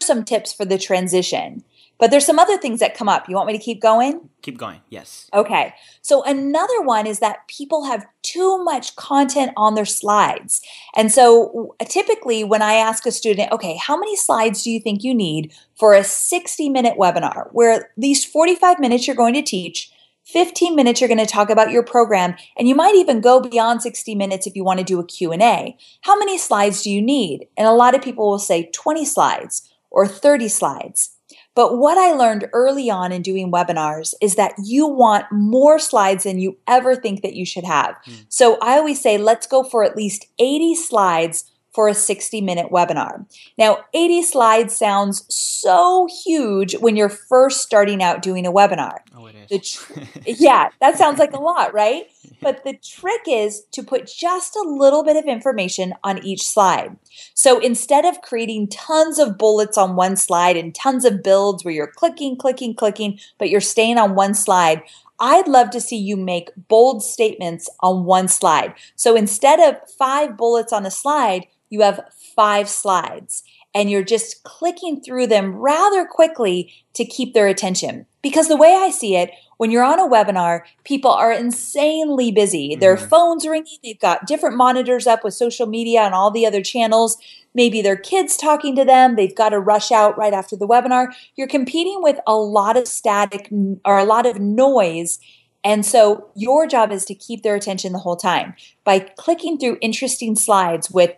Some 0.01 0.23
tips 0.23 0.53
for 0.53 0.65
the 0.65 0.77
transition. 0.77 1.63
But 1.97 2.11
there's 2.11 2.25
some 2.25 2.39
other 2.39 2.57
things 2.57 2.79
that 2.81 2.95
come 2.95 3.07
up. 3.07 3.29
You 3.29 3.35
want 3.35 3.47
me 3.47 3.57
to 3.57 3.63
keep 3.63 3.81
going? 3.81 4.29
Keep 4.41 4.57
going, 4.57 4.81
yes. 4.89 5.29
Okay. 5.33 5.73
So 6.01 6.23
another 6.23 6.81
one 6.81 7.07
is 7.07 7.19
that 7.19 7.47
people 7.47 7.85
have 7.85 8.05
too 8.21 8.63
much 8.63 8.95
content 8.95 9.53
on 9.55 9.75
their 9.75 9.85
slides. 9.85 10.61
And 10.95 11.11
so 11.11 11.75
typically 11.87 12.43
when 12.43 12.61
I 12.61 12.73
ask 12.73 13.05
a 13.05 13.11
student, 13.11 13.51
okay, 13.51 13.77
how 13.77 13.97
many 13.97 14.15
slides 14.15 14.63
do 14.63 14.71
you 14.71 14.79
think 14.79 15.03
you 15.03 15.15
need 15.15 15.53
for 15.75 15.93
a 15.93 16.03
60 16.03 16.69
minute 16.69 16.97
webinar 16.97 17.49
where 17.53 17.71
at 17.71 17.89
least 17.97 18.27
45 18.27 18.79
minutes 18.79 19.07
you're 19.07 19.15
going 19.15 19.33
to 19.35 19.41
teach, 19.41 19.91
15 20.25 20.75
minutes 20.75 20.99
you're 20.99 21.07
going 21.07 21.17
to 21.19 21.25
talk 21.25 21.49
about 21.49 21.71
your 21.71 21.83
program 21.83 22.35
and 22.57 22.67
you 22.67 22.75
might 22.75 22.95
even 22.95 23.21
go 23.21 23.39
beyond 23.39 23.81
60 23.81 24.15
minutes 24.15 24.47
if 24.47 24.55
you 24.55 24.63
want 24.63 24.79
to 24.79 24.85
do 24.85 24.99
a 24.99 25.05
Q&A. 25.05 25.77
How 26.01 26.17
many 26.17 26.37
slides 26.37 26.81
do 26.81 26.91
you 26.91 27.01
need? 27.01 27.47
And 27.55 27.67
a 27.67 27.73
lot 27.73 27.95
of 27.95 28.01
people 28.01 28.29
will 28.29 28.39
say 28.39 28.69
20 28.73 29.05
slides 29.05 29.69
or 29.91 30.07
30 30.07 30.49
slides. 30.49 31.14
But 31.55 31.77
what 31.77 31.97
I 31.97 32.11
learned 32.11 32.49
early 32.53 32.89
on 32.89 33.11
in 33.11 33.21
doing 33.21 33.51
webinars 33.51 34.13
is 34.21 34.35
that 34.35 34.53
you 34.61 34.85
want 34.87 35.25
more 35.31 35.79
slides 35.79 36.25
than 36.25 36.37
you 36.37 36.57
ever 36.67 36.95
think 36.95 37.21
that 37.21 37.33
you 37.33 37.45
should 37.45 37.63
have. 37.63 37.97
Mm. 38.05 38.25
So 38.29 38.57
I 38.61 38.77
always 38.77 39.01
say, 39.01 39.17
let's 39.17 39.47
go 39.47 39.63
for 39.63 39.83
at 39.83 39.95
least 39.95 40.27
80 40.37 40.75
slides 40.75 41.45
for 41.75 41.89
a 41.89 41.93
60 41.93 42.39
minute 42.39 42.71
webinar. 42.71 43.25
Now, 43.57 43.79
80 43.93 44.23
slides 44.23 44.75
sounds 44.75 45.25
so 45.29 46.07
huge 46.23 46.73
when 46.77 46.95
you're 46.95 47.09
first 47.09 47.61
starting 47.61 48.01
out 48.01 48.21
doing 48.21 48.47
a 48.47 48.51
webinar. 48.51 48.99
Oh, 49.15 49.25
it 49.25 49.35
is. 49.51 49.71
Tr- 49.71 49.99
yeah, 50.25 50.69
that 50.79 50.97
sounds 50.97 51.19
like 51.19 51.33
a 51.33 51.39
lot, 51.39 51.73
right? 51.73 52.05
But 52.41 52.63
the 52.63 52.73
trick 52.73 53.21
is 53.27 53.63
to 53.71 53.81
put 53.81 54.07
just 54.07 54.55
a 54.55 54.61
little 54.67 55.03
bit 55.03 55.15
of 55.15 55.25
information 55.25 55.93
on 56.03 56.23
each 56.23 56.47
slide. 56.47 56.95
So 57.33 57.59
instead 57.59 58.05
of 58.05 58.21
creating 58.21 58.67
tons 58.67 59.17
of 59.17 59.37
bullets 59.37 59.79
on 59.79 59.95
one 59.95 60.15
slide 60.15 60.55
and 60.55 60.75
tons 60.75 61.05
of 61.05 61.23
builds 61.23 61.63
where 61.63 61.73
you're 61.73 61.91
clicking, 61.95 62.35
clicking, 62.37 62.75
clicking, 62.75 63.19
but 63.39 63.49
you're 63.49 63.61
staying 63.61 63.97
on 63.97 64.15
one 64.15 64.35
slide, 64.35 64.83
I'd 65.19 65.47
love 65.47 65.69
to 65.71 65.81
see 65.81 65.97
you 65.97 66.17
make 66.17 66.49
bold 66.67 67.03
statements 67.03 67.69
on 67.79 68.05
one 68.05 68.27
slide. 68.27 68.75
So 68.95 69.15
instead 69.15 69.59
of 69.59 69.89
five 69.89 70.37
bullets 70.37 70.73
on 70.73 70.85
a 70.85 70.91
slide, 70.91 71.47
you 71.69 71.81
have 71.81 72.01
five 72.35 72.69
slides 72.69 73.43
and 73.73 73.91
you're 73.91 74.03
just 74.03 74.43
clicking 74.43 75.01
through 75.01 75.27
them 75.27 75.55
rather 75.55 76.05
quickly 76.05 76.73
to 76.93 77.03
keep 77.05 77.33
their 77.33 77.47
attention. 77.47 78.05
Because 78.21 78.47
the 78.47 78.57
way 78.57 78.73
I 78.73 78.89
see 78.89 79.17
it, 79.17 79.31
when 79.57 79.71
you're 79.71 79.83
on 79.83 79.99
a 79.99 80.07
webinar, 80.07 80.61
people 80.83 81.11
are 81.11 81.31
insanely 81.31 82.31
busy. 82.31 82.71
Mm-hmm. 82.71 82.79
Their 82.79 82.97
phones 82.97 83.45
are 83.45 83.51
ringing, 83.51 83.77
they've 83.83 83.99
got 83.99 84.27
different 84.27 84.57
monitors 84.57 85.07
up 85.07 85.23
with 85.23 85.33
social 85.33 85.67
media 85.67 86.01
and 86.01 86.13
all 86.13 86.31
the 86.31 86.45
other 86.45 86.61
channels. 86.61 87.17
Maybe 87.53 87.81
their 87.81 87.95
kids 87.95 88.37
talking 88.37 88.75
to 88.75 88.85
them, 88.85 89.15
they've 89.15 89.35
got 89.35 89.49
to 89.49 89.59
rush 89.59 89.91
out 89.91 90.17
right 90.17 90.33
after 90.33 90.55
the 90.55 90.67
webinar. 90.67 91.13
You're 91.35 91.47
competing 91.47 92.01
with 92.01 92.19
a 92.27 92.35
lot 92.35 92.77
of 92.77 92.87
static 92.87 93.49
or 93.85 93.97
a 93.97 94.05
lot 94.05 94.25
of 94.25 94.39
noise 94.39 95.19
And 95.65 95.83
so 95.83 96.29
your 96.35 96.67
job 96.67 96.91
is 96.91 97.03
to 97.05 97.15
keep 97.15 97.41
their 97.41 97.55
attention 97.55 97.91
the 97.91 97.99
whole 97.99 98.15
time 98.15 98.53
by 98.83 98.99
clicking 98.99 99.57
through 99.57 99.79
interesting 99.81 100.35
slides 100.35 100.91
with 100.91 101.13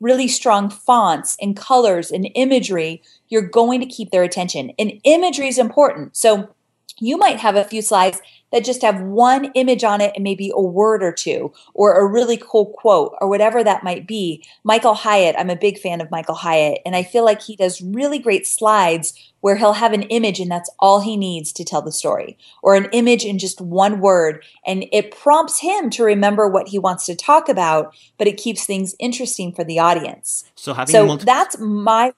really 0.00 0.28
strong 0.28 0.68
fonts 0.68 1.36
and 1.40 1.56
colors 1.56 2.10
and 2.10 2.28
imagery. 2.34 3.02
You're 3.28 3.48
going 3.48 3.80
to 3.80 3.86
keep 3.86 4.10
their 4.10 4.22
attention. 4.22 4.72
And 4.78 5.00
imagery 5.04 5.48
is 5.48 5.58
important. 5.58 6.16
So 6.16 6.54
you 6.98 7.16
might 7.16 7.40
have 7.40 7.56
a 7.56 7.64
few 7.64 7.82
slides 7.82 8.20
that 8.52 8.64
just 8.64 8.82
have 8.82 9.00
one 9.00 9.46
image 9.54 9.82
on 9.84 10.00
it 10.00 10.12
and 10.14 10.22
maybe 10.22 10.50
a 10.54 10.60
word 10.62 11.02
or 11.02 11.12
two 11.12 11.52
or 11.74 11.94
a 11.94 12.06
really 12.06 12.36
cool 12.36 12.66
quote 12.66 13.14
or 13.20 13.28
whatever 13.28 13.62
that 13.64 13.82
might 13.84 14.06
be. 14.06 14.44
Michael 14.64 14.94
Hyatt, 14.94 15.34
I'm 15.38 15.50
a 15.50 15.56
big 15.56 15.78
fan 15.78 16.00
of 16.00 16.10
Michael 16.10 16.36
Hyatt, 16.36 16.80
and 16.86 16.94
I 16.94 17.02
feel 17.02 17.24
like 17.24 17.42
he 17.42 17.56
does 17.56 17.82
really 17.82 18.18
great 18.18 18.46
slides 18.46 19.32
where 19.40 19.56
he'll 19.56 19.74
have 19.74 19.92
an 19.92 20.02
image 20.04 20.40
and 20.40 20.50
that's 20.50 20.70
all 20.78 21.00
he 21.00 21.16
needs 21.16 21.52
to 21.52 21.64
tell 21.64 21.82
the 21.82 21.92
story 21.92 22.36
or 22.62 22.74
an 22.74 22.86
image 22.92 23.24
in 23.24 23.38
just 23.38 23.60
one 23.60 24.00
word 24.00 24.42
and 24.66 24.84
it 24.92 25.10
prompts 25.16 25.60
him 25.60 25.88
to 25.90 26.02
remember 26.02 26.48
what 26.48 26.68
he 26.68 26.78
wants 26.78 27.06
to 27.06 27.14
talk 27.14 27.48
about, 27.48 27.94
but 28.18 28.26
it 28.26 28.36
keeps 28.36 28.64
things 28.64 28.94
interesting 28.98 29.52
for 29.52 29.62
the 29.64 29.78
audience. 29.78 30.44
So 30.56 30.72
having 30.74 30.92
So 30.92 31.06
multiple- 31.06 31.26
that's 31.32 31.58
my 31.58 32.12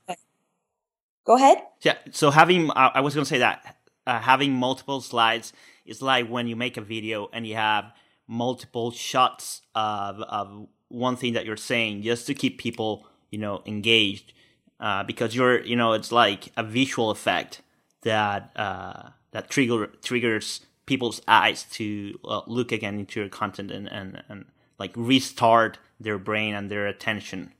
Go 1.26 1.36
ahead. 1.36 1.58
Yeah. 1.82 1.96
So 2.12 2.30
having, 2.30 2.70
I 2.70 2.86
I 2.94 3.00
was 3.02 3.12
going 3.14 3.24
to 3.24 3.28
say 3.28 3.38
that 3.38 3.76
uh, 4.06 4.18
having 4.18 4.54
multiple 4.54 5.02
slides 5.02 5.52
is 5.88 6.03
like 6.03 6.29
when 6.29 6.46
you 6.46 6.57
make 6.57 6.77
a 6.77 6.81
video 6.81 7.29
and 7.33 7.46
you 7.46 7.55
have 7.55 7.92
multiple 8.27 8.90
shots 8.90 9.62
of 9.74 10.20
of 10.20 10.68
one 10.88 11.16
thing 11.16 11.35
that 11.35 11.44
you're 11.44 11.57
saying, 11.57 12.03
just 12.03 12.27
to 12.27 12.35
keep 12.35 12.59
people, 12.59 13.07
you 13.31 13.38
know, 13.38 13.62
engaged. 13.66 14.33
Uh, 14.81 15.03
because 15.03 15.35
you're, 15.35 15.61
you 15.64 15.74
know, 15.74 15.92
it's 15.92 16.12
like 16.12 16.53
a 16.57 16.62
visual 16.62 17.11
effect 17.11 17.62
that 18.03 18.53
uh, 18.55 19.11
that 19.33 19.51
trigger 19.51 19.87
triggers 20.03 20.61
people's 20.87 21.20
eyes 21.27 21.64
to 21.64 22.18
uh, 22.24 22.42
look 22.46 22.70
again 22.72 22.98
into 22.98 23.20
your 23.20 23.29
content 23.29 23.70
and, 23.70 23.88
and 23.88 24.22
and 24.29 24.44
like 24.79 24.92
restart 24.94 25.79
their 25.98 26.18
brain 26.18 26.55
and 26.55 26.70
their 26.70 26.87
attention. 26.87 27.53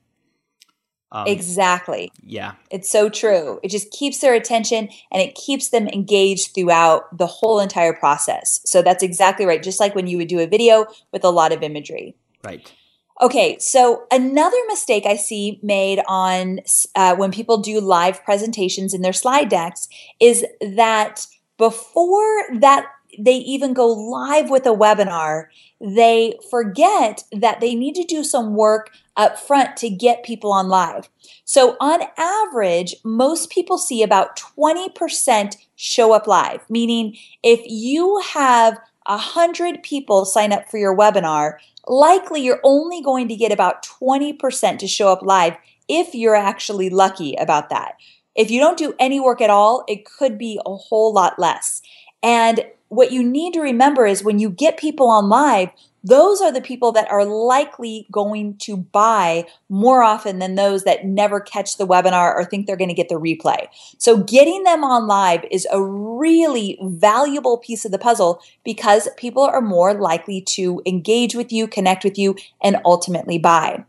Um, 1.11 1.27
exactly. 1.27 2.13
Yeah. 2.23 2.53
It's 2.71 2.91
so 2.91 3.09
true. 3.09 3.61
It 3.63 3.71
just 3.71 3.91
keeps 3.91 4.21
their 4.21 4.35
attention 4.35 4.89
and 5.11 5.23
it 5.23 5.35
keeps 5.35 5.71
them 5.71 5.89
engaged 5.89 6.55
throughout 6.55 7.17
the 7.17 7.27
whole 7.27 7.61
entire 7.61 7.95
process. 7.95 8.61
So 8.65 8.83
that's 8.83 9.03
exactly 9.03 9.47
right. 9.47 9.63
Just 9.63 9.81
like 9.81 9.95
when 9.95 10.07
you 10.07 10.19
would 10.19 10.29
do 10.29 10.41
a 10.41 10.47
video 10.47 10.87
with 11.13 11.25
a 11.25 11.31
lot 11.31 11.53
of 11.53 11.63
imagery. 11.63 12.15
Right. 12.45 12.71
Okay, 13.21 13.59
so 13.59 14.05
another 14.13 14.57
mistake 14.69 15.05
I 15.05 15.17
see 15.17 15.59
made 15.61 16.01
on 16.07 16.61
uh, 16.95 17.17
when 17.17 17.33
people 17.33 17.59
do 17.59 17.81
live 17.81 18.23
presentations 18.23 18.95
in 18.95 19.03
their 19.03 19.13
slide 19.13 19.49
decks 19.49 19.89
is 20.21 20.45
that 20.61 21.27
before 21.57 22.45
that 22.61 22.87
they 23.19 23.37
even 23.37 23.73
go 23.73 23.87
live 23.87 24.51
with 24.51 24.67
a 24.67 24.71
webinar, 24.71 25.47
they 25.81 26.35
forget 26.51 27.25
that 27.33 27.61
they 27.61 27.75
need 27.75 27.95
to 27.95 28.05
do 28.05 28.25
some 28.25 28.55
work 28.55 28.91
up 29.17 29.39
front 29.39 29.77
to 29.79 29.91
get 29.91 30.23
people 30.23 30.53
on 30.53 30.69
live. 30.69 31.09
So 31.45 31.77
on 31.81 32.03
average, 32.17 32.95
most 33.05 33.51
people 33.51 33.79
see 33.79 34.03
about 34.03 34.37
20% 34.37 35.57
show 35.77 36.13
up 36.13 36.27
live, 36.27 36.61
meaning 36.69 37.17
if 37.43 37.61
you 37.65 38.21
have 38.33 38.79
100 39.07 39.83
people 39.83 40.25
sign 40.25 40.53
up 40.53 40.71
for 40.71 40.79
your 40.79 40.97
webinar, 40.97 41.59
likely 41.87 42.43
you're 42.43 42.61
only 42.63 43.03
going 43.03 43.29
to 43.29 43.37
get 43.37 43.53
about 43.53 43.85
20% 43.85 44.79
to 44.79 44.87
show 44.87 45.11
up 45.11 45.23
live 45.23 45.57
if 45.89 46.15
you're 46.15 46.37
actually 46.37 46.91
lucky 46.91 47.35
about 47.37 47.71
that. 47.71 47.95
If 48.35 48.51
you 48.51 48.61
don't 48.61 48.79
do 48.79 48.95
any 49.01 49.19
work 49.19 49.41
at 49.41 49.51
all, 49.51 49.85
it 49.89 50.05
could 50.05 50.39
be 50.39 50.61
a 50.65 50.77
whole 50.77 51.13
lot 51.13 51.39
less. 51.39 51.83
And 52.23 52.65
what 52.89 53.13
you 53.13 53.23
need 53.23 53.53
to 53.55 53.61
remember 53.61 54.07
is 54.07 54.25
when 54.25 54.39
you 54.39 54.51
get 54.51 54.79
people 54.79 55.11
on 55.11 55.29
live, 55.29 55.71
those 56.05 56.41
are 56.41 56.53
the 56.53 56.61
people 56.61 56.93
that 56.93 57.11
are 57.11 57.25
likely 57.25 58.07
going 58.11 58.57
to 58.59 58.77
buy 58.77 59.47
more 59.69 60.03
often 60.03 60.39
than 60.39 60.55
those 60.55 60.85
that 60.85 61.05
never 61.05 61.41
catch 61.41 61.77
the 61.77 61.87
webinar 61.87 62.35
or 62.35 62.45
think 62.45 62.67
they're 62.67 62.77
going 62.77 62.89
to 62.89 62.95
get 62.95 63.09
the 63.09 63.17
replay. 63.17 63.67
So 63.99 64.23
getting 64.23 64.63
them 64.63 64.85
on 64.85 65.07
live 65.07 65.45
is 65.51 65.67
a 65.71 65.83
really 65.83 66.79
valuable 66.81 67.59
piece 67.59 67.85
of 67.85 67.91
the 67.91 67.99
puzzle 67.99 68.41
because 68.65 69.09
people 69.17 69.43
are 69.43 69.61
more 69.61 69.93
likely 69.93 70.41
to 70.43 70.81
engage 70.87 71.35
with 71.35 71.53
you, 71.53 71.67
connect 71.67 72.05
with 72.05 72.17
you, 72.17 72.37
and 72.63 72.79
ultimately 72.85 73.39
buy. 73.39 73.85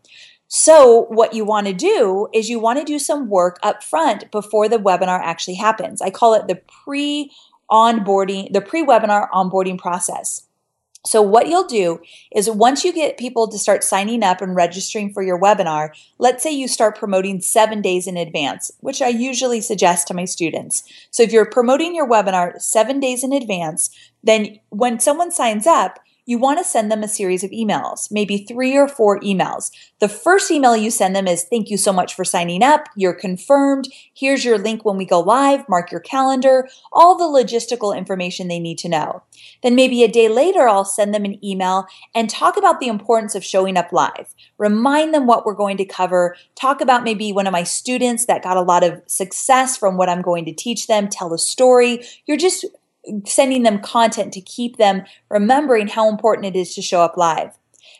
So, 0.51 1.05
what 1.09 1.35
you 1.35 1.45
want 1.45 1.67
to 1.67 1.73
do 1.73 2.27
is 2.33 2.49
you 2.49 2.59
want 2.59 2.79
to 2.79 2.83
do 2.83 2.97
some 2.97 3.29
work 3.29 3.59
up 3.61 3.83
front 3.83 4.31
before 4.31 4.67
the 4.67 4.79
webinar 4.79 5.21
actually 5.21 5.53
happens. 5.53 6.01
I 6.01 6.09
call 6.09 6.33
it 6.33 6.47
the 6.47 6.55
pre 6.55 7.31
onboarding, 7.71 8.51
the 8.51 8.61
pre 8.61 8.85
webinar 8.85 9.29
onboarding 9.31 9.77
process. 9.77 10.43
So, 11.05 11.21
what 11.21 11.47
you'll 11.47 11.67
do 11.67 12.01
is 12.35 12.49
once 12.49 12.83
you 12.83 12.91
get 12.91 13.17
people 13.17 13.47
to 13.47 13.57
start 13.57 13.85
signing 13.85 14.21
up 14.21 14.41
and 14.41 14.53
registering 14.53 15.13
for 15.13 15.23
your 15.23 15.39
webinar, 15.39 15.91
let's 16.17 16.43
say 16.43 16.51
you 16.51 16.67
start 16.67 16.97
promoting 16.97 17.39
seven 17.39 17.81
days 17.81 18.05
in 18.05 18.17
advance, 18.17 18.69
which 18.81 19.01
I 19.01 19.07
usually 19.07 19.61
suggest 19.61 20.07
to 20.07 20.13
my 20.13 20.25
students. 20.25 20.83
So, 21.09 21.23
if 21.23 21.31
you're 21.31 21.45
promoting 21.45 21.95
your 21.95 22.07
webinar 22.07 22.61
seven 22.61 22.99
days 22.99 23.23
in 23.23 23.31
advance, 23.31 23.89
then 24.23 24.59
when 24.69 24.99
someone 24.99 25.31
signs 25.31 25.65
up, 25.65 25.99
you 26.29 26.37
want 26.37 26.59
to 26.59 26.63
send 26.63 26.91
them 26.91 27.01
a 27.01 27.07
series 27.07 27.43
of 27.43 27.49
emails, 27.49 28.11
maybe 28.11 28.37
three 28.37 28.77
or 28.77 28.87
four 28.87 29.19
emails. 29.21 29.71
The 29.97 30.07
first 30.07 30.51
email 30.51 30.77
you 30.77 30.91
send 30.91 31.15
them 31.15 31.27
is 31.27 31.43
thank 31.45 31.71
you 31.71 31.77
so 31.77 31.91
much 31.91 32.13
for 32.13 32.23
signing 32.23 32.61
up. 32.61 32.83
You're 32.95 33.15
confirmed. 33.15 33.87
Here's 34.13 34.45
your 34.45 34.59
link 34.59 34.85
when 34.85 34.95
we 34.95 35.05
go 35.05 35.21
live. 35.21 35.67
Mark 35.67 35.91
your 35.91 36.01
calendar, 36.01 36.69
all 36.93 37.17
the 37.17 37.23
logistical 37.23 37.97
information 37.97 38.47
they 38.47 38.59
need 38.59 38.77
to 38.77 38.89
know. 38.89 39.23
Then 39.63 39.73
maybe 39.73 40.03
a 40.03 40.07
day 40.07 40.29
later, 40.29 40.67
I'll 40.67 40.85
send 40.85 41.15
them 41.15 41.25
an 41.25 41.43
email 41.43 41.87
and 42.13 42.29
talk 42.29 42.57
about 42.57 42.79
the 42.79 42.89
importance 42.89 43.33
of 43.33 43.43
showing 43.43 43.75
up 43.75 43.91
live. 43.91 44.35
Remind 44.59 45.15
them 45.15 45.25
what 45.25 45.47
we're 45.47 45.55
going 45.55 45.77
to 45.77 45.85
cover. 45.85 46.35
Talk 46.53 46.79
about 46.79 47.03
maybe 47.03 47.33
one 47.33 47.47
of 47.47 47.53
my 47.53 47.63
students 47.63 48.27
that 48.27 48.43
got 48.43 48.55
a 48.55 48.61
lot 48.61 48.83
of 48.83 49.01
success 49.07 49.75
from 49.75 49.97
what 49.97 50.09
I'm 50.09 50.21
going 50.21 50.45
to 50.45 50.53
teach 50.53 50.85
them. 50.85 51.07
Tell 51.07 51.33
a 51.33 51.39
story. 51.39 52.05
You're 52.27 52.37
just 52.37 52.65
sending 53.25 53.63
them 53.63 53.79
content 53.79 54.33
to 54.33 54.41
keep 54.41 54.77
them 54.77 55.03
remembering 55.29 55.87
how 55.87 56.09
important 56.09 56.45
it 56.45 56.59
is 56.59 56.75
to 56.75 56.81
show 56.81 57.01
up 57.01 57.17
live. 57.17 57.57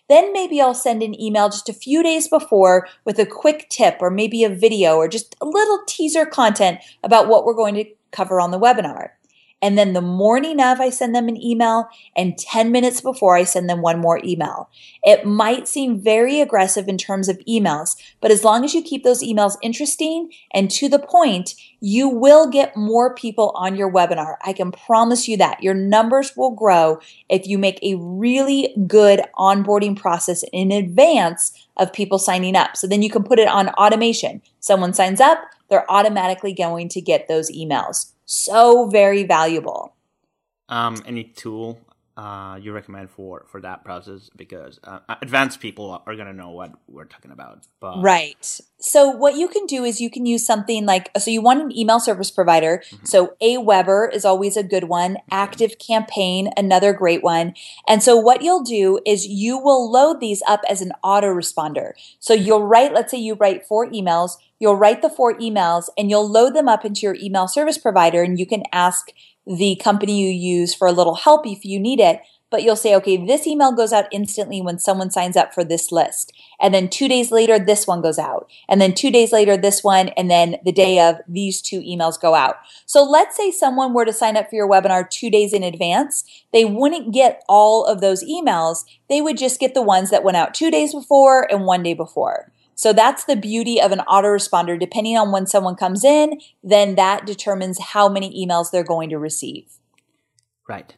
Then 0.07 0.33
maybe 0.33 0.59
I'll 0.59 0.73
send 0.73 1.03
an 1.03 1.19
email 1.19 1.49
just 1.49 1.69
a 1.69 1.73
few 1.73 2.01
days 2.01 2.27
before 2.27 2.87
with 3.05 3.19
a 3.19 3.25
quick 3.25 3.69
tip 3.69 3.97
or 4.01 4.09
maybe 4.09 4.43
a 4.43 4.49
video 4.49 4.95
or 4.95 5.07
just 5.07 5.35
a 5.39 5.45
little 5.45 5.81
teaser 5.87 6.25
content 6.25 6.79
about 7.03 7.27
what 7.27 7.45
we're 7.45 7.53
going 7.53 7.75
to 7.75 7.85
cover 8.11 8.41
on 8.41 8.51
the 8.51 8.59
webinar. 8.59 9.09
And 9.61 9.77
then 9.77 9.93
the 9.93 10.01
morning 10.01 10.61
of, 10.61 10.79
I 10.79 10.89
send 10.89 11.13
them 11.13 11.27
an 11.27 11.41
email, 11.41 11.89
and 12.15 12.37
10 12.37 12.71
minutes 12.71 13.01
before, 13.01 13.35
I 13.35 13.43
send 13.43 13.69
them 13.69 13.81
one 13.81 13.99
more 13.99 14.21
email. 14.23 14.69
It 15.03 15.25
might 15.25 15.67
seem 15.67 15.99
very 15.99 16.39
aggressive 16.39 16.87
in 16.87 16.97
terms 16.97 17.27
of 17.27 17.39
emails, 17.39 17.95
but 18.21 18.31
as 18.31 18.43
long 18.43 18.63
as 18.63 18.73
you 18.73 18.81
keep 18.81 19.03
those 19.03 19.21
emails 19.21 19.57
interesting 19.61 20.31
and 20.53 20.71
to 20.71 20.87
the 20.87 20.99
point, 20.99 21.55
you 21.81 22.07
will 22.07 22.49
get 22.49 22.75
more 22.75 23.13
people 23.13 23.51
on 23.55 23.75
your 23.75 23.91
webinar. 23.91 24.35
I 24.43 24.53
can 24.53 24.71
promise 24.71 25.27
you 25.27 25.37
that. 25.37 25.61
Your 25.61 25.73
numbers 25.73 26.35
will 26.35 26.51
grow 26.51 26.99
if 27.29 27.47
you 27.47 27.57
make 27.57 27.79
a 27.81 27.95
really 27.95 28.73
good 28.87 29.21
onboarding 29.35 29.95
process 29.95 30.43
in 30.53 30.71
advance 30.71 31.51
of 31.77 31.93
people 31.93 32.19
signing 32.19 32.55
up. 32.55 32.75
So 32.75 32.87
then 32.87 33.01
you 33.01 33.09
can 33.09 33.23
put 33.23 33.39
it 33.39 33.47
on 33.47 33.69
automation. 33.69 34.41
Someone 34.59 34.93
signs 34.93 35.21
up, 35.21 35.39
they're 35.69 35.89
automatically 35.89 36.53
going 36.53 36.89
to 36.89 37.01
get 37.01 37.27
those 37.27 37.51
emails 37.51 38.11
so 38.29 38.85
very 38.85 39.23
valuable. 39.23 39.95
Um, 40.69 41.01
any 41.07 41.23
tool 41.23 41.79
uh, 42.15 42.59
you 42.61 42.71
recommend 42.73 43.09
for 43.09 43.45
for 43.49 43.59
that 43.61 43.83
process 43.83 44.29
because 44.35 44.79
uh, 44.83 44.99
advanced 45.21 45.59
people 45.59 46.03
are 46.05 46.15
gonna 46.15 46.33
know 46.33 46.51
what 46.51 46.73
we're 46.87 47.05
talking 47.05 47.31
about. 47.31 47.65
But 47.79 48.03
right. 48.03 48.59
So 48.81 49.09
what 49.09 49.35
you 49.35 49.47
can 49.47 49.65
do 49.65 49.83
is 49.83 49.99
you 49.99 50.09
can 50.09 50.25
use 50.25 50.45
something 50.45 50.85
like 50.85 51.09
so 51.17 51.29
you 51.29 51.41
want 51.41 51.61
an 51.61 51.77
email 51.77 51.99
service 51.99 52.31
provider. 52.31 52.81
Mm-hmm. 52.91 53.05
So 53.05 53.33
Aweber 53.41 54.13
is 54.13 54.23
always 54.23 54.55
a 54.55 54.63
good 54.63 54.85
one. 54.85 55.17
Active 55.29 55.77
Campaign, 55.79 56.49
another 56.55 56.93
great 56.93 57.21
one. 57.21 57.53
And 57.87 58.01
so 58.01 58.15
what 58.15 58.41
you'll 58.41 58.63
do 58.63 58.99
is 59.05 59.27
you 59.27 59.57
will 59.57 59.91
load 59.91 60.21
these 60.21 60.41
up 60.47 60.61
as 60.69 60.81
an 60.81 60.93
autoresponder. 61.03 61.91
So 62.19 62.33
you'll 62.33 62.65
write, 62.65 62.93
let's 62.93 63.11
say 63.11 63.17
you 63.17 63.35
write 63.35 63.65
four 63.65 63.89
emails. 63.89 64.37
You'll 64.59 64.77
write 64.77 65.01
the 65.01 65.09
four 65.09 65.37
emails 65.37 65.89
and 65.97 66.09
you'll 66.09 66.29
load 66.29 66.53
them 66.53 66.69
up 66.69 66.85
into 66.85 67.01
your 67.01 67.15
email 67.15 67.47
service 67.47 67.77
provider 67.77 68.23
and 68.23 68.39
you 68.39 68.45
can 68.45 68.63
ask 68.71 69.11
the 69.45 69.75
company 69.81 70.21
you 70.21 70.29
use 70.29 70.73
for 70.73 70.87
a 70.87 70.91
little 70.91 71.15
help 71.15 71.45
if 71.45 71.65
you 71.65 71.79
need 71.79 71.99
it. 71.99 72.21
But 72.51 72.63
you'll 72.63 72.75
say, 72.75 72.95
okay, 72.95 73.23
this 73.23 73.45
email 73.45 73.71
goes 73.71 73.93
out 73.93 74.07
instantly 74.11 74.61
when 74.61 74.79
someone 74.79 75.11
signs 75.11 75.37
up 75.37 75.53
for 75.53 75.63
this 75.63 75.91
list. 75.91 76.33
And 76.59 76.73
then 76.73 76.89
two 76.89 77.07
days 77.07 77.31
later, 77.31 77.59
this 77.59 77.85
one 77.85 78.01
goes 78.01 78.17
out. 78.17 78.49
And 78.67 78.81
then 78.81 78.93
two 78.93 79.11
days 79.11 79.31
later, 79.31 79.55
this 79.55 79.83
one. 79.83 80.09
And 80.09 80.31
then 80.31 80.55
the 80.65 80.71
day 80.71 80.99
of, 80.99 81.17
these 81.27 81.61
two 81.61 81.81
emails 81.81 82.19
go 82.19 82.33
out. 82.33 82.55
So 82.85 83.03
let's 83.03 83.37
say 83.37 83.51
someone 83.51 83.93
were 83.93 84.05
to 84.05 84.13
sign 84.13 84.35
up 84.35 84.49
for 84.49 84.55
your 84.55 84.69
webinar 84.69 85.09
two 85.09 85.29
days 85.29 85.53
in 85.53 85.63
advance. 85.63 86.23
They 86.51 86.65
wouldn't 86.65 87.13
get 87.13 87.43
all 87.47 87.85
of 87.85 88.01
those 88.01 88.23
emails. 88.23 88.83
They 89.09 89.21
would 89.21 89.37
just 89.37 89.59
get 89.59 89.73
the 89.73 89.81
ones 89.81 90.09
that 90.09 90.23
went 90.23 90.37
out 90.37 90.53
two 90.53 90.71
days 90.71 90.93
before 90.93 91.47
and 91.51 91.65
one 91.65 91.83
day 91.83 91.93
before. 91.93 92.51
So 92.73 92.93
that's 92.93 93.25
the 93.25 93.35
beauty 93.35 93.81
of 93.81 93.91
an 93.91 94.01
autoresponder. 94.07 94.79
Depending 94.79 95.17
on 95.17 95.31
when 95.31 95.45
someone 95.45 95.75
comes 95.75 96.03
in, 96.03 96.39
then 96.63 96.95
that 96.95 97.25
determines 97.25 97.77
how 97.79 98.07
many 98.07 98.45
emails 98.45 98.71
they're 98.71 98.83
going 98.83 99.09
to 99.09 99.19
receive. 99.19 99.65
Right. 100.67 100.95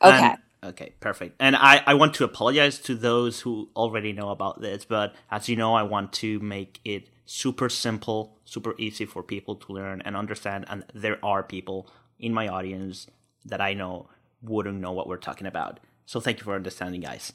Okay. 0.00 0.36
Okay, 0.62 0.92
perfect. 1.00 1.36
And 1.38 1.54
I, 1.54 1.82
I 1.86 1.94
want 1.94 2.14
to 2.14 2.24
apologize 2.24 2.78
to 2.80 2.94
those 2.94 3.40
who 3.40 3.68
already 3.76 4.12
know 4.12 4.30
about 4.30 4.60
this, 4.60 4.84
but 4.84 5.14
as 5.30 5.48
you 5.48 5.56
know, 5.56 5.74
I 5.74 5.84
want 5.84 6.12
to 6.14 6.40
make 6.40 6.80
it 6.84 7.08
super 7.26 7.68
simple, 7.68 8.38
super 8.44 8.74
easy 8.78 9.04
for 9.04 9.22
people 9.22 9.54
to 9.54 9.72
learn 9.72 10.02
and 10.04 10.16
understand. 10.16 10.64
And 10.68 10.84
there 10.94 11.24
are 11.24 11.42
people 11.42 11.88
in 12.18 12.34
my 12.34 12.48
audience 12.48 13.06
that 13.44 13.60
I 13.60 13.74
know 13.74 14.08
wouldn't 14.42 14.80
know 14.80 14.92
what 14.92 15.06
we're 15.06 15.16
talking 15.16 15.46
about. 15.46 15.78
So 16.06 16.20
thank 16.20 16.38
you 16.38 16.44
for 16.44 16.54
understanding, 16.54 17.02
guys. 17.02 17.32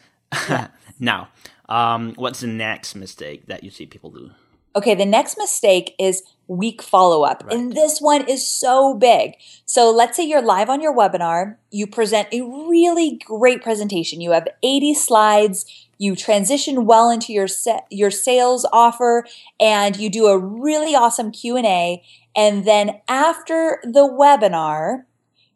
now, 0.99 1.29
um, 1.69 2.13
what's 2.15 2.41
the 2.41 2.47
next 2.47 2.95
mistake 2.95 3.45
that 3.47 3.63
you 3.63 3.69
see 3.69 3.85
people 3.85 4.09
do? 4.09 4.31
Okay, 4.75 4.95
the 4.95 5.05
next 5.05 5.37
mistake 5.37 5.93
is 5.99 6.23
weak 6.57 6.81
follow 6.81 7.23
up. 7.23 7.43
Right. 7.43 7.55
And 7.55 7.73
this 7.73 7.99
one 7.99 8.27
is 8.27 8.47
so 8.47 8.93
big. 8.93 9.33
So 9.65 9.91
let's 9.91 10.17
say 10.17 10.23
you're 10.23 10.41
live 10.41 10.69
on 10.69 10.81
your 10.81 10.95
webinar, 10.95 11.57
you 11.71 11.87
present 11.87 12.27
a 12.31 12.41
really 12.41 13.19
great 13.25 13.61
presentation. 13.61 14.21
You 14.21 14.31
have 14.31 14.47
80 14.61 14.93
slides, 14.93 15.87
you 15.97 16.15
transition 16.15 16.85
well 16.85 17.09
into 17.09 17.33
your 17.33 17.47
set, 17.47 17.85
your 17.89 18.11
sales 18.11 18.65
offer 18.71 19.25
and 19.59 19.95
you 19.97 20.09
do 20.09 20.27
a 20.27 20.37
really 20.37 20.95
awesome 20.95 21.31
Q&A 21.31 22.03
and 22.35 22.65
then 22.65 22.99
after 23.07 23.79
the 23.83 24.07
webinar, 24.07 25.03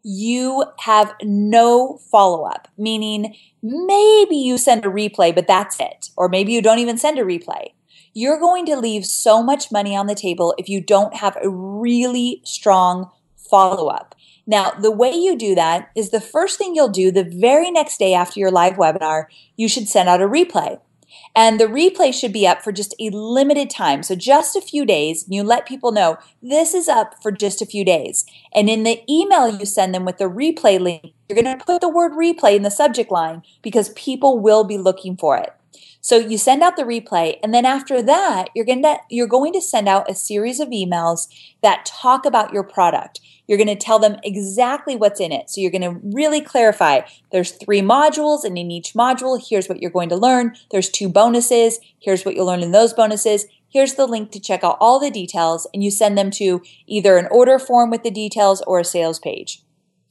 you 0.02 0.64
have 0.78 1.12
no 1.22 1.98
follow 2.10 2.44
up, 2.44 2.68
meaning 2.78 3.34
maybe 3.62 4.36
you 4.36 4.56
send 4.56 4.84
a 4.84 4.88
replay, 4.88 5.34
but 5.34 5.46
that's 5.46 5.80
it. 5.80 6.10
Or 6.16 6.28
maybe 6.28 6.52
you 6.52 6.62
don't 6.62 6.78
even 6.78 6.98
send 6.98 7.18
a 7.18 7.22
replay. 7.22 7.72
You're 8.20 8.40
going 8.40 8.66
to 8.66 8.76
leave 8.76 9.06
so 9.06 9.44
much 9.44 9.70
money 9.70 9.94
on 9.94 10.08
the 10.08 10.14
table 10.16 10.52
if 10.58 10.68
you 10.68 10.80
don't 10.80 11.14
have 11.14 11.38
a 11.40 11.48
really 11.48 12.40
strong 12.42 13.12
follow 13.36 13.86
up. 13.86 14.16
Now, 14.44 14.72
the 14.72 14.90
way 14.90 15.12
you 15.12 15.36
do 15.36 15.54
that 15.54 15.92
is 15.94 16.10
the 16.10 16.20
first 16.20 16.58
thing 16.58 16.74
you'll 16.74 16.88
do 16.88 17.12
the 17.12 17.22
very 17.22 17.70
next 17.70 17.96
day 17.96 18.14
after 18.14 18.40
your 18.40 18.50
live 18.50 18.72
webinar, 18.72 19.26
you 19.56 19.68
should 19.68 19.88
send 19.88 20.08
out 20.08 20.20
a 20.20 20.26
replay. 20.26 20.80
And 21.36 21.60
the 21.60 21.66
replay 21.66 22.12
should 22.12 22.32
be 22.32 22.44
up 22.44 22.62
for 22.62 22.72
just 22.72 22.92
a 22.98 23.10
limited 23.10 23.70
time. 23.70 24.02
So 24.02 24.16
just 24.16 24.56
a 24.56 24.60
few 24.60 24.84
days. 24.84 25.24
You 25.28 25.44
let 25.44 25.64
people 25.64 25.92
know 25.92 26.18
this 26.42 26.74
is 26.74 26.88
up 26.88 27.22
for 27.22 27.30
just 27.30 27.62
a 27.62 27.66
few 27.66 27.84
days. 27.84 28.26
And 28.52 28.68
in 28.68 28.82
the 28.82 29.00
email 29.08 29.48
you 29.48 29.64
send 29.64 29.94
them 29.94 30.04
with 30.04 30.18
the 30.18 30.24
replay 30.24 30.80
link, 30.80 31.12
you're 31.28 31.40
going 31.40 31.56
to 31.56 31.64
put 31.64 31.80
the 31.80 31.88
word 31.88 32.14
replay 32.14 32.56
in 32.56 32.64
the 32.64 32.70
subject 32.72 33.12
line 33.12 33.44
because 33.62 33.90
people 33.90 34.40
will 34.40 34.64
be 34.64 34.76
looking 34.76 35.16
for 35.16 35.36
it. 35.36 35.54
So 36.08 36.16
you 36.16 36.38
send 36.38 36.62
out 36.62 36.76
the 36.76 36.84
replay 36.84 37.38
and 37.42 37.52
then 37.52 37.66
after 37.66 38.00
that, 38.00 38.48
you're 38.54 38.64
going 38.64 38.82
to 38.82 38.96
you're 39.10 39.26
going 39.26 39.52
to 39.52 39.60
send 39.60 39.90
out 39.90 40.10
a 40.10 40.14
series 40.14 40.58
of 40.58 40.70
emails 40.70 41.28
that 41.62 41.84
talk 41.84 42.24
about 42.24 42.50
your 42.50 42.62
product. 42.62 43.20
You're 43.46 43.58
going 43.58 43.68
to 43.68 43.76
tell 43.76 43.98
them 43.98 44.16
exactly 44.24 44.96
what's 44.96 45.20
in 45.20 45.32
it. 45.32 45.50
So 45.50 45.60
you're 45.60 45.70
going 45.70 45.82
to 45.82 46.00
really 46.02 46.40
clarify 46.40 47.02
there's 47.30 47.50
three 47.50 47.82
modules 47.82 48.42
and 48.42 48.56
in 48.56 48.70
each 48.70 48.94
module 48.94 49.38
here's 49.38 49.68
what 49.68 49.82
you're 49.82 49.90
going 49.90 50.08
to 50.08 50.16
learn. 50.16 50.56
There's 50.70 50.88
two 50.88 51.10
bonuses. 51.10 51.78
Here's 52.00 52.24
what 52.24 52.34
you'll 52.34 52.46
learn 52.46 52.62
in 52.62 52.72
those 52.72 52.94
bonuses. 52.94 53.44
Here's 53.68 53.96
the 53.96 54.06
link 54.06 54.30
to 54.30 54.40
check 54.40 54.64
out 54.64 54.78
all 54.80 54.98
the 54.98 55.10
details 55.10 55.66
and 55.74 55.84
you 55.84 55.90
send 55.90 56.16
them 56.16 56.30
to 56.30 56.62
either 56.86 57.18
an 57.18 57.28
order 57.30 57.58
form 57.58 57.90
with 57.90 58.02
the 58.02 58.10
details 58.10 58.62
or 58.66 58.80
a 58.80 58.84
sales 58.84 59.18
page. 59.18 59.62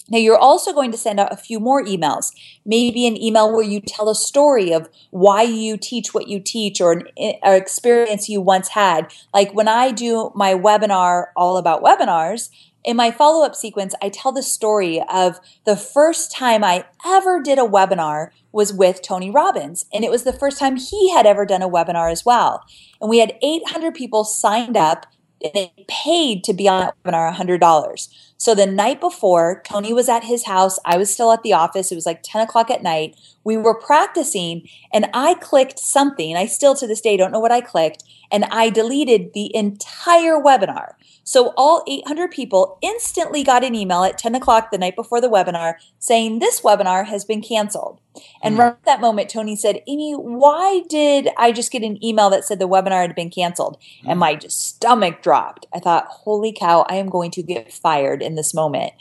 Now, 0.10 0.18
you're 0.18 0.38
also 0.38 0.74
going 0.74 0.92
to 0.92 0.98
send 0.98 1.20
out 1.20 1.34
a 1.34 1.38
few 1.38 1.60
more 1.60 1.84
emails. 1.84 2.32
Maybe 2.66 3.08
an 3.08 3.22
email 3.22 3.52
where 3.52 3.64
you 3.64 3.82
tell 3.82 4.10
a 4.10 4.16
story 4.16 4.72
of 4.72 4.90
why 5.12 5.42
you 5.42 5.78
teach 5.78 6.14
what 6.14 6.28
you 6.28 6.40
teach 6.40 6.80
or 6.80 6.94
an, 6.94 7.08
an 7.18 7.36
experience 7.44 8.30
you 8.30 8.42
once 8.42 8.70
had. 8.70 9.12
Like 9.34 9.54
when 9.54 9.68
I 9.68 9.92
do 9.92 10.32
my 10.36 10.54
webinar 10.54 11.28
all 11.36 11.58
about 11.58 11.84
webinars, 11.84 12.50
in 12.88 12.96
my 12.96 13.12
follow 13.12 13.46
up 13.46 13.54
sequence, 13.54 13.94
I 14.02 14.08
tell 14.08 14.32
the 14.32 14.42
story 14.42 15.04
of 15.12 15.42
the 15.66 15.76
first 15.76 16.32
time 16.32 16.64
I 16.64 16.86
ever 17.06 17.42
did 17.42 17.60
a 17.60 17.64
webinar 17.64 18.30
was 18.54 18.72
with 18.72 19.02
Tony 19.02 19.30
Robbins. 19.30 19.86
And 19.94 20.06
it 20.06 20.10
was 20.10 20.24
the 20.24 20.32
first 20.32 20.58
time 20.58 20.78
he 20.78 21.12
had 21.12 21.26
ever 21.26 21.46
done 21.46 21.62
a 21.62 21.70
webinar 21.70 22.10
as 22.10 22.24
well. 22.24 22.64
And 23.02 23.10
we 23.10 23.20
had 23.20 23.38
800 23.42 23.94
people 23.94 24.24
signed 24.24 24.78
up 24.78 25.06
and 25.44 25.52
they 25.54 25.74
paid 25.90 26.46
to 26.46 26.54
be 26.54 26.68
on 26.70 26.80
that 26.80 26.96
webinar 27.04 27.36
$100. 27.36 28.08
So 28.38 28.54
the 28.54 28.68
night 28.68 29.02
before, 29.02 29.62
Tony 29.66 29.94
was 29.94 30.08
at 30.08 30.24
his 30.24 30.46
house. 30.46 30.78
I 30.86 30.98
was 30.98 31.12
still 31.12 31.32
at 31.32 31.42
the 31.42 31.54
office. 31.54 31.92
It 31.92 31.96
was 31.96 32.06
like 32.06 32.22
10 32.24 32.42
o'clock 32.42 32.70
at 32.70 32.84
night. 32.84 33.18
We 33.44 33.58
were 33.58 33.74
practicing 33.74 34.68
and 34.94 35.08
I 35.14 35.34
clicked 35.36 35.80
something. 35.80 36.38
I 36.38 36.46
still 36.46 36.76
to 36.76 36.88
this 36.88 37.02
day 37.02 37.18
don't 37.18 37.32
know 37.32 37.40
what 37.40 37.52
I 37.52 37.62
clicked. 37.62 38.04
And 38.32 38.46
I 38.46 38.70
deleted 38.70 39.34
the 39.34 39.56
entire 39.56 40.36
webinar. 40.36 40.94
So 41.28 41.54
all 41.58 41.84
800 41.88 42.32
people 42.32 42.78
instantly 42.82 43.44
got 43.44 43.64
an 43.64 43.76
email 43.76 44.06
at 44.06 44.18
10 44.18 44.34
o'clock 44.34 44.72
the 44.72 44.78
night 44.78 44.96
before 44.96 45.20
the 45.20 45.28
webinar 45.28 45.74
saying 46.00 46.40
this 46.40 46.62
webinar 46.62 47.06
has 47.06 47.26
been 47.26 47.42
canceled. 47.42 48.00
And 48.42 48.56
mm. 48.56 48.60
right 48.60 48.68
at 48.68 48.86
that 48.86 49.02
moment, 49.02 49.30
Tony 49.30 49.58
said, 49.58 49.84
Amy, 49.88 50.14
why 50.14 50.84
did 50.88 51.28
I 51.38 51.52
just 51.52 51.70
get 51.70 51.84
an 51.84 52.04
email 52.04 52.30
that 52.30 52.46
said 52.46 52.60
the 52.60 52.68
webinar 52.68 53.02
had 53.02 53.14
been 53.14 53.30
canceled? 53.30 53.78
Mm. 54.06 54.12
And 54.12 54.20
my 54.20 54.36
just 54.36 54.68
stomach 54.68 55.22
dropped. 55.22 55.66
I 55.74 55.80
thought, 55.80 56.06
holy 56.08 56.54
cow, 56.54 56.86
I 56.88 56.96
am 56.96 57.10
going 57.10 57.32
to 57.32 57.44
get 57.44 57.74
fired 57.74 58.22
in 58.28 58.36
this 58.36 58.54
moment. 58.54 58.94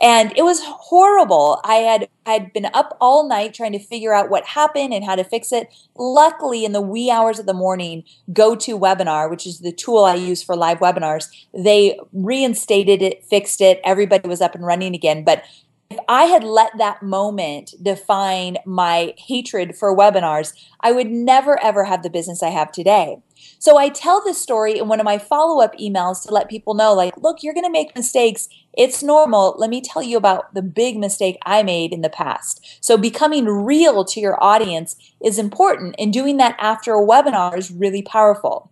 And 0.00 0.36
it 0.36 0.42
was 0.42 0.60
horrible. 0.64 1.60
I 1.64 1.76
had 1.76 2.08
I'd 2.26 2.52
been 2.52 2.68
up 2.74 2.96
all 3.00 3.28
night 3.28 3.54
trying 3.54 3.72
to 3.72 3.78
figure 3.78 4.12
out 4.12 4.30
what 4.30 4.44
happened 4.44 4.92
and 4.92 5.04
how 5.04 5.14
to 5.14 5.24
fix 5.24 5.52
it. 5.52 5.72
Luckily, 5.96 6.64
in 6.64 6.72
the 6.72 6.80
wee 6.80 7.10
hours 7.10 7.38
of 7.38 7.46
the 7.46 7.54
morning, 7.54 8.04
GoToWebinar, 8.32 9.30
which 9.30 9.46
is 9.46 9.60
the 9.60 9.72
tool 9.72 10.04
I 10.04 10.14
use 10.14 10.42
for 10.42 10.56
live 10.56 10.78
webinars, 10.78 11.28
they 11.56 11.98
reinstated 12.12 13.02
it, 13.02 13.24
fixed 13.24 13.60
it. 13.60 13.80
Everybody 13.84 14.28
was 14.28 14.40
up 14.40 14.54
and 14.54 14.66
running 14.66 14.94
again. 14.94 15.24
But 15.24 15.44
if 15.90 15.98
I 16.08 16.24
had 16.24 16.42
let 16.42 16.78
that 16.78 17.02
moment 17.02 17.74
define 17.82 18.56
my 18.64 19.14
hatred 19.18 19.76
for 19.76 19.96
webinars, 19.96 20.54
I 20.80 20.92
would 20.92 21.10
never 21.10 21.62
ever 21.62 21.84
have 21.84 22.02
the 22.02 22.10
business 22.10 22.42
I 22.42 22.48
have 22.48 22.72
today. 22.72 23.18
So 23.58 23.76
I 23.76 23.88
tell 23.88 24.22
this 24.22 24.40
story 24.40 24.78
in 24.78 24.88
one 24.88 25.00
of 25.00 25.04
my 25.04 25.18
follow 25.18 25.62
up 25.62 25.76
emails 25.78 26.22
to 26.24 26.32
let 26.32 26.50
people 26.50 26.74
know, 26.74 26.94
like, 26.94 27.16
look, 27.16 27.42
you're 27.42 27.54
going 27.54 27.64
to 27.64 27.70
make 27.70 27.94
mistakes. 27.94 28.48
It's 28.74 29.02
normal. 29.02 29.54
Let 29.58 29.70
me 29.70 29.80
tell 29.80 30.02
you 30.02 30.16
about 30.16 30.54
the 30.54 30.62
big 30.62 30.96
mistake 30.96 31.38
I 31.42 31.62
made 31.62 31.92
in 31.92 32.02
the 32.02 32.08
past. 32.08 32.78
So 32.80 32.96
becoming 32.96 33.46
real 33.46 34.04
to 34.04 34.20
your 34.20 34.42
audience 34.42 34.96
is 35.22 35.38
important, 35.38 35.94
and 35.98 36.12
doing 36.12 36.36
that 36.38 36.56
after 36.58 36.94
a 36.94 37.06
webinar 37.06 37.56
is 37.56 37.70
really 37.70 38.02
powerful. 38.02 38.70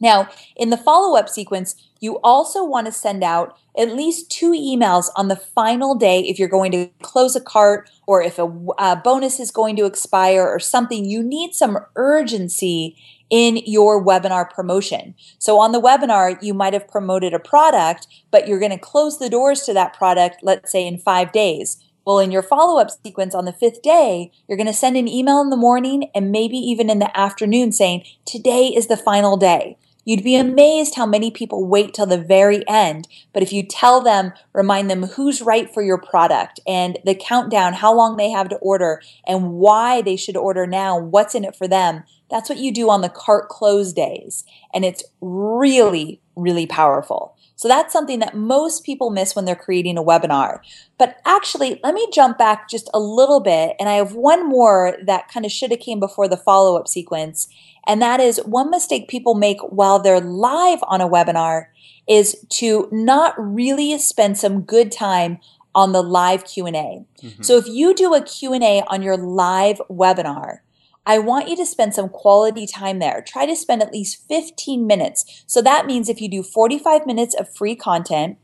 Now, 0.00 0.28
in 0.56 0.70
the 0.70 0.78
follow 0.78 1.16
up 1.18 1.28
sequence, 1.28 1.76
you 2.00 2.18
also 2.24 2.64
want 2.64 2.86
to 2.86 2.92
send 2.92 3.22
out 3.22 3.58
at 3.78 3.94
least 3.94 4.30
two 4.30 4.52
emails 4.52 5.10
on 5.14 5.28
the 5.28 5.36
final 5.36 5.94
day 5.94 6.20
if 6.20 6.38
you're 6.38 6.48
going 6.48 6.72
to 6.72 6.88
close 7.02 7.36
a 7.36 7.40
cart 7.40 7.90
or 8.06 8.22
if 8.22 8.38
a, 8.38 8.44
a, 8.44 8.70
uh, 8.78 8.96
bonus 8.96 9.38
is 9.38 9.50
going 9.50 9.76
to 9.76 9.84
expire 9.84 10.46
or 10.46 10.58
something. 10.58 11.04
You 11.04 11.22
need 11.22 11.54
some 11.54 11.78
urgency 11.96 12.96
in 13.30 13.58
your 13.64 14.04
webinar 14.04 14.50
promotion. 14.50 15.14
So 15.38 15.58
on 15.58 15.72
the 15.72 15.80
webinar, 15.80 16.36
you 16.42 16.52
might 16.52 16.72
have 16.72 16.88
promoted 16.88 17.32
a 17.32 17.38
product, 17.38 18.06
but 18.30 18.46
you're 18.46 18.58
going 18.58 18.72
to 18.72 18.78
close 18.78 19.18
the 19.18 19.30
doors 19.30 19.62
to 19.62 19.74
that 19.74 19.94
product, 19.94 20.38
let's 20.42 20.72
say 20.72 20.86
in 20.86 20.98
five 20.98 21.32
days. 21.32 21.78
Well, 22.04 22.18
in 22.18 22.32
your 22.32 22.42
follow 22.42 22.80
up 22.80 22.88
sequence 22.90 23.34
on 23.34 23.44
the 23.44 23.52
fifth 23.52 23.82
day, 23.82 24.32
you're 24.48 24.56
going 24.56 24.66
to 24.66 24.72
send 24.72 24.96
an 24.96 25.06
email 25.06 25.40
in 25.40 25.50
the 25.50 25.56
morning 25.56 26.10
and 26.14 26.32
maybe 26.32 26.56
even 26.56 26.90
in 26.90 26.98
the 26.98 27.16
afternoon 27.16 27.72
saying, 27.72 28.04
Today 28.24 28.66
is 28.66 28.88
the 28.88 28.96
final 28.96 29.36
day. 29.36 29.76
You'd 30.04 30.24
be 30.24 30.34
amazed 30.34 30.94
how 30.94 31.06
many 31.06 31.30
people 31.30 31.66
wait 31.66 31.92
till 31.92 32.06
the 32.06 32.18
very 32.18 32.66
end. 32.66 33.06
But 33.32 33.42
if 33.42 33.52
you 33.52 33.62
tell 33.62 34.00
them, 34.00 34.32
remind 34.52 34.90
them 34.90 35.04
who's 35.04 35.42
right 35.42 35.72
for 35.72 35.82
your 35.82 35.98
product 35.98 36.58
and 36.66 36.98
the 37.04 37.14
countdown, 37.14 37.74
how 37.74 37.94
long 37.94 38.16
they 38.16 38.30
have 38.30 38.48
to 38.48 38.56
order 38.56 39.02
and 39.26 39.52
why 39.52 40.00
they 40.02 40.16
should 40.16 40.36
order 40.36 40.66
now, 40.66 40.98
what's 40.98 41.34
in 41.34 41.44
it 41.44 41.54
for 41.54 41.68
them, 41.68 42.04
that's 42.30 42.48
what 42.48 42.58
you 42.58 42.72
do 42.72 42.88
on 42.90 43.00
the 43.00 43.08
cart 43.08 43.48
close 43.48 43.92
days. 43.92 44.44
And 44.72 44.84
it's 44.84 45.04
really, 45.20 46.20
really 46.36 46.66
powerful. 46.66 47.36
So 47.56 47.68
that's 47.68 47.92
something 47.92 48.20
that 48.20 48.34
most 48.34 48.84
people 48.84 49.10
miss 49.10 49.36
when 49.36 49.44
they're 49.44 49.54
creating 49.54 49.98
a 49.98 50.02
webinar. 50.02 50.60
But 50.96 51.16
actually, 51.26 51.78
let 51.82 51.92
me 51.92 52.08
jump 52.10 52.38
back 52.38 52.70
just 52.70 52.88
a 52.94 52.98
little 52.98 53.40
bit. 53.40 53.76
And 53.78 53.86
I 53.88 53.94
have 53.94 54.14
one 54.14 54.48
more 54.48 54.96
that 55.04 55.28
kind 55.28 55.44
of 55.44 55.52
should 55.52 55.70
have 55.70 55.80
came 55.80 56.00
before 56.00 56.26
the 56.26 56.38
follow 56.38 56.78
up 56.78 56.88
sequence. 56.88 57.48
And 57.86 58.00
that 58.00 58.18
is 58.18 58.38
one 58.46 58.70
mistake 58.70 59.08
people 59.08 59.34
make 59.34 59.58
while 59.60 59.98
they're 59.98 60.20
live 60.20 60.78
on 60.84 61.02
a 61.02 61.08
webinar 61.08 61.66
is 62.08 62.44
to 62.48 62.88
not 62.90 63.34
really 63.36 63.98
spend 63.98 64.38
some 64.38 64.62
good 64.62 64.90
time 64.90 65.38
on 65.74 65.92
the 65.92 66.02
live 66.02 66.44
Q&A. 66.44 66.72
Mm-hmm. 66.72 67.42
So 67.42 67.56
if 67.56 67.66
you 67.68 67.94
do 67.94 68.14
a 68.14 68.22
Q&A 68.22 68.82
on 68.88 69.02
your 69.02 69.16
live 69.16 69.80
webinar, 69.90 70.60
I 71.06 71.18
want 71.18 71.48
you 71.48 71.56
to 71.56 71.66
spend 71.66 71.94
some 71.94 72.08
quality 72.08 72.66
time 72.66 72.98
there. 72.98 73.22
Try 73.26 73.46
to 73.46 73.56
spend 73.56 73.82
at 73.82 73.92
least 73.92 74.26
15 74.28 74.86
minutes. 74.86 75.44
So 75.46 75.62
that 75.62 75.86
means 75.86 76.08
if 76.08 76.20
you 76.20 76.28
do 76.28 76.42
45 76.42 77.06
minutes 77.06 77.34
of 77.34 77.54
free 77.54 77.74
content, 77.74 78.38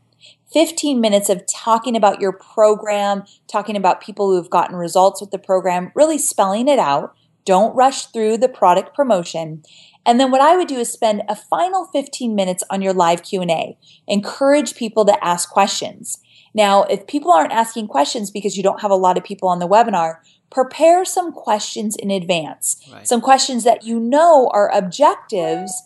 15 0.51 0.99
minutes 0.99 1.29
of 1.29 1.45
talking 1.45 1.95
about 1.95 2.21
your 2.21 2.31
program, 2.31 3.23
talking 3.47 3.75
about 3.75 4.01
people 4.01 4.29
who 4.29 4.37
have 4.37 4.49
gotten 4.49 4.75
results 4.75 5.21
with 5.21 5.31
the 5.31 5.37
program, 5.37 5.91
really 5.93 6.17
spelling 6.17 6.67
it 6.67 6.79
out, 6.79 7.15
don't 7.45 7.75
rush 7.75 8.07
through 8.07 8.37
the 8.37 8.49
product 8.49 8.93
promotion. 8.93 9.63
And 10.05 10.19
then 10.19 10.31
what 10.31 10.41
I 10.41 10.55
would 10.55 10.67
do 10.67 10.77
is 10.77 10.91
spend 10.91 11.23
a 11.27 11.35
final 11.35 11.85
15 11.85 12.33
minutes 12.33 12.63
on 12.69 12.81
your 12.81 12.93
live 12.93 13.23
Q&A. 13.23 13.77
Encourage 14.07 14.75
people 14.75 15.05
to 15.05 15.23
ask 15.23 15.49
questions. 15.49 16.19
Now, 16.53 16.83
if 16.83 17.07
people 17.07 17.31
aren't 17.31 17.51
asking 17.51 17.87
questions 17.87 18.31
because 18.31 18.57
you 18.57 18.63
don't 18.63 18.81
have 18.81 18.91
a 18.91 18.95
lot 18.95 19.17
of 19.17 19.23
people 19.23 19.49
on 19.49 19.59
the 19.59 19.67
webinar, 19.67 20.17
prepare 20.49 21.03
some 21.05 21.31
questions 21.31 21.95
in 21.95 22.09
advance, 22.11 22.77
Right. 22.91 23.07
some 23.07 23.21
questions 23.21 23.63
that 23.63 23.83
you 23.83 23.99
know 23.99 24.49
are 24.53 24.69
objectives 24.73 25.83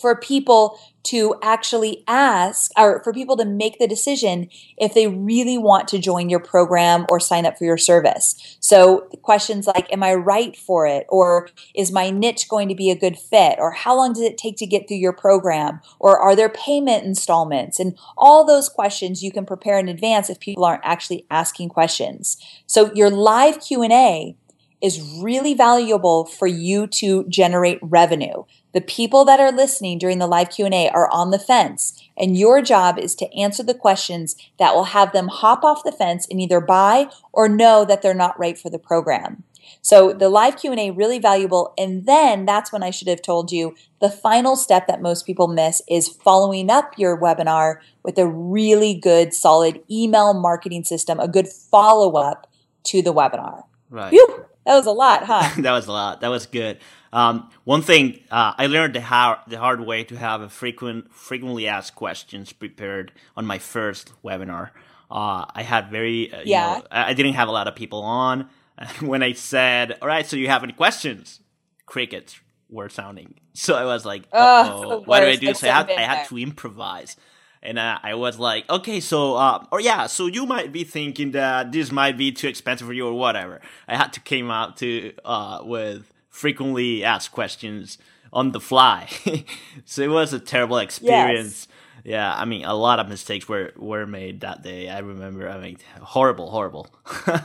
for 0.00 0.16
people 0.16 0.78
to 1.04 1.34
actually 1.42 2.02
ask 2.08 2.70
or 2.78 3.02
for 3.04 3.12
people 3.12 3.36
to 3.36 3.44
make 3.44 3.78
the 3.78 3.86
decision 3.86 4.48
if 4.78 4.94
they 4.94 5.06
really 5.06 5.58
want 5.58 5.86
to 5.88 5.98
join 5.98 6.30
your 6.30 6.40
program 6.40 7.04
or 7.10 7.20
sign 7.20 7.44
up 7.44 7.58
for 7.58 7.64
your 7.64 7.76
service. 7.76 8.56
So 8.58 9.00
questions 9.22 9.66
like, 9.66 9.92
am 9.92 10.02
I 10.02 10.14
right 10.14 10.56
for 10.56 10.86
it? 10.86 11.06
Or 11.10 11.48
is 11.74 11.92
my 11.92 12.08
niche 12.08 12.48
going 12.48 12.68
to 12.70 12.74
be 12.74 12.90
a 12.90 12.98
good 12.98 13.18
fit? 13.18 13.56
Or 13.58 13.72
how 13.72 13.94
long 13.96 14.14
does 14.14 14.22
it 14.22 14.38
take 14.38 14.56
to 14.56 14.66
get 14.66 14.88
through 14.88 14.96
your 14.96 15.12
program? 15.12 15.80
Or 15.98 16.18
are 16.18 16.34
there 16.34 16.48
payment 16.48 17.04
installments? 17.04 17.78
And 17.78 17.98
all 18.16 18.46
those 18.46 18.70
questions 18.70 19.22
you 19.22 19.30
can 19.30 19.44
prepare 19.44 19.78
in 19.78 19.88
advance 19.88 20.30
if 20.30 20.40
people 20.40 20.64
aren't 20.64 20.84
actually 20.84 21.26
asking 21.30 21.68
questions. 21.68 22.38
So 22.66 22.90
your 22.94 23.10
live 23.10 23.60
Q&A 23.60 24.36
is 24.80 25.00
really 25.22 25.54
valuable 25.54 26.26
for 26.26 26.46
you 26.46 26.86
to 26.86 27.24
generate 27.28 27.78
revenue. 27.82 28.44
The 28.74 28.80
people 28.80 29.24
that 29.24 29.40
are 29.40 29.52
listening 29.52 29.98
during 29.98 30.18
the 30.18 30.26
live 30.26 30.50
Q&A 30.50 30.90
are 30.90 31.08
on 31.12 31.30
the 31.30 31.38
fence, 31.38 31.98
and 32.18 32.36
your 32.36 32.60
job 32.60 32.98
is 32.98 33.14
to 33.16 33.32
answer 33.34 33.62
the 33.62 33.72
questions 33.72 34.36
that 34.58 34.74
will 34.74 34.84
have 34.84 35.12
them 35.12 35.28
hop 35.28 35.64
off 35.64 35.84
the 35.84 35.92
fence 35.92 36.26
and 36.28 36.40
either 36.40 36.60
buy 36.60 37.08
or 37.32 37.48
know 37.48 37.84
that 37.84 38.02
they're 38.02 38.12
not 38.12 38.38
right 38.38 38.58
for 38.58 38.70
the 38.70 38.78
program. 38.78 39.44
So 39.80 40.12
the 40.12 40.28
live 40.28 40.56
Q&A 40.56 40.90
really 40.90 41.18
valuable 41.18 41.72
and 41.78 42.06
then 42.06 42.44
that's 42.44 42.72
when 42.72 42.82
I 42.82 42.90
should 42.90 43.08
have 43.08 43.22
told 43.22 43.52
you 43.52 43.74
the 44.00 44.10
final 44.10 44.56
step 44.56 44.86
that 44.86 45.02
most 45.02 45.26
people 45.26 45.48
miss 45.48 45.82
is 45.88 46.08
following 46.08 46.70
up 46.70 46.98
your 46.98 47.18
webinar 47.18 47.78
with 48.02 48.18
a 48.18 48.26
really 48.26 48.94
good 48.94 49.32
solid 49.32 49.82
email 49.90 50.34
marketing 50.34 50.84
system, 50.84 51.20
a 51.20 51.28
good 51.28 51.48
follow-up 51.48 52.50
to 52.84 53.02
the 53.02 53.12
webinar. 53.12 53.62
Right. 53.90 54.10
Phew, 54.10 54.44
that 54.66 54.74
was 54.74 54.86
a 54.86 54.90
lot, 54.90 55.24
huh? 55.24 55.50
that 55.62 55.72
was 55.72 55.86
a 55.86 55.92
lot. 55.92 56.20
That 56.20 56.28
was 56.28 56.46
good. 56.46 56.78
Um, 57.14 57.48
one 57.64 57.80
thing 57.82 58.20
uh, 58.30 58.54
I 58.58 58.66
learned 58.66 58.94
the 58.96 59.00
hard 59.00 59.38
the 59.46 59.58
hard 59.58 59.80
way 59.80 60.02
to 60.04 60.16
have 60.16 60.40
a 60.42 60.48
frequent 60.48 61.12
frequently 61.14 61.68
asked 61.68 61.94
questions 61.94 62.52
prepared 62.52 63.12
on 63.36 63.46
my 63.46 63.58
first 63.58 64.12
webinar. 64.24 64.70
Uh, 65.10 65.44
I 65.54 65.62
had 65.62 65.90
very 65.90 66.32
uh, 66.32 66.40
you 66.40 66.46
Yeah. 66.50 66.80
know, 66.80 66.82
I 66.90 67.14
didn't 67.14 67.34
have 67.34 67.48
a 67.48 67.52
lot 67.52 67.68
of 67.68 67.74
people 67.76 68.02
on. 68.02 68.48
And 68.76 68.90
when 69.12 69.22
I 69.22 69.32
said, 69.34 69.96
"All 70.02 70.08
right, 70.08 70.26
so 70.26 70.36
you 70.36 70.48
have 70.48 70.64
any 70.64 70.72
questions?" 70.72 71.40
Crickets 71.86 72.40
were 72.68 72.88
sounding. 72.88 73.34
So 73.54 73.76
I 73.76 73.84
was 73.84 74.04
like, 74.04 74.24
"Oh, 74.32 75.02
what 75.06 75.20
do 75.20 75.26
I 75.26 75.36
do?" 75.36 75.54
So 75.54 75.68
I 75.68 75.72
had 75.72 75.90
I 75.96 76.00
had 76.02 76.24
to 76.28 76.38
improvise. 76.38 77.16
And 77.62 77.78
uh, 77.78 77.98
I 78.02 78.14
was 78.14 78.38
like, 78.38 78.68
okay, 78.68 79.00
so, 79.00 79.36
uh, 79.36 79.64
or 79.72 79.80
yeah, 79.80 80.06
so 80.06 80.26
you 80.26 80.44
might 80.44 80.70
be 80.70 80.84
thinking 80.84 81.30
that 81.30 81.72
this 81.72 81.90
might 81.90 82.18
be 82.18 82.30
too 82.30 82.46
expensive 82.48 82.86
for 82.86 82.92
you 82.92 83.06
or 83.06 83.14
whatever. 83.14 83.62
I 83.88 83.96
had 83.96 84.12
to 84.14 84.20
came 84.20 84.50
out 84.50 84.76
to 84.78 85.14
uh, 85.24 85.60
with 85.64 86.12
frequently 86.34 87.04
asked 87.04 87.30
questions 87.30 87.96
on 88.32 88.50
the 88.50 88.60
fly, 88.60 89.08
so 89.84 90.02
it 90.02 90.10
was 90.10 90.32
a 90.32 90.40
terrible 90.40 90.78
experience. 90.78 91.68
Yeah, 92.02 92.34
I 92.34 92.44
mean, 92.44 92.64
a 92.64 92.74
lot 92.74 92.98
of 93.00 93.08
mistakes 93.08 93.48
were 93.48 93.72
were 93.76 94.06
made 94.06 94.40
that 94.40 94.62
day. 94.62 94.90
I 94.90 94.98
remember. 94.98 95.48
I 95.48 95.58
mean, 95.58 95.78
horrible, 96.02 96.50
horrible. 96.50 96.88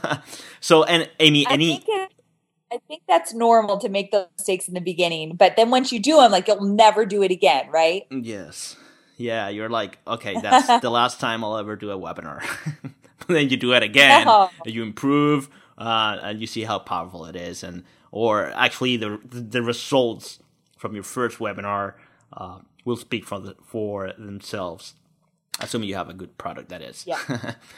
so, 0.59 0.83
and 0.83 1.09
Amy, 1.19 1.45
I 1.47 1.53
any 1.53 1.77
think 1.77 1.85
it, 1.87 2.11
I 2.73 2.79
think 2.87 3.03
that's 3.07 3.33
normal 3.33 3.77
to 3.77 3.89
make 3.89 4.11
those 4.11 4.27
mistakes 4.37 4.67
in 4.67 4.73
the 4.73 4.81
beginning, 4.81 5.35
but 5.35 5.55
then 5.55 5.69
once 5.69 5.91
you 5.91 5.99
do 5.99 6.17
them, 6.17 6.31
like 6.31 6.47
you'll 6.47 6.65
never 6.65 7.05
do 7.05 7.23
it 7.23 7.31
again, 7.31 7.69
right? 7.69 8.05
Yes. 8.11 8.75
Yeah, 9.17 9.49
you're 9.49 9.69
like, 9.69 9.99
okay, 10.07 10.39
that's 10.41 10.81
the 10.81 10.89
last 10.89 11.19
time 11.19 11.43
I'll 11.43 11.57
ever 11.57 11.75
do 11.75 11.91
a 11.91 11.97
webinar. 11.97 12.43
then 13.27 13.49
you 13.49 13.57
do 13.57 13.73
it 13.73 13.83
again, 13.83 14.25
No. 14.25 14.49
you 14.65 14.81
improve, 14.83 15.49
uh, 15.77 16.17
and 16.21 16.41
you 16.41 16.47
see 16.47 16.63
how 16.63 16.79
powerful 16.79 17.25
it 17.25 17.35
is, 17.35 17.63
and 17.63 17.83
or 18.11 18.47
actually 18.55 18.97
the 18.97 19.19
the 19.23 19.61
results 19.61 20.39
from 20.77 20.93
your 20.93 21.03
first 21.03 21.39
webinar 21.39 21.93
uh, 22.33 22.59
will 22.85 22.97
speak 22.97 23.25
for 23.25 23.39
the, 23.39 23.55
for 23.63 24.13
themselves. 24.17 24.95
Assuming 25.59 25.89
you 25.89 25.95
have 25.95 26.09
a 26.09 26.13
good 26.13 26.37
product, 26.37 26.69
that 26.69 26.81
is. 26.81 27.05
Yeah. 27.05 27.19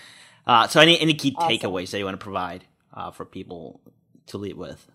uh, 0.48 0.68
so, 0.68 0.80
any 0.80 1.00
any 1.00 1.14
key 1.14 1.34
Awesome. 1.36 1.50
takeaways 1.58 1.92
that 1.92 1.98
you 1.98 2.06
want 2.06 2.20
to 2.20 2.24
provide 2.24 2.66
uh, 2.94 3.12
for 3.12 3.26
people 3.26 3.82
to 4.28 4.38
lead 4.38 4.56
with? 4.56 4.88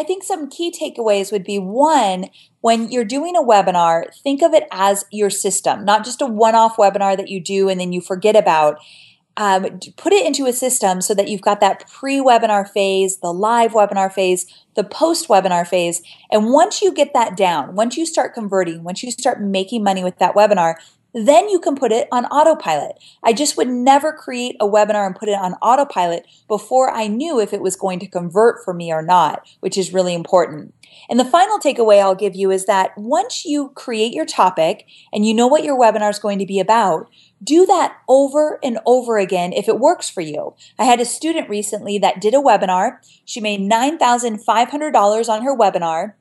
I 0.00 0.02
think 0.02 0.22
some 0.22 0.48
key 0.48 0.72
takeaways 0.72 1.30
would 1.30 1.44
be 1.44 1.58
one, 1.58 2.30
when 2.62 2.90
you're 2.90 3.04
doing 3.04 3.36
a 3.36 3.42
webinar, 3.42 4.04
think 4.22 4.40
of 4.40 4.54
it 4.54 4.66
as 4.72 5.04
your 5.10 5.28
system, 5.28 5.84
not 5.84 6.06
just 6.06 6.22
a 6.22 6.26
one 6.26 6.54
off 6.54 6.76
webinar 6.76 7.18
that 7.18 7.28
you 7.28 7.38
do 7.38 7.68
and 7.68 7.78
then 7.78 7.92
you 7.92 8.00
forget 8.00 8.34
about. 8.34 8.80
Um, 9.36 9.80
put 9.96 10.12
it 10.12 10.26
into 10.26 10.46
a 10.46 10.52
system 10.52 11.00
so 11.00 11.14
that 11.14 11.28
you've 11.28 11.40
got 11.40 11.60
that 11.60 11.88
pre 11.88 12.18
webinar 12.18 12.68
phase, 12.68 13.18
the 13.18 13.32
live 13.32 13.72
webinar 13.72 14.12
phase, 14.12 14.46
the 14.74 14.84
post 14.84 15.28
webinar 15.28 15.66
phase. 15.66 16.02
And 16.30 16.52
once 16.52 16.82
you 16.82 16.92
get 16.92 17.14
that 17.14 17.36
down, 17.36 17.74
once 17.74 17.96
you 17.96 18.04
start 18.04 18.34
converting, 18.34 18.82
once 18.82 19.02
you 19.02 19.10
start 19.10 19.40
making 19.40 19.82
money 19.82 20.04
with 20.04 20.18
that 20.18 20.34
webinar, 20.34 20.74
then 21.12 21.48
you 21.48 21.58
can 21.58 21.74
put 21.74 21.92
it 21.92 22.08
on 22.12 22.26
autopilot. 22.26 22.98
I 23.22 23.32
just 23.32 23.56
would 23.56 23.68
never 23.68 24.12
create 24.12 24.56
a 24.60 24.66
webinar 24.66 25.06
and 25.06 25.16
put 25.16 25.28
it 25.28 25.38
on 25.38 25.54
autopilot 25.54 26.26
before 26.46 26.90
I 26.90 27.08
knew 27.08 27.40
if 27.40 27.52
it 27.52 27.62
was 27.62 27.76
going 27.76 27.98
to 28.00 28.06
convert 28.06 28.64
for 28.64 28.72
me 28.72 28.92
or 28.92 29.02
not, 29.02 29.48
which 29.60 29.76
is 29.76 29.92
really 29.92 30.14
important. 30.14 30.74
And 31.08 31.18
the 31.18 31.24
final 31.24 31.58
takeaway 31.58 32.00
I'll 32.00 32.14
give 32.14 32.34
you 32.34 32.50
is 32.50 32.66
that 32.66 32.96
once 32.96 33.44
you 33.44 33.70
create 33.70 34.12
your 34.12 34.26
topic 34.26 34.86
and 35.12 35.26
you 35.26 35.34
know 35.34 35.46
what 35.46 35.64
your 35.64 35.78
webinar 35.78 36.10
is 36.10 36.18
going 36.18 36.38
to 36.38 36.46
be 36.46 36.60
about, 36.60 37.08
do 37.42 37.66
that 37.66 37.98
over 38.08 38.58
and 38.62 38.78
over 38.86 39.18
again 39.18 39.52
if 39.52 39.68
it 39.68 39.78
works 39.78 40.10
for 40.10 40.20
you. 40.20 40.54
I 40.78 40.84
had 40.84 41.00
a 41.00 41.04
student 41.04 41.48
recently 41.48 41.98
that 41.98 42.20
did 42.20 42.34
a 42.34 42.38
webinar. 42.38 42.98
She 43.24 43.40
made 43.40 43.60
$9,500 43.60 45.28
on 45.28 45.42
her 45.42 45.56
webinar. 45.56 46.14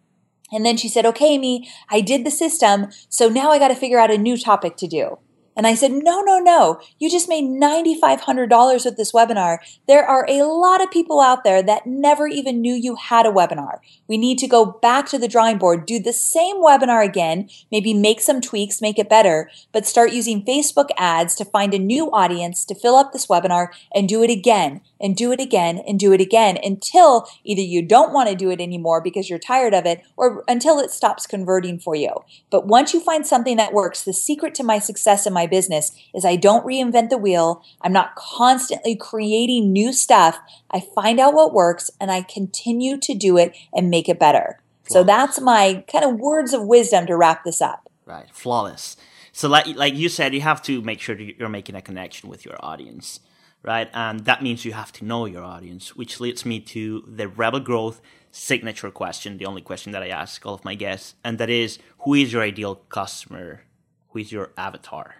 And 0.51 0.65
then 0.65 0.77
she 0.77 0.89
said, 0.89 1.05
okay, 1.05 1.33
Amy, 1.33 1.69
I 1.89 2.01
did 2.01 2.25
the 2.25 2.31
system. 2.31 2.87
So 3.09 3.29
now 3.29 3.51
I 3.51 3.59
got 3.59 3.67
to 3.67 3.75
figure 3.75 3.99
out 3.99 4.11
a 4.11 4.17
new 4.17 4.37
topic 4.37 4.77
to 4.77 4.87
do. 4.87 5.19
And 5.59 5.67
I 5.67 5.75
said, 5.75 5.91
no, 5.91 6.21
no, 6.21 6.39
no. 6.39 6.79
You 6.99 7.11
just 7.11 7.27
made 7.27 7.43
$9,500 7.43 8.85
with 8.85 8.95
this 8.95 9.11
webinar. 9.11 9.57
There 9.89 10.05
are 10.05 10.25
a 10.29 10.43
lot 10.43 10.81
of 10.81 10.89
people 10.89 11.19
out 11.19 11.43
there 11.43 11.61
that 11.61 11.85
never 11.85 12.27
even 12.27 12.61
knew 12.61 12.73
you 12.73 12.95
had 12.95 13.25
a 13.25 13.29
webinar. 13.29 13.79
We 14.07 14.17
need 14.17 14.37
to 14.37 14.47
go 14.47 14.65
back 14.81 15.07
to 15.07 15.17
the 15.17 15.27
drawing 15.27 15.57
board, 15.57 15.85
do 15.85 15.99
the 15.99 16.13
same 16.13 16.63
webinar 16.63 17.03
again, 17.03 17.49
maybe 17.73 17.93
make 17.93 18.21
some 18.21 18.39
tweaks, 18.39 18.81
make 18.81 18.97
it 18.97 19.09
better, 19.09 19.51
but 19.73 19.85
start 19.85 20.13
using 20.13 20.45
Facebook 20.45 20.91
ads 20.97 21.35
to 21.35 21.43
find 21.43 21.73
a 21.73 21.77
new 21.77 22.09
audience 22.11 22.63
to 22.63 22.73
fill 22.73 22.95
up 22.95 23.11
this 23.11 23.27
webinar 23.27 23.67
and 23.93 24.07
do 24.07 24.23
it 24.23 24.29
again 24.29 24.79
and 25.01 25.17
do 25.17 25.33
it 25.33 25.41
again 25.41 25.79
and 25.85 25.99
do 25.99 26.13
it 26.13 26.21
again 26.21 26.57
until 26.63 27.27
either 27.43 27.61
you 27.61 27.81
don't 27.81 28.13
want 28.13 28.29
to 28.29 28.35
do 28.35 28.49
it 28.49 28.61
anymore 28.61 29.01
because 29.01 29.29
you're 29.29 29.39
tired 29.39 29.73
of 29.73 29.85
it 29.85 30.03
or 30.15 30.45
until 30.47 30.79
it 30.79 30.89
stops 30.89 31.27
converting 31.27 31.79
for 31.79 31.95
you. 31.95 32.11
But 32.49 32.65
once 32.65 32.93
you 32.93 33.01
find 33.01 33.27
something 33.27 33.57
that 33.57 33.73
works, 33.73 34.03
the 34.03 34.13
secret 34.13 34.55
to 34.55 34.63
my 34.63 34.79
success 34.79 35.27
in 35.27 35.33
my 35.33 35.48
business 35.49 35.91
is 36.13 36.25
I 36.25 36.35
don't 36.35 36.65
reinvent 36.65 37.09
the 37.09 37.17
wheel. 37.17 37.63
I'm 37.81 37.93
not 37.93 38.15
constantly 38.15 38.95
creating 38.95 39.71
new 39.71 39.91
stuff. 39.91 40.39
I 40.71 40.79
find 40.79 41.19
out 41.19 41.33
what 41.33 41.53
works 41.53 41.91
and 41.99 42.11
I 42.11 42.21
continue 42.21 42.97
to 42.99 43.13
do 43.13 43.37
it 43.37 43.55
and 43.73 43.89
make 43.89 44.07
it 44.07 44.19
better. 44.19 44.61
So 44.87 45.03
that's 45.03 45.39
my 45.39 45.83
kind 45.91 46.03
of 46.03 46.19
words 46.19 46.51
of 46.51 46.65
wisdom 46.65 47.05
to 47.07 47.15
wrap 47.15 47.43
this 47.43 47.61
up. 47.61 47.89
Right, 48.05 48.27
flawless. 48.31 48.97
So, 49.31 49.47
like 49.47 49.67
like 49.75 49.93
you 49.93 50.09
said, 50.09 50.33
you 50.33 50.41
have 50.41 50.63
to 50.63 50.81
make 50.81 50.99
sure 50.99 51.15
that 51.15 51.37
you're 51.37 51.47
making 51.47 51.75
a 51.75 51.81
connection 51.81 52.27
with 52.27 52.43
your 52.43 52.55
audience, 52.59 53.19
right? 53.61 53.87
And 53.93 54.25
that 54.25 54.41
means 54.41 54.65
you 54.65 54.73
have 54.73 54.91
to 54.93 55.05
know 55.05 55.25
your 55.25 55.43
audience, 55.43 55.95
which 55.95 56.19
leads 56.19 56.43
me 56.43 56.59
to 56.61 57.03
the 57.07 57.27
Rebel 57.27 57.59
Growth 57.59 58.01
signature 58.31 58.91
question, 58.91 59.37
the 59.37 59.45
only 59.45 59.61
question 59.61 59.91
that 59.91 60.03
I 60.03 60.09
ask 60.09 60.45
all 60.45 60.53
of 60.53 60.65
my 60.65 60.75
guests, 60.75 61.15
and 61.23 61.37
that 61.37 61.49
is, 61.49 61.79
who 61.99 62.13
is 62.13 62.33
your 62.33 62.43
ideal 62.43 62.75
customer? 62.75 63.61
Who 64.09 64.19
is 64.19 64.31
your 64.31 64.51
avatar? 64.57 65.15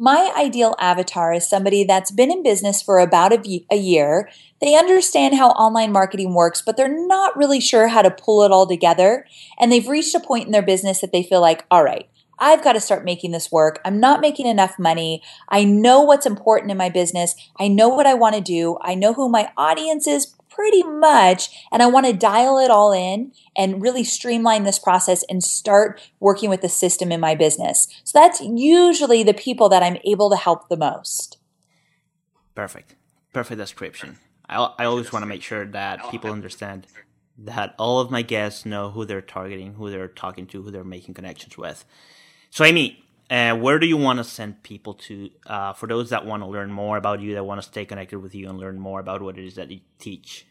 My 0.00 0.32
ideal 0.36 0.76
avatar 0.78 1.32
is 1.32 1.48
somebody 1.48 1.82
that's 1.82 2.12
been 2.12 2.30
in 2.30 2.44
business 2.44 2.80
for 2.80 3.00
about 3.00 3.32
a, 3.32 3.76
year. 3.76 4.30
They 4.60 4.76
understand 4.76 5.34
how 5.34 5.48
online 5.50 5.90
marketing 5.90 6.34
works, 6.34 6.62
but 6.62 6.76
they're 6.76 7.06
not 7.06 7.36
really 7.36 7.58
sure 7.58 7.88
how 7.88 8.02
to 8.02 8.10
pull 8.10 8.44
it 8.44 8.52
all 8.52 8.64
together. 8.64 9.26
And 9.58 9.72
they've 9.72 9.88
reached 9.88 10.14
a 10.14 10.20
point 10.20 10.46
in 10.46 10.52
their 10.52 10.62
business 10.62 11.00
that 11.00 11.10
they 11.10 11.24
feel 11.24 11.40
like, 11.40 11.64
all 11.68 11.82
right, 11.82 12.08
I've 12.38 12.62
got 12.62 12.74
to 12.74 12.80
start 12.80 13.04
making 13.04 13.32
this 13.32 13.50
work. 13.50 13.80
I'm 13.84 13.98
not 13.98 14.20
making 14.20 14.46
enough 14.46 14.78
money. 14.78 15.20
I 15.48 15.64
know 15.64 16.02
what's 16.02 16.26
important 16.26 16.70
in 16.70 16.76
my 16.76 16.90
business. 16.90 17.34
I 17.58 17.66
know 17.66 17.88
what 17.88 18.06
I 18.06 18.14
want 18.14 18.36
to 18.36 18.40
do. 18.40 18.78
I 18.80 18.94
know 18.94 19.14
who 19.14 19.28
my 19.28 19.50
audience 19.56 20.06
is 20.06 20.32
pretty 20.58 20.82
much. 20.82 21.50
And 21.70 21.84
I 21.84 21.86
want 21.86 22.06
to 22.06 22.12
dial 22.12 22.58
it 22.58 22.68
all 22.68 22.92
in 22.92 23.30
and 23.56 23.80
really 23.80 24.02
streamline 24.02 24.64
this 24.64 24.80
process 24.80 25.24
and 25.30 25.42
start 25.42 26.00
working 26.18 26.50
with 26.50 26.62
the 26.62 26.68
system 26.68 27.12
in 27.12 27.20
my 27.20 27.36
business. 27.36 27.86
So 28.02 28.18
that's 28.18 28.40
usually 28.40 29.22
the 29.22 29.34
people 29.34 29.68
that 29.68 29.84
I'm 29.84 29.98
able 30.04 30.30
to 30.30 30.36
help 30.36 30.68
the 30.68 30.76
most. 30.76 31.38
Perfect. 32.56 32.96
Perfect 33.32 33.58
description. 33.58 34.18
I, 34.48 34.56
I 34.78 34.84
always 34.86 35.12
want 35.12 35.22
to 35.22 35.28
make 35.28 35.42
sure 35.42 35.64
that 35.64 36.10
people 36.10 36.32
understand 36.32 36.88
that 37.38 37.76
all 37.78 38.00
of 38.00 38.10
my 38.10 38.22
guests 38.22 38.66
know 38.66 38.90
who 38.90 39.04
they're 39.04 39.20
targeting, 39.20 39.74
who 39.74 39.90
they're 39.90 40.08
talking 40.08 40.44
to, 40.48 40.60
who 40.62 40.72
they're 40.72 40.82
making 40.82 41.14
connections 41.14 41.56
with. 41.56 41.84
So, 42.50 42.64
Amy, 42.64 43.04
And 43.30 43.62
where 43.62 43.78
do 43.78 43.86
you 43.86 43.96
want 43.96 44.18
to 44.18 44.24
send 44.24 44.62
people 44.62 44.94
to 44.94 45.30
uh, 45.46 45.72
for 45.74 45.86
those 45.86 46.10
that 46.10 46.26
want 46.26 46.42
to 46.42 46.48
learn 46.48 46.72
more 46.72 46.96
about 46.96 47.20
you, 47.20 47.34
that 47.34 47.44
want 47.44 47.62
to 47.62 47.66
stay 47.66 47.84
connected 47.84 48.18
with 48.18 48.34
you 48.34 48.48
and 48.48 48.58
learn 48.58 48.80
more 48.80 49.00
about 49.00 49.22
what 49.22 49.38
it 49.38 49.44
is 49.44 49.54
that 49.54 49.70
you 49.70 49.80
teach? 49.98 50.47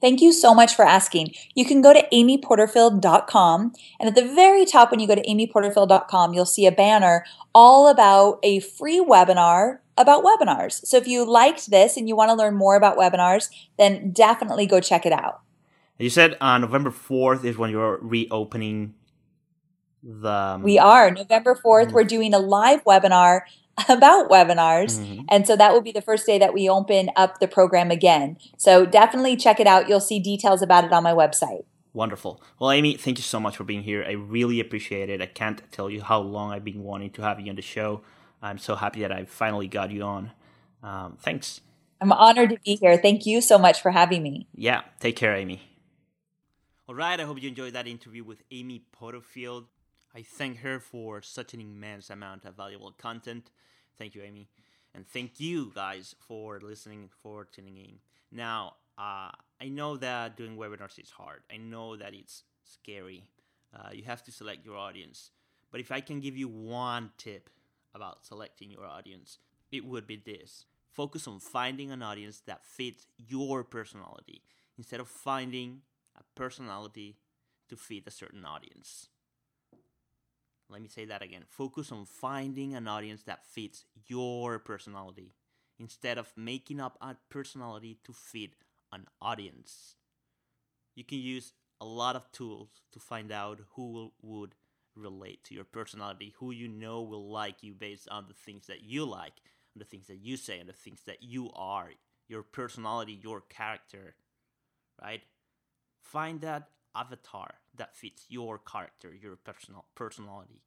Thank 0.00 0.20
you 0.20 0.32
so 0.32 0.54
much 0.54 0.74
for 0.74 0.84
asking. 0.84 1.34
You 1.54 1.64
can 1.64 1.80
go 1.80 1.92
to 1.92 2.06
amyporterfield.com, 2.12 3.72
and 4.00 4.08
at 4.08 4.14
the 4.14 4.34
very 4.34 4.66
top, 4.66 4.90
when 4.90 5.00
you 5.00 5.06
go 5.06 5.14
to 5.14 5.22
amyporterfield.com, 5.22 6.34
you'll 6.34 6.44
see 6.44 6.66
a 6.66 6.72
banner 6.72 7.24
all 7.54 7.88
about 7.88 8.38
a 8.42 8.60
free 8.60 9.00
webinar 9.00 9.78
about 9.96 10.24
webinars. 10.24 10.84
So 10.86 10.96
if 10.96 11.06
you 11.06 11.24
liked 11.24 11.70
this 11.70 11.96
and 11.96 12.08
you 12.08 12.16
want 12.16 12.30
to 12.30 12.34
learn 12.34 12.54
more 12.54 12.76
about 12.76 12.96
webinars, 12.96 13.48
then 13.78 14.10
definitely 14.10 14.66
go 14.66 14.80
check 14.80 15.06
it 15.06 15.12
out. 15.12 15.40
You 15.98 16.10
said 16.10 16.36
on 16.40 16.62
uh, 16.62 16.66
November 16.66 16.90
4th 16.90 17.44
is 17.44 17.56
when 17.56 17.70
you're 17.70 17.98
reopening 18.02 18.94
the. 20.02 20.28
Um, 20.28 20.62
we 20.62 20.78
are. 20.78 21.10
November 21.10 21.54
4th, 21.54 21.86
mm-hmm. 21.86 21.94
we're 21.94 22.04
doing 22.04 22.34
a 22.34 22.38
live 22.38 22.84
webinar 22.84 23.42
about 23.88 24.30
webinars. 24.30 24.98
Mm-hmm. 24.98 25.22
And 25.28 25.46
so 25.46 25.56
that 25.56 25.72
will 25.72 25.80
be 25.80 25.92
the 25.92 26.02
first 26.02 26.26
day 26.26 26.38
that 26.38 26.54
we 26.54 26.68
open 26.68 27.10
up 27.16 27.40
the 27.40 27.48
program 27.48 27.90
again. 27.90 28.36
So 28.56 28.86
definitely 28.86 29.36
check 29.36 29.60
it 29.60 29.66
out. 29.66 29.88
You'll 29.88 30.00
see 30.00 30.20
details 30.20 30.62
about 30.62 30.84
it 30.84 30.92
on 30.92 31.02
my 31.02 31.12
website. 31.12 31.64
Wonderful. 31.92 32.42
Well, 32.58 32.72
Amy, 32.72 32.96
thank 32.96 33.18
you 33.18 33.22
so 33.22 33.38
much 33.38 33.56
for 33.56 33.62
being 33.64 33.84
here. 33.84 34.04
I 34.06 34.12
really 34.12 34.58
appreciate 34.58 35.08
it. 35.08 35.22
I 35.22 35.26
can't 35.26 35.62
tell 35.70 35.88
you 35.88 36.02
how 36.02 36.18
long 36.20 36.50
I've 36.50 36.64
been 36.64 36.82
wanting 36.82 37.10
to 37.10 37.22
have 37.22 37.38
you 37.38 37.50
on 37.50 37.56
the 37.56 37.62
show. 37.62 38.02
I'm 38.42 38.58
so 38.58 38.74
happy 38.74 39.00
that 39.02 39.12
I 39.12 39.24
finally 39.24 39.68
got 39.68 39.90
you 39.92 40.02
on. 40.02 40.32
Um, 40.82 41.16
thanks. 41.20 41.60
I'm 42.00 42.12
honored 42.12 42.50
to 42.50 42.58
be 42.64 42.76
here. 42.76 42.98
Thank 42.98 43.26
you 43.26 43.40
so 43.40 43.58
much 43.58 43.80
for 43.80 43.92
having 43.92 44.22
me. 44.22 44.48
Yeah. 44.54 44.82
Take 44.98 45.16
care, 45.16 45.34
Amy. 45.34 45.62
All 46.88 46.94
right. 46.94 47.18
I 47.18 47.24
hope 47.24 47.40
you 47.40 47.48
enjoyed 47.48 47.72
that 47.74 47.86
interview 47.86 48.24
with 48.24 48.42
Amy 48.50 48.82
Porterfield. 48.92 49.66
I 50.14 50.22
thank 50.22 50.58
her 50.58 50.78
for 50.78 51.20
such 51.22 51.54
an 51.54 51.60
immense 51.60 52.08
amount 52.10 52.44
of 52.44 52.56
valuable 52.56 52.92
content. 52.92 53.50
Thank 53.98 54.14
you, 54.14 54.22
Amy. 54.22 54.48
And 54.94 55.06
thank 55.06 55.40
you 55.40 55.72
guys 55.74 56.14
for 56.20 56.60
listening, 56.60 57.10
for 57.22 57.44
tuning 57.44 57.76
in. 57.76 57.98
Now, 58.30 58.74
uh, 58.96 59.30
I 59.60 59.68
know 59.68 59.96
that 59.96 60.36
doing 60.36 60.56
webinars 60.56 60.98
is 61.00 61.10
hard. 61.10 61.42
I 61.52 61.56
know 61.56 61.96
that 61.96 62.14
it's 62.14 62.44
scary. 62.64 63.24
Uh, 63.74 63.88
you 63.92 64.04
have 64.04 64.22
to 64.24 64.32
select 64.32 64.64
your 64.64 64.76
audience. 64.76 65.30
But 65.72 65.80
if 65.80 65.90
I 65.90 66.00
can 66.00 66.20
give 66.20 66.36
you 66.36 66.46
one 66.48 67.10
tip 67.18 67.50
about 67.92 68.24
selecting 68.24 68.70
your 68.70 68.84
audience, 68.86 69.38
it 69.72 69.84
would 69.84 70.06
be 70.06 70.16
this 70.16 70.66
focus 70.92 71.26
on 71.26 71.40
finding 71.40 71.90
an 71.90 72.02
audience 72.02 72.40
that 72.46 72.64
fits 72.64 73.08
your 73.18 73.64
personality 73.64 74.42
instead 74.78 75.00
of 75.00 75.08
finding 75.08 75.80
a 76.16 76.22
personality 76.36 77.16
to 77.68 77.74
fit 77.76 78.04
a 78.06 78.12
certain 78.12 78.44
audience. 78.44 79.08
Let 80.68 80.82
me 80.82 80.88
say 80.88 81.04
that 81.04 81.22
again. 81.22 81.44
Focus 81.48 81.92
on 81.92 82.06
finding 82.06 82.74
an 82.74 82.88
audience 82.88 83.22
that 83.24 83.46
fits 83.46 83.84
your 84.06 84.58
personality 84.58 85.34
instead 85.78 86.18
of 86.18 86.32
making 86.36 86.80
up 86.80 86.96
a 87.00 87.16
personality 87.28 87.98
to 88.04 88.12
fit 88.12 88.54
an 88.92 89.06
audience. 89.20 89.96
You 90.94 91.04
can 91.04 91.18
use 91.18 91.52
a 91.80 91.84
lot 91.84 92.16
of 92.16 92.30
tools 92.32 92.68
to 92.92 93.00
find 93.00 93.30
out 93.32 93.60
who 93.74 93.92
will, 93.92 94.12
would 94.22 94.54
relate 94.96 95.44
to 95.44 95.54
your 95.54 95.64
personality, 95.64 96.34
who 96.38 96.52
you 96.52 96.68
know 96.68 97.02
will 97.02 97.30
like 97.30 97.62
you 97.62 97.74
based 97.74 98.08
on 98.08 98.26
the 98.28 98.34
things 98.34 98.66
that 98.68 98.82
you 98.82 99.04
like, 99.04 99.34
the 99.76 99.84
things 99.84 100.06
that 100.06 100.18
you 100.22 100.36
say, 100.36 100.60
and 100.60 100.68
the 100.68 100.72
things 100.72 101.02
that 101.06 101.22
you 101.22 101.50
are, 101.54 101.90
your 102.28 102.42
personality, 102.42 103.18
your 103.20 103.40
character, 103.40 104.14
right? 105.02 105.22
Find 106.00 106.40
that 106.42 106.68
avatar 106.94 107.54
that 107.76 107.96
fits 107.96 108.26
your 108.28 108.58
character, 108.58 109.12
your 109.14 109.36
personal 109.36 109.84
personality. 109.94 110.62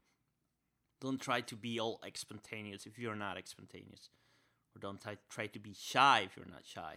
Don't 0.99 1.21
try 1.21 1.41
to 1.41 1.55
be 1.55 1.79
all 1.79 2.01
spontaneous 2.15 2.85
if 2.85 2.97
you're 2.97 3.15
not 3.15 3.37
spontaneous, 3.45 4.09
or 4.75 4.79
don't 4.79 4.99
try, 5.01 5.17
try 5.29 5.47
to 5.47 5.59
be 5.59 5.73
shy 5.73 6.21
if 6.25 6.35
you're 6.35 6.51
not 6.51 6.65
shy, 6.65 6.95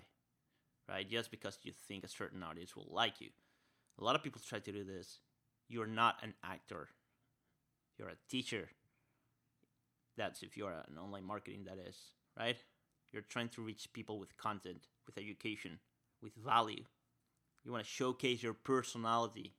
right? 0.89 1.09
Just 1.09 1.31
because 1.31 1.59
you 1.63 1.73
think 1.87 2.05
a 2.05 2.09
certain 2.09 2.43
audience 2.43 2.75
will 2.75 2.89
like 2.91 3.21
you. 3.21 3.29
A 3.99 4.05
lot 4.05 4.17
of 4.17 4.23
people 4.23 4.41
try 4.47 4.59
to 4.59 4.73
do 4.73 4.85
this. 4.85 5.21
You're 5.69 5.87
not 5.87 6.17
an 6.23 6.35
actor. 6.43 6.89
You're 7.99 8.09
a 8.09 8.17
teacher. 8.31 8.71
That's 10.17 10.43
if 10.43 10.57
you're 10.57 10.73
an 10.73 10.99
online 10.99 11.27
marketing, 11.27 11.65
that 11.67 11.79
is, 11.87 11.97
right? 12.39 12.57
You're 13.13 13.23
trying 13.23 13.51
to 13.51 13.63
reach 13.63 13.93
people 13.93 14.19
with 14.19 14.37
content, 14.37 14.87
with 15.07 15.19
education, 15.19 15.79
with 16.23 16.35
value, 16.35 16.85
you 17.65 17.73
want 17.73 17.85
to 17.85 17.91
showcase 17.91 18.43
your 18.43 18.55
personality. 18.55 19.53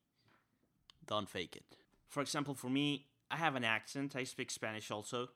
Don't 1.06 1.30
fake 1.30 1.56
it. 1.56 1.64
For 2.08 2.22
example, 2.22 2.54
for 2.54 2.70
me, 2.70 3.08
I 3.30 3.38
have 3.38 3.56
an 3.56 3.64
accent. 3.64 4.16
I 4.16 4.24
speak 4.24 4.52
Spanish 4.52 4.92
also. 4.92 5.30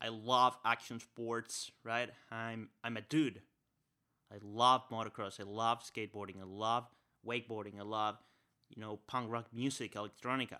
I 0.00 0.08
love 0.08 0.56
action 0.64 1.00
sports, 1.00 1.70
right? 1.84 2.10
I'm 2.30 2.68
I'm 2.82 2.96
a 2.96 3.00
dude. 3.00 3.40
I 4.32 4.36
love 4.42 4.82
motocross. 4.90 5.40
I 5.40 5.44
love 5.44 5.82
skateboarding. 5.84 6.40
I 6.40 6.44
love 6.44 6.86
wakeboarding. 7.26 7.78
I 7.78 7.82
love, 7.82 8.16
you 8.68 8.80
know, 8.80 8.98
punk 9.06 9.30
rock 9.30 9.46
music, 9.52 9.94
electronica. 9.94 10.58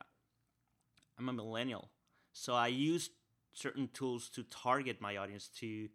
I'm 1.18 1.28
a 1.28 1.32
millennial. 1.32 1.90
So 2.32 2.54
I 2.54 2.68
use 2.68 3.10
certain 3.52 3.88
tools 3.92 4.28
to 4.30 4.44
target 4.44 5.00
my 5.00 5.16
audience 5.16 5.48
to 5.58 5.88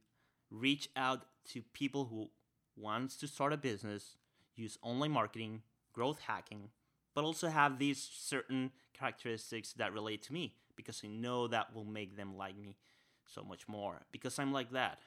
reach 0.52 0.90
out 0.96 1.26
to 1.54 1.62
people 1.74 2.06
who 2.06 2.30
wants 2.76 3.16
to 3.18 3.28
start 3.28 3.54
a 3.54 3.58
business 3.58 4.18
use 4.58 4.78
online 4.82 5.12
marketing, 5.12 5.62
growth 5.94 6.20
hacking, 6.20 6.70
but 7.16 7.24
also 7.24 7.50
have 7.50 7.80
these 7.80 8.10
certain 8.14 8.72
characteristics 8.94 9.74
that 9.74 9.94
relate 9.94 10.22
to 10.24 10.34
me 10.34 10.54
because 10.76 11.02
I 11.04 11.08
know 11.08 11.48
that 11.48 11.74
will 11.76 11.86
make 11.86 12.16
them 12.16 12.38
like 12.38 12.58
me 12.58 12.78
so 13.26 13.44
much 13.44 13.68
more. 13.68 14.02
Because 14.12 14.38
I'm 14.40 14.54
like 14.54 14.72
that. 14.72 15.00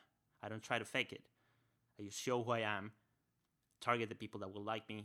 I 0.43 0.49
don't 0.49 0.63
try 0.63 0.79
to 0.79 0.85
fake 0.85 1.13
it. 1.13 1.23
I 1.99 2.05
just 2.05 2.21
show 2.21 2.43
who 2.43 2.51
I 2.51 2.61
am, 2.61 2.93
target 3.81 4.09
the 4.09 4.15
people 4.15 4.41
that 4.41 4.53
will 4.53 4.65
like 4.65 4.89
me, 4.89 5.05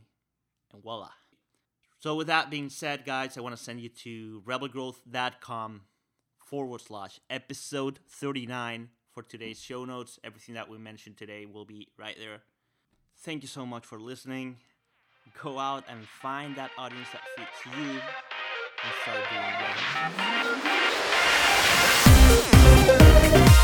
and 0.74 0.82
voila. 0.82 1.10
So, 2.00 2.16
with 2.16 2.28
that 2.28 2.50
being 2.50 2.70
said, 2.70 3.06
guys, 3.06 3.38
I 3.38 3.42
want 3.42 3.56
to 3.56 3.62
send 3.64 3.82
you 3.82 3.90
to 3.90 4.44
rebelgrowth.com 4.46 5.82
forward 6.38 6.82
slash 6.82 7.20
episode 7.30 8.00
39 8.08 8.90
for 9.12 9.24
today's 9.24 9.62
show 9.62 9.86
notes. 9.86 10.20
Everything 10.24 10.56
that 10.56 10.70
we 10.70 10.78
mentioned 10.78 11.18
today 11.18 11.46
will 11.46 11.66
be 11.66 11.88
right 11.98 12.16
there. 12.20 12.42
Thank 13.20 13.42
you 13.42 13.48
so 13.48 13.66
much 13.66 13.86
for 13.86 14.00
listening. 14.00 14.58
Go 15.42 15.58
out 15.58 15.84
and 15.90 16.06
find 16.08 16.56
that 16.56 16.72
audience 16.78 17.08
that 17.12 17.22
fits 17.36 17.66
you 17.66 17.90
and 17.90 18.02
start 19.02 19.18
doing 19.32 19.42
that. 23.48 23.55